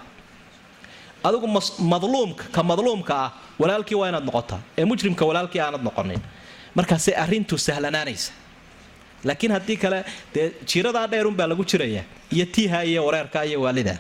adigu 1.28 1.48
madluumka 1.92 2.44
ka 2.56 2.62
madluumka 2.70 3.14
ah 3.26 3.30
walaalkii 3.62 3.96
waa 4.02 4.10
inaad 4.12 4.26
noqotaa. 4.30 4.60
Ee 4.80 4.86
mujrimka 4.92 5.24
walaalkii 5.30 5.62
aanad 5.66 5.84
noqonin 5.88 6.20
markaasay 6.78 7.14
arrintu 7.24 7.56
sahlanaanaysa. 7.68 8.32
Laakiin 9.28 9.52
haddii 9.56 9.78
kale 9.84 10.00
dee 10.34 10.46
jiradaa 10.70 11.08
dheerunbaa 11.12 11.48
lagu 11.52 11.64
jiraya. 11.72 12.04
Iyo 12.36 12.46
tiiha 12.56 12.80
iyo 12.90 13.02
wareerka 13.08 13.40
iyo 13.50 13.62
waalida. 13.66 13.96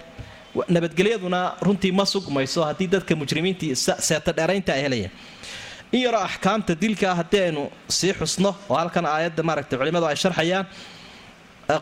Nabadgelyaduna 0.75 1.39
runtii 1.65 1.91
ma 1.99 2.05
sugmayso 2.05 2.63
haddii 2.69 2.87
dadka 2.87 3.15
mujrimiintii 3.15 3.75
seeta 4.07 4.31
dheeraynta 4.37 4.71
ay 4.73 4.81
helayaan 4.85 5.11
in 5.93 6.01
yaroo 6.05 6.23
axkaamta 6.29 6.73
dilka 6.81 7.15
haddii 7.19 7.41
aynu 7.47 7.63
sii 7.97 8.13
xusno 8.19 8.51
oo 8.69 8.77
halkan 8.81 9.05
aayadda 9.05 9.43
maaragtay 9.49 9.77
culimmadu 9.79 10.05
ay 10.11 10.15
sharxayaan 10.23 10.65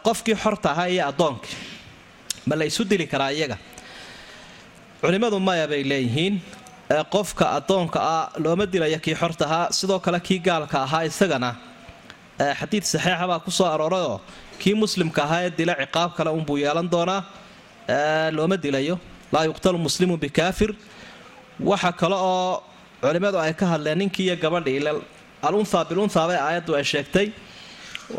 qofkii 0.07 0.35
xorta 0.43 0.67
ahaa 0.73 0.85
iyo 0.93 1.03
addoonkii. 1.11 1.55
Ma 2.45 2.55
la 2.55 2.65
dili 2.89 3.07
karaa 3.07 3.29
iyaga? 3.31 3.57
Culimmadu 5.01 5.39
maya 5.39 5.67
bay 5.67 5.83
leeyihiin 5.83 6.41
qofka 7.09 7.45
addoonka 7.57 7.99
ah 7.99 8.31
looma 8.43 8.65
dilaya 8.65 8.99
kii 8.99 9.15
xorta 9.15 9.45
ahaa 9.45 9.71
sidoo 9.71 9.99
kale 9.99 10.19
kii 10.19 10.39
gaalka 10.39 10.83
ahaa 10.83 11.03
isagana. 11.09 11.55
Xadiid 12.59 12.83
saxiixa 12.83 13.27
baa 13.27 13.39
ku 13.39 13.51
soo 13.51 14.21
kii 14.59 14.73
muslimka 14.73 15.23
ahaa 15.23 15.41
ee 15.43 15.49
dila 15.57 15.73
ciqaab 15.75 16.11
kale 16.17 16.29
unbuu 16.29 16.57
yeelan 16.57 16.89
doonaa 16.91 17.23
looma 18.31 18.57
dilayo. 18.57 18.99
Laa 19.31 19.45
yuqtalu 19.45 19.77
muslimu 19.77 20.17
bikaafir 20.17 20.75
waxa 21.59 21.91
kale 21.91 22.15
oo 22.15 22.63
culimmadu 23.01 23.37
ay 23.39 23.53
ka 23.53 23.65
hadleen 23.65 23.97
ninkii 23.99 24.25
iyo 24.27 24.35
gabadhii. 24.35 24.79
Alunhaa 25.47 25.85
bilunhaa 25.89 26.27
bay 26.29 26.37
aayaddu 26.37 26.75
ay 26.75 26.83
sheegtay. 26.83 27.27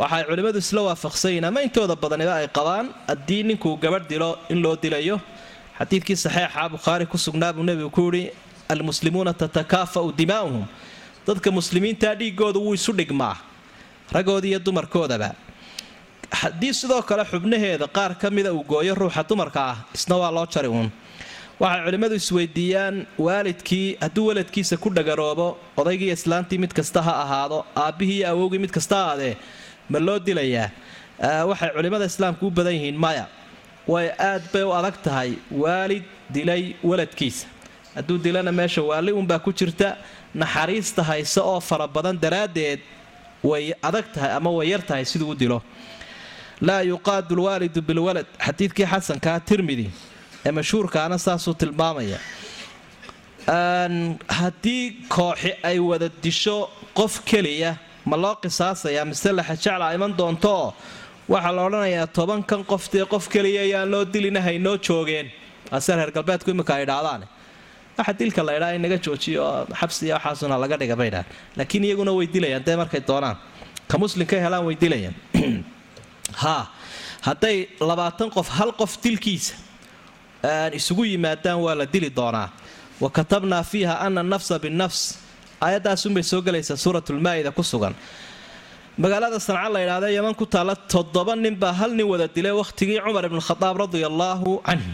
Waxay 0.01 0.24
culimmadu 0.28 0.59
isla 0.59 0.80
waafaqsanyiin 0.89 1.45
ama 1.45 1.61
intooda 1.66 1.95
badaniba 2.03 2.35
ay 2.41 2.49
qabaan 2.49 2.87
haddii 3.09 3.43
ninkuu 3.49 3.76
gabadh 3.83 4.07
dilo 4.09 4.39
in 4.49 4.59
loo 4.62 4.76
dilayo. 4.76 5.20
Xadiidkii 5.78 6.16
saxiixa 6.16 6.68
bukhaari 6.74 7.07
ku 7.07 7.18
sugnaa 7.18 7.53
buu 7.53 7.62
nebigu 7.62 7.91
ku 7.91 8.03
yidhi 8.11 8.30
almuslimuuna 8.68 9.33
tatakaafa'u 9.35 10.12
dimaa'uhum. 10.20 10.64
Dadka 11.26 11.51
muslimiintaa 11.51 12.14
dhiigooda 12.18 12.59
wuu 12.59 12.74
isu 12.74 12.93
dhigmaa 12.93 13.37
raggoodii 14.12 14.51
iyo 14.51 14.59
dumarkoodaba. 14.59 15.30
Haddii 16.41 16.72
sidoo 16.74 17.03
kale 17.03 17.24
xubnaheeda 17.24 17.87
qaar 17.97 18.18
ka 18.18 18.30
mida 18.30 18.53
uu 18.53 18.64
gooyo 18.64 18.95
ruuxa 18.95 19.22
dumarka 19.28 19.61
ah 19.70 19.76
isna 19.95 20.16
waa 20.16 20.30
loo 20.33 20.47
jari 20.47 20.68
uun 20.68 20.91
waxay 21.62 21.82
culimmadu 21.86 22.14
isweydiiyaan 22.22 22.96
waalidkii 23.26 23.86
hadduu 24.04 24.26
waladkiisa 24.30 24.76
ku 24.82 24.88
dhagaroobo 24.96 25.46
odaygii 25.80 26.10
islaantii 26.16 26.58
mid 26.64 26.72
kasta 26.78 27.02
ha 27.06 27.12
ahaado 27.24 27.58
aabbihii 27.84 28.18
iyo 28.20 28.28
awowgii 28.32 28.58
mid 28.64 28.70
kasta 28.76 28.96
ha 28.96 29.04
aadee 29.12 29.34
ma 29.90 29.98
loo 30.06 30.18
dilayaa? 30.26 30.68
Waxay 31.50 31.70
culimmada 31.76 32.04
islaamku 32.12 32.46
u 32.46 32.50
badan 32.58 32.74
yihiin 32.78 32.98
maya 33.04 33.24
way 33.92 34.06
aad 34.28 34.42
bay 34.52 34.62
u 34.70 34.72
adag 34.80 34.96
tahay 35.06 35.30
waalid 35.62 36.04
dilay 36.34 36.64
waladkiisa 36.90 37.46
hadduu 37.94 38.18
dilana 38.24 38.52
meesha 38.60 38.82
waalli 38.90 39.12
unbaa 39.20 39.38
ku 39.38 39.52
jirta 39.60 39.96
naxariista 40.34 41.02
hayse 41.10 41.40
oo 41.40 41.60
fara 41.60 41.86
badan 41.96 42.16
daraaddeed 42.24 42.80
way 43.50 43.64
adag 43.88 44.06
tahay 44.14 44.30
ama 44.38 44.50
way 44.58 44.68
yar 44.72 44.82
tahay 44.88 45.04
siduu 45.04 45.30
u 45.30 45.34
dilo. 45.34 45.62
Laa 46.68 46.80
yuqaadu 46.92 47.34
lwaalidu 47.36 47.80
bilwalad 47.88 48.26
xadiidkii 48.46 48.86
xasankaa 48.92 49.40
tirmidi 49.48 49.90
ee 50.47 50.51
mashhuurkaana 50.51 51.18
saasuu 51.18 51.55
tilmaamaya. 51.55 52.18
Haddii 54.38 55.07
kooxi 55.09 55.53
ay 55.62 55.78
wada 55.78 56.09
disho 56.22 56.70
qof 56.95 57.24
keliya 57.24 57.76
ma 58.05 58.16
loo 58.16 58.34
qisaasayaa? 58.43 59.05
Mise 59.05 59.32
laxajacla 59.32 59.95
iman 59.95 60.16
doontooo 60.18 60.74
waxaa 61.28 61.53
la 61.53 61.62
odhanayaa 61.68 62.07
tobankan 62.07 62.64
qoftee 62.64 63.05
qof 63.07 63.28
keliya 63.28 63.62
ayaan 63.62 63.90
loo 63.90 64.05
dilina 64.05 64.40
haynoo 64.40 64.76
joogeen. 64.78 65.30
Ase 65.70 65.97
reer 65.97 66.11
galbeedku 66.11 66.51
imika 66.51 66.74
ay 66.74 66.82
idhaahdaan. 66.86 67.26
Waxa 67.99 68.12
dilka 68.18 68.43
la 68.47 68.57
idhaa 68.59 68.74
in 68.74 68.82
naga 68.82 68.99
joojiyo 68.99 69.43
oo 69.45 69.66
xabsiya 69.80 70.14
waxaasuna 70.18 70.59
laga 70.59 70.76
dhiga 70.76 70.97
bay 70.97 71.11
dhahaan 71.11 71.26
laakiin 71.57 71.84
iyaguna 71.84 72.12
way 72.12 72.26
dilayaan 72.26 72.64
dee 72.66 72.76
markay 72.76 73.03
doonaan. 73.09 73.36
Ka 73.88 73.99
muslimka 73.99 74.36
helaan 74.36 74.64
way 74.66 74.76
dilayaan. 74.80 75.14
Haa 76.43 76.66
hadday 77.22 77.68
labaatan 77.80 78.30
qof 78.30 78.49
hal 78.59 78.72
qof 78.72 78.99
dilkiisa 79.03 79.55
isugu 80.78 81.05
yimaadaan 81.12 81.59
waa 81.64 81.74
la 81.80 81.86
dili 81.95 82.11
doonaa. 82.18 82.49
Wa 83.03 83.09
katabnaa 83.11 83.62
fiiha 83.70 83.95
ana 84.07 84.22
nafsa 84.22 84.59
binafs 84.64 85.01
aayadaasunbay 85.61 86.22
soo 86.22 86.40
gelaysaa 86.47 86.76
suuratulmaa'ida 86.84 87.51
ku 87.59 87.62
sugan. 87.62 87.95
Magaalada 89.03 89.38
sanca 89.40 89.68
la 89.74 89.80
ydhaahda 89.84 90.09
yaman 90.18 90.34
ku 90.40 90.45
taalla 90.47 90.74
toddoba 90.93 91.32
ninbaa 91.45 91.72
hal 91.80 91.90
nin 91.99 92.07
wada 92.12 92.26
dilay 92.36 92.53
wakhtigii 92.61 93.01
cumar 93.05 93.24
ibnukhadaab 93.28 93.76
radia 93.84 94.07
allaahu 94.12 94.61
canhu. 94.68 94.93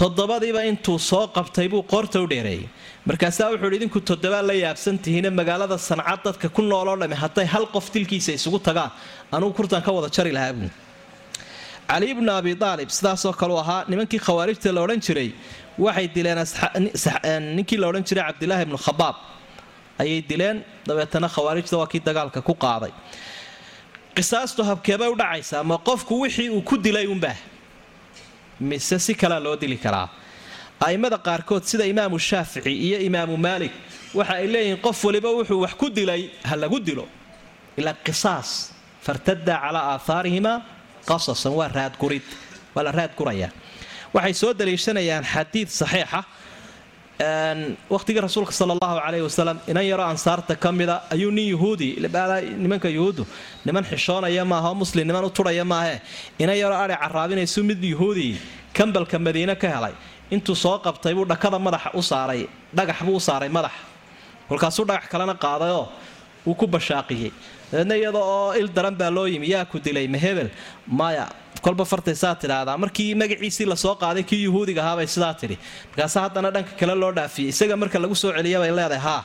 Toddobadiiba 0.00 0.62
intuu 0.70 0.98
soo 1.10 1.26
qabtay 1.36 1.66
buu 1.72 1.82
qoorta 1.92 2.16
u 2.22 2.26
dheereeyay 2.32 2.68
markaasaa 3.08 3.46
wuxuuhi 3.52 3.76
idinku 3.78 3.98
toddobaa 4.10 4.42
la 4.48 4.54
yaabsantihiine 4.64 5.30
magaalada 5.40 5.76
sanca 5.88 6.14
dadka 6.24 6.46
ku 6.56 6.62
nooloo 6.62 6.96
dhami 7.02 7.16
hadday 7.22 7.46
hal 7.54 7.64
qof 7.74 7.86
dilkiisa 7.94 8.30
isugu 8.38 8.58
tagaan 8.68 8.90
anugu 9.34 9.52
kurtan 9.58 9.82
ka 9.86 9.90
wada 9.96 10.08
jari 10.16 10.32
lahaa 10.36 10.52
buu 10.58 10.70
cali 11.90 12.14
bnu 12.18 12.30
abi 12.40 12.52
aalib 12.70 12.88
sidaasoo 12.98 13.32
kaleu 13.40 13.58
ahaa 13.62 13.84
nimankii 13.90 14.20
khawaarijta 14.26 14.72
la 14.76 14.80
odhan 14.86 15.00
jiray. 15.06 15.30
Waxay 15.84 16.08
dileen 16.14 16.38
ninkii 17.56 17.78
la 17.82 17.86
odhan 17.90 18.04
jiray 18.08 18.24
cabdilaahi 18.28 18.62
ibnu 18.66 18.78
khabaab. 18.86 19.16
Ayay 20.02 20.20
dileen 20.30 20.56
dabeetana 20.88 21.28
khawaarijta 21.34 21.74
waa 21.80 21.86
kii 21.92 22.00
dagaalka 22.08 22.40
ku 22.48 22.54
qaaday. 22.64 22.92
Qisaastu 24.16 24.60
habkeebay 24.70 25.08
u 25.08 25.16
dhacaysaa 25.22 25.62
ma 25.70 25.76
qofku 25.88 26.14
wixii 26.22 26.48
uu 26.50 26.62
ku 26.62 26.76
dilay 26.76 27.06
unbah 27.06 27.36
mise 28.60 28.98
si 28.98 29.14
kalea 29.14 29.40
loo 29.40 29.56
dili 29.56 29.76
karaa? 29.84 30.08
A'immada 30.80 31.18
qaarkood 31.26 31.62
sida 31.70 31.84
imaamu 31.92 32.18
shaafici 32.18 32.72
iyo 32.86 32.98
imaamu 33.08 33.36
maalik 33.36 33.72
waxa 34.14 34.34
ay 34.40 34.46
leeyihiin 34.52 34.80
qof 34.86 35.04
waliba 35.04 35.28
wuxuu 35.36 35.60
wax 35.64 35.74
ku 35.80 35.86
dilay 35.90 36.22
ha 36.48 36.56
lagu 36.56 36.78
dilo. 36.80 37.06
Ilaa 37.78 37.94
qisaas 38.06 38.48
fartada 39.06 39.54
calaa 39.62 39.84
aahaarihima 39.94 40.52
qasasan 41.10 41.52
waa 41.58 41.68
raadgurid 41.78 42.22
waa 42.74 42.84
la 42.86 42.92
raadgurayaa 42.98 43.50
waxay 44.14 44.34
soo 44.42 44.52
daliishanayaan 44.60 45.24
xadiid 45.34 45.68
saxiixa 45.80 46.20
wakhtigii 47.90 48.20
rasuulka 48.26 48.52
sala 48.52 48.72
allahu 48.76 49.00
caleyhi 49.04 49.24
wasalam 49.28 49.56
inan 49.70 49.84
yaroo 49.90 50.06
ansaarta 50.06 50.54
ka 50.56 50.70
mida 50.72 51.02
ayuu 51.14 51.30
nin 51.30 51.48
yuhuudi 51.54 51.88
nimanka 52.64 52.88
yuhuuddu 52.88 53.26
niman 53.66 53.84
xishoonaya 53.90 54.44
maaha 54.52 54.68
oo 54.70 54.74
muslim 54.82 55.06
niman 55.06 55.24
u 55.24 55.30
turhaya 55.30 55.64
maahe 55.64 56.00
inan 56.38 56.56
yaroo 56.62 56.78
adhi 56.84 56.94
caraabinaysu 57.04 57.60
mid 57.70 57.82
yuhuudi 57.92 58.28
kambalka 58.72 59.18
madiine 59.18 59.54
ka 59.56 59.68
helay. 59.68 59.94
Intuu 60.30 60.54
soo 60.54 60.78
qabtay 60.78 61.14
buu 61.14 61.24
dhakada 61.26 61.58
madaxa 61.58 61.90
u 61.94 62.02
saaray 62.02 62.46
dhagax 62.76 62.98
buu 63.06 63.16
u 63.16 63.20
saaray 63.20 63.48
madax. 63.48 63.72
Kolkaasuu 64.48 64.84
dhagax 64.88 65.04
kalena 65.12 65.34
qaadayoo 65.44 65.84
wuu 66.46 66.54
ku 66.54 66.66
bashaaqiyey 66.66 67.32
dabeedna 67.72 67.94
iyada 68.00 68.18
oo 68.18 68.52
il 68.60 68.68
daran 68.76 68.94
baa 69.00 69.10
loo 69.16 69.26
yimi 69.32 69.48
yaa 69.54 69.64
ku 69.72 69.76
dilay 69.86 70.06
mahebel 70.08 70.48
maya 71.00 71.26
kolba 71.64 71.84
fartaysaa 71.92 72.34
tidhaahdaa. 72.42 72.76
Markii 72.82 73.14
magaciisii 73.22 73.66
la 73.72 73.76
soo 73.84 73.94
qaaday 74.02 74.22
kii 74.30 74.42
yuhuudiga 74.46 74.80
ahaabay 74.84 75.06
sidaa 75.14 75.34
tidhi. 75.40 75.56
Markaase 75.90 76.18
haddana 76.24 76.50
dhanka 76.54 76.72
kale 76.80 76.94
loo 77.02 77.12
dhaafiyey. 77.18 77.48
Isaga 77.54 77.76
marka 77.82 77.98
lagu 78.04 78.14
soo 78.22 78.30
celiya 78.36 78.58
bay 78.62 78.70
leedahay 78.78 79.02
haa 79.08 79.22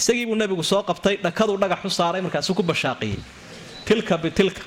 isagiibuu 0.00 0.36
nebigu 0.42 0.62
soo 0.72 0.82
qabtay 0.90 1.16
dhakaduu 1.24 1.56
dhagax 1.62 1.80
u 1.84 1.90
saaray 1.98 2.20
markaasuu 2.26 2.54
ku 2.58 2.62
bashaaqiyey. 2.70 3.18
Tilka 3.88 4.14
bitilka 4.24 4.62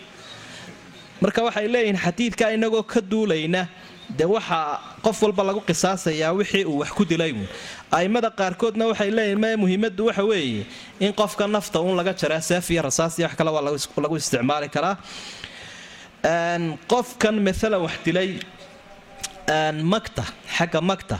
marka 1.24 1.40
waxay 1.48 1.68
leeyihiin 1.74 1.98
xadiidka 2.06 2.46
inagoo 2.58 2.84
ka 2.94 3.00
duulayna 3.12 3.62
dee 4.10 4.26
waxaa 4.36 4.80
qof 5.06 5.18
walba 5.24 5.44
lagu 5.44 5.62
qisaasayaa 5.70 6.32
wixii 6.40 6.66
uu 6.66 6.78
wax 6.82 6.92
ku 6.98 7.04
dilayuun 7.06 7.48
a'immada 7.92 8.30
qaarkoodna 8.40 8.86
waxay 8.92 9.10
leeyihiin 9.18 9.40
me 9.44 9.56
muhiimaddu 9.64 10.06
waxa 10.10 10.24
weeye 10.32 10.66
in 11.00 11.14
qofka 11.14 11.48
nafta 11.48 11.80
uun 11.82 11.96
laga 12.00 12.14
jaraa 12.22 12.42
seef 12.42 12.70
iyo 12.72 12.82
rasaas 12.88 13.20
iyo 13.20 13.28
wax 13.28 13.36
kale 13.38 13.50
waa 13.56 13.62
lagu 14.04 14.16
isticmaali 14.18 14.70
karaa. 14.76 14.96
Qofkan 16.92 17.36
maalan 17.48 17.82
wax 17.86 17.96
dilay 18.06 18.30
magta 19.94 20.24
xagga 20.56 20.80
magta 20.82 21.18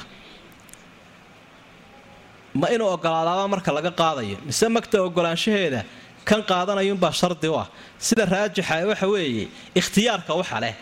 ma 2.60 2.68
inuu 2.76 2.88
ogolaadaaba 2.96 3.48
marka 3.54 3.72
laga 3.78 3.92
qaadayo 4.02 4.38
mise 4.48 4.66
magta 4.76 4.98
ogolaanshaheeda 5.08 5.82
kan 6.30 6.42
qaadanayuunbaa 6.50 7.12
shardi 7.20 7.48
u 7.48 7.56
ah. 7.64 7.68
Sida 8.06 8.26
raajixa 8.26 8.76
waxa 8.92 9.08
weeye 9.14 9.48
ikhtiyaarka 9.80 10.34
waxa 10.40 10.60
leh. 10.64 10.76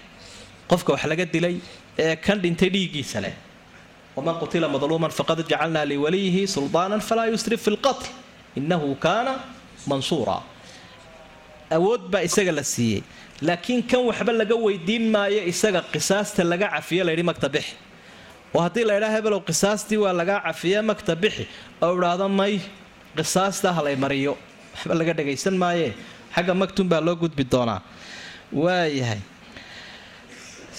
Qofka 0.69 0.89
wax 0.93 1.03
laga 1.11 1.25
dilay 1.33 1.55
ee 1.97 2.15
kan 2.25 2.37
dhintay 2.43 2.69
dhiiggiisa 2.75 3.19
leh 3.25 3.33
waman 4.15 4.35
qutila 4.41 4.67
madluuman 4.73 5.11
faqad 5.19 5.39
jacalnaa 5.51 5.85
liwaliyihi 5.91 6.41
sulطaanan 6.55 7.01
falaa 7.09 7.27
yusrif 7.33 7.61
fi 7.65 7.71
lqatl 7.75 8.07
inahu 8.59 8.89
kaana 9.05 9.33
mansuura 9.89 10.37
awood 11.75 12.01
baa 12.11 12.21
isaga 12.29 12.51
la 12.59 12.63
siiyey 12.73 13.01
laakiin 13.47 13.81
kan 13.91 14.01
waxba 14.09 14.31
laga 14.41 14.55
weydiin 14.65 15.05
maayo 15.15 15.41
isaga 15.51 15.81
qisaasta 15.93 16.41
laga 16.51 16.67
cafiyo 16.75 17.03
layidhi 17.07 17.23
magta 17.29 17.47
bixi 17.55 17.73
oo 18.55 18.61
haddii 18.65 18.83
laydhaa 18.89 19.11
hebelow 19.15 19.39
qisaastii 19.49 19.97
waa 20.03 20.13
lagaa 20.19 20.39
cafiye 20.47 20.79
magta 20.89 21.13
bixi 21.23 21.43
oo 21.85 21.91
idhaahdo 21.97 22.27
may 22.39 22.53
qisaasta 23.17 23.67
halay 23.77 23.95
mariyo 24.03 24.33
waxba 24.75 24.93
laga 24.99 25.13
dhagaysan 25.19 25.55
maaye 25.63 25.87
xagga 26.35 26.53
magtunbaa 26.61 27.01
loo 27.07 27.15
gudbi 27.23 27.43
doonaa 27.53 27.79
waayahay 28.63 29.21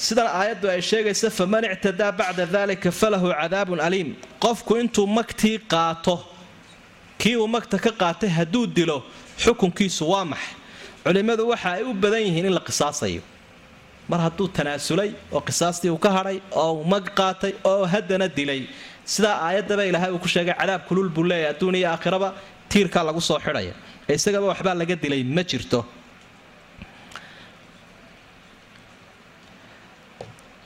sidan 0.07 0.27
aayaddu 0.41 0.67
ay 0.75 0.81
sheegaysa 0.91 1.29
faman 1.39 1.65
ictadaa 1.75 2.13
bacda 2.21 2.45
dalika 2.57 2.91
falahu 3.01 3.29
cadaabun 3.41 3.81
aliim. 3.87 4.09
Qofku 4.45 4.73
intuu 4.83 5.07
magtii 5.17 5.59
qaato 5.73 6.17
kii 7.21 7.37
uu 7.43 7.47
magta 7.55 7.77
ka 7.85 7.91
qaatay 8.03 8.31
hadduu 8.39 8.67
dilo 8.77 8.99
xukunkiisu 9.45 10.03
waa 10.13 10.25
maxay 10.33 10.55
culimmadu 11.05 11.43
waxa 11.53 11.69
ay 11.77 11.83
u 11.83 11.93
badan 12.03 12.23
yihiin 12.27 12.47
in 12.49 12.55
la 12.59 12.61
qisaasayo. 12.69 13.23
Mar 14.11 14.21
hadduu 14.27 14.47
tanaasulay 14.57 15.11
oo 15.35 15.41
qisaastii 15.49 15.91
uu 15.95 15.99
ka 16.05 16.11
hadhay 16.17 16.39
oo 16.63 16.73
uu 16.79 16.85
mag 16.93 17.05
qaatay 17.19 17.53
oo 17.71 17.85
haddana 17.93 18.27
dilay 18.39 18.61
sidaa 19.15 19.37
aayaddaba 19.47 19.83
ilaahay 19.91 20.11
uu 20.15 20.19
ku 20.25 20.29
sheegay 20.35 20.55
cadaab 20.61 20.83
kulul 20.89 21.09
buu 21.17 21.25
leeyahy 21.31 21.51
adduun 21.55 21.75
iyo 21.81 21.89
aakhiraba 21.95 22.29
tiirkaa 22.71 23.05
lagu 23.09 23.21
soo 23.29 23.39
xidhaya. 23.47 23.75
Isagaba 24.17 24.47
waxbaa 24.53 24.75
laga 24.81 24.97
dilay 25.05 25.23
ma 25.37 25.43
jirto 25.51 25.81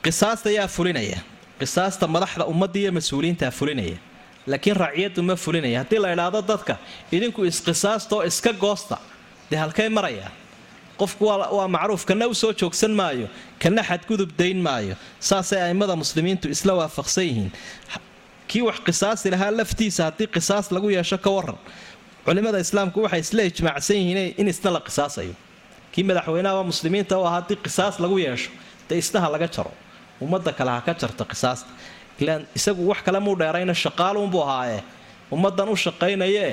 qisaasta 0.07 0.49
yaa 0.57 0.67
fulinaya. 0.67 1.19
Qisaasta 1.59 2.05
madaxda 2.15 2.43
ummadda 2.51 2.79
iyo 2.79 2.91
mas'uuliyiintaa 2.97 3.51
fulinaya. 3.59 3.97
Laakiin 4.51 4.75
raciyaddu 4.83 5.21
ma 5.29 5.35
fulinaya. 5.35 5.79
Haddii 5.83 5.99
la 6.03 6.09
idhaahdo 6.15 6.41
dadka 6.51 6.75
idinku 7.11 7.41
isqisaastaoo 7.51 8.23
iska 8.29 8.53
goosta. 8.63 8.97
Dee 9.51 9.59
halkay 9.63 9.89
marayaan 9.89 10.31
qofku 11.01 11.25
waa 11.57 11.67
macruuf 11.75 12.05
kana 12.09 12.25
u 12.27 12.33
soo 12.33 12.53
joogsan 12.59 12.91
maayo. 12.99 13.27
Kana 13.59 13.81
xadgudub 13.89 14.31
dayn 14.39 14.59
maayo. 14.67 14.95
Saasay 15.19 15.59
a'immada 15.65 15.95
muslimiintu 15.95 16.47
isla 16.55 16.73
waafaqsan 16.79 17.23
yihiin. 17.29 17.51
Kii 18.47 18.61
wax 18.67 18.79
qisaasi 18.87 19.27
lahaa 19.33 19.51
laftiisa 19.59 20.03
haddii 20.07 20.27
qisaas 20.35 20.71
lagu 20.71 20.89
yeesho 20.89 21.17
ka 21.17 21.29
waran 21.37 21.57
culimmada 22.25 22.59
islaamku 22.65 22.97
waxay 23.05 23.19
isla 23.25 23.41
ijmaacsan 23.49 23.97
yihiin 23.97 24.33
in 24.41 24.47
isna 24.47 24.69
la 24.75 24.79
qisaasayo. 24.87 25.33
Kii 25.91 26.03
madaxweynaha 26.09 26.63
muslimiinta 26.71 27.13
u 27.19 27.25
ah 27.27 27.31
haddii 27.37 27.57
qisaas 27.65 27.99
lagu 28.03 28.17
yeesho 28.25 28.49
dee 28.89 28.97
isnaha 29.03 29.27
laga 29.33 29.47
jaro 29.55 29.71
ummadda 30.21 30.51
kale 30.57 30.71
ha 30.75 30.81
ka 30.87 30.93
jarto 31.01 31.23
qisaasta 31.31 31.69
ilaan 32.21 32.41
isagu 32.57 32.81
wax 32.91 32.99
kale 33.05 33.19
muu 33.25 33.35
dheerayna 33.41 33.73
shaqaaluunbuu 33.83 34.41
ahaaye. 34.43 34.79
Ummaddan 35.35 35.69
u 35.69 35.75
shaqaynaye 35.85 36.47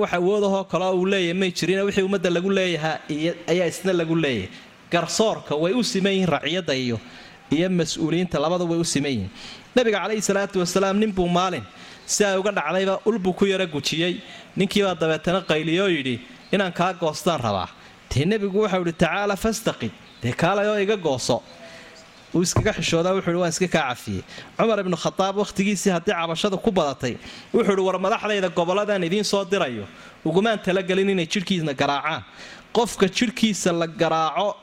wax 0.00 0.12
awoodahoo 0.18 0.64
kaleo 0.72 0.92
uu 1.00 1.06
leeyahy 1.12 1.34
may 1.40 1.50
jirin 1.58 1.80
wixii 1.86 2.02
ummadda 2.08 2.30
lagu 2.36 2.50
leeyahaa 2.58 2.96
ayaa 3.52 3.66
isna 3.72 3.92
lagu 4.00 4.16
leeyahay. 4.24 4.48
Garsoorka 4.92 5.54
way 5.62 5.72
u 5.72 5.82
siman 5.92 6.12
yihiin 6.12 6.28
raciyadda 6.36 6.74
iyo 6.84 6.98
iyo 7.56 7.68
mas'uuliyiinta 7.78 8.36
labada 8.44 8.64
way 8.70 8.78
u 8.80 8.84
siman 8.84 9.10
yihiin. 9.14 9.30
Nabiga 9.76 9.98
calayhi 10.02 10.22
salaatu 10.28 10.56
wasalaam 10.62 10.96
ninbuu 11.02 11.28
maalin 11.38 11.64
si 12.14 12.24
uga 12.40 12.50
dhacdayba 12.58 12.94
ulbuu 13.08 13.32
ku 13.38 13.44
yara 13.46 13.66
gujiyey. 13.74 14.14
Ninkiibaa 14.56 14.94
dabeetana 15.02 15.40
qayliyoo 15.50 15.88
yidhi 15.96 16.14
inaan 16.54 16.72
kaa 16.72 16.92
goostaan 17.02 17.40
rabaa. 17.46 17.68
Dee 18.10 18.24
nebigu 18.30 18.58
waxau 18.64 18.82
ihi 18.84 18.92
tacaala 18.92 19.36
fastaqid. 19.44 19.92
Dee 20.22 20.32
kaalayoo 20.42 20.76
iga 20.84 20.96
gooso 20.96 21.36
uu 22.34 22.42
iskaga 22.42 22.72
xishoodaa 22.78 23.12
wuxuuhi 23.16 23.38
waan 23.42 23.50
iska 23.54 23.68
kaa 23.68 23.88
cafiyey. 23.90 24.22
Cumar 24.58 24.78
ibnu 24.80 24.96
khadaab 25.04 25.36
wakhtigiisii 25.42 25.90
haddii 25.96 26.14
cabashada 26.20 26.56
ku 26.56 26.70
badatay 26.70 27.14
wuxuuhi 27.54 27.82
war 27.88 27.98
madaxdayda 27.98 28.48
gobolladan 28.48 29.02
idiin 29.04 29.24
soo 29.24 29.44
dirayo. 29.44 29.84
Ugumaan 30.24 30.58
talagelin 30.58 31.10
inay 31.10 31.26
jidhkiisna 31.26 31.74
garaacaan. 31.74 32.22
Qofka 32.76 33.06
jidhkiisa 33.08 33.72
la 33.72 33.86
garaaco 33.86 34.56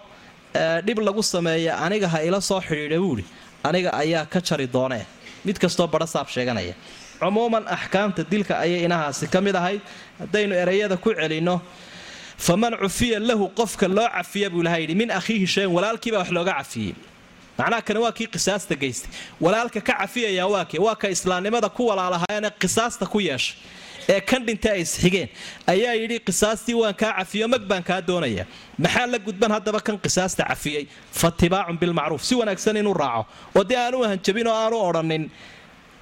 dhib 0.86 1.00
lagu 1.00 1.22
sameeya 1.24 1.78
aniga 1.86 2.08
ha 2.14 2.20
ila 2.28 2.42
soo 2.42 2.62
xidhiidha 2.62 2.98
buuhi 3.04 3.24
aniga 3.64 3.90
ayaa 3.94 4.26
ka 4.26 4.40
jari 4.42 4.68
doonee. 4.68 5.06
Mid 5.46 5.58
kastoo 5.60 5.88
badhasaab 5.88 6.28
sheeganaya. 6.28 6.74
Cumuuman 7.20 7.64
axkaamta 7.68 8.24
dilka 8.32 8.54
ayay 8.64 8.84
inahaasi 8.88 9.28
ka 9.28 9.42
mid 9.42 9.56
ahayd. 9.56 9.82
Haddaynu 10.20 10.56
ereyada 10.64 10.98
ku 10.98 11.14
celinno 11.14 11.62
faman 12.38 12.74
cufiya 12.82 13.20
lahu 13.20 13.46
qofka 13.60 13.88
loo 13.88 14.08
cafiya 14.18 14.50
buu 14.50 14.62
ilaha 14.64 14.78
yidhi 14.80 14.96
min 14.96 15.10
akhiihi 15.12 15.46
shayan 15.54 15.72
walaalkiibaa 15.76 16.20
wax 16.24 16.30
looga 16.32 16.54
cafiyey 16.60 16.96
macnaha 17.60 17.82
kani 17.88 18.00
waa 18.06 18.12
kii 18.18 18.28
qisaasta 18.36 18.76
geystay. 18.82 19.12
Walaalka 19.44 19.82
ka 19.88 19.94
cafiyayaa 20.02 20.48
waa 20.54 20.66
kee 20.72 20.80
waa 20.88 20.96
ka 21.02 21.08
islaamnimada 21.16 21.70
ku 21.70 21.84
walaalahayeene 21.90 22.50
qisaasta 22.62 23.06
ku 23.14 23.20
yeeshay. 23.20 23.56
Ee 24.10 24.22
kan 24.30 24.42
dhintay 24.46 24.72
ay 24.72 24.82
isxigeen. 24.82 25.30
Ayaa 25.68 25.94
yidhi 26.02 26.18
qisaastii 26.28 26.74
waan 26.82 26.96
kaa 27.02 27.14
cafiyo 27.20 27.48
mag 27.54 27.62
baan 27.70 27.84
kaa 27.90 28.02
doonaya. 28.08 28.46
Maxaa 28.84 29.06
la 29.12 29.18
gudban 29.26 29.52
haddaba 29.56 29.80
kan 29.88 29.98
qisaasta 30.06 30.44
cafiyey? 30.50 30.88
Fatibaacun 31.12 31.78
bilmacruuf 31.82 32.24
si 32.24 32.36
wanaagsan 32.36 32.78
inuu 32.82 32.94
raaco. 32.94 33.26
Oo 33.56 33.64
aanu 33.78 33.98
hanjabin 34.10 34.48
oo 34.48 34.56
aanu 34.64 34.78
odhanin 34.88 35.30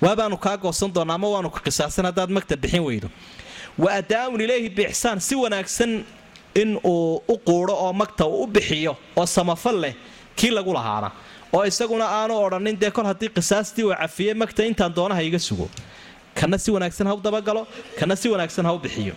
waabaanu 0.02 0.38
kaa 0.46 0.58
goosan 0.64 0.94
doonaa 0.96 1.16
ama 1.20 1.28
waanu 1.34 1.50
ka 1.56 1.60
qisaasan 1.66 2.06
haddaad 2.10 2.30
magta 2.38 2.56
bixin 2.56 2.84
weydo. 2.88 3.10
Wa 3.78 3.90
adaaun 4.00 4.42
ilayhi 4.42 4.70
biixsaan 4.78 5.20
si 5.20 5.36
wanaagsan 5.36 6.06
in 6.56 6.80
uu 6.84 7.22
u 7.28 7.36
quudho 7.48 7.74
oo 7.86 7.94
magta 7.94 8.26
u 8.26 8.48
bixiyo 8.48 8.94
oo 9.20 9.26
samafal 9.26 9.78
leh 9.84 9.94
kii 10.36 10.52
lagu 10.58 10.74
lahaana 10.74 11.12
oo 11.56 11.64
isaguna 11.72 12.06
aanu 12.20 12.34
odhanin 12.46 12.76
dee 12.82 12.92
kol 12.98 13.06
haddii 13.12 13.30
qisaastii 13.38 13.84
uu 13.88 13.94
cafiyey 14.02 14.34
magta 14.42 14.62
intaan 14.70 14.94
doonaha 14.98 15.22
iga 15.30 15.40
sugo. 15.40 15.68
Kana 16.40 16.58
si 16.64 16.70
wanaagsan 16.76 17.08
ha 17.10 17.14
u 17.14 17.22
dabagalo 17.28 17.62
kana 18.00 18.16
si 18.22 18.28
wanaagsan 18.34 18.66
ha 18.68 18.74
u 18.74 18.80
bixiyo. 18.86 19.16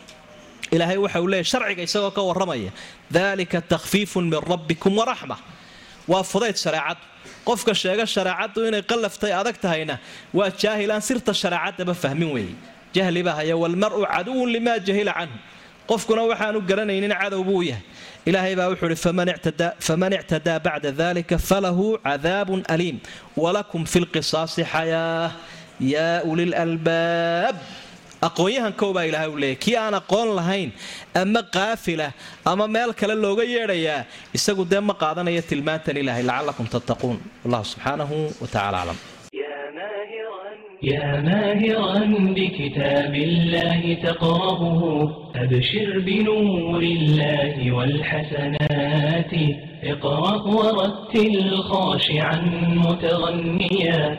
Ilaahay 0.75 0.97
waxa 1.05 1.19
uu 1.23 1.29
leeyahy 1.33 1.45
sharciga 1.53 1.83
isagoo 1.89 2.11
ka 2.17 2.23
warramaya 2.29 2.71
dalika 3.11 3.59
takhfiifun 3.73 4.25
min 4.31 4.41
rabbikum 4.53 4.93
waraxma 5.01 5.37
waa 6.09 6.23
fudayd 6.33 6.57
shareecaddu 6.65 7.05
qofka 7.49 7.73
sheega 7.83 8.05
shareecaddu 8.15 8.59
inay 8.69 8.83
qallaftay 8.91 9.33
adag 9.41 9.57
tahayna 9.65 9.97
waa 10.39 10.51
jaahilaan 10.63 11.03
sirta 11.09 11.33
shareecaddaba 11.43 11.95
fahmin 12.03 12.31
weeye. 12.35 12.55
Jahli 12.95 13.23
baa 13.27 13.35
haya 13.41 13.57
walmar'u 13.63 14.01
caduwun 14.13 14.49
limaa 14.55 14.79
jahila 14.87 15.13
canhu. 15.19 15.37
Qofkuna 15.91 16.23
waxaanu 16.31 16.59
garanaynin 16.71 17.13
cadow 17.21 17.43
buu 17.49 17.63
yahay 17.71 17.83
ilaahay 18.29 18.55
baa 18.59 18.69
wuxuu 18.73 18.89
ihi 18.93 19.01
faman 19.89 20.13
ictadaa 20.19 20.59
bacda 20.67 20.91
dalika 21.03 21.37
falahu 21.49 21.87
cadaabun 22.07 22.61
aliim 22.75 22.97
walakum 23.43 23.83
fi 23.93 23.99
lqisaasi 24.05 24.63
xayaa 24.75 25.27
yaa 25.95 26.17
ulil 26.31 26.53
albaab 26.65 27.57
aqoon-yahan 28.29 28.73
koobaa 28.81 29.05
ilaahay 29.11 29.31
u 29.35 29.39
leeyay 29.43 29.57
kii 29.65 29.77
aan 29.83 29.95
aqoon 30.01 30.29
lahayn 30.39 30.71
ama 31.23 31.41
qaafila 31.57 32.09
ama 32.53 32.65
meel 32.75 32.91
kale 33.01 33.15
looga 33.25 33.45
yeedhayaa 33.55 34.01
isagu 34.39 34.63
dee 34.73 34.83
ma 34.89 34.95
qaadanayo 35.03 35.43
tilmaantan 35.51 35.97
ilaahay 36.03 36.25
lacallakum 36.31 36.67
tattaquun 36.75 37.17
wallahu 37.45 37.65
subxaanahu 37.73 38.17
wa 38.43 38.47
tacala 38.55 38.79
aclam 38.83 38.99
يا 40.83 41.21
ماهرا 41.21 41.99
بكتاب 42.37 43.15
الله 43.15 43.95
تقرأه 44.03 45.13
أبشر 45.37 45.99
بنور 45.99 46.83
الله 46.83 47.73
والحسنات 47.73 49.33
اقرأ 49.85 50.43
ورتل 50.43 51.57
خاشعا 51.57 52.41
متغنيا 52.77 54.19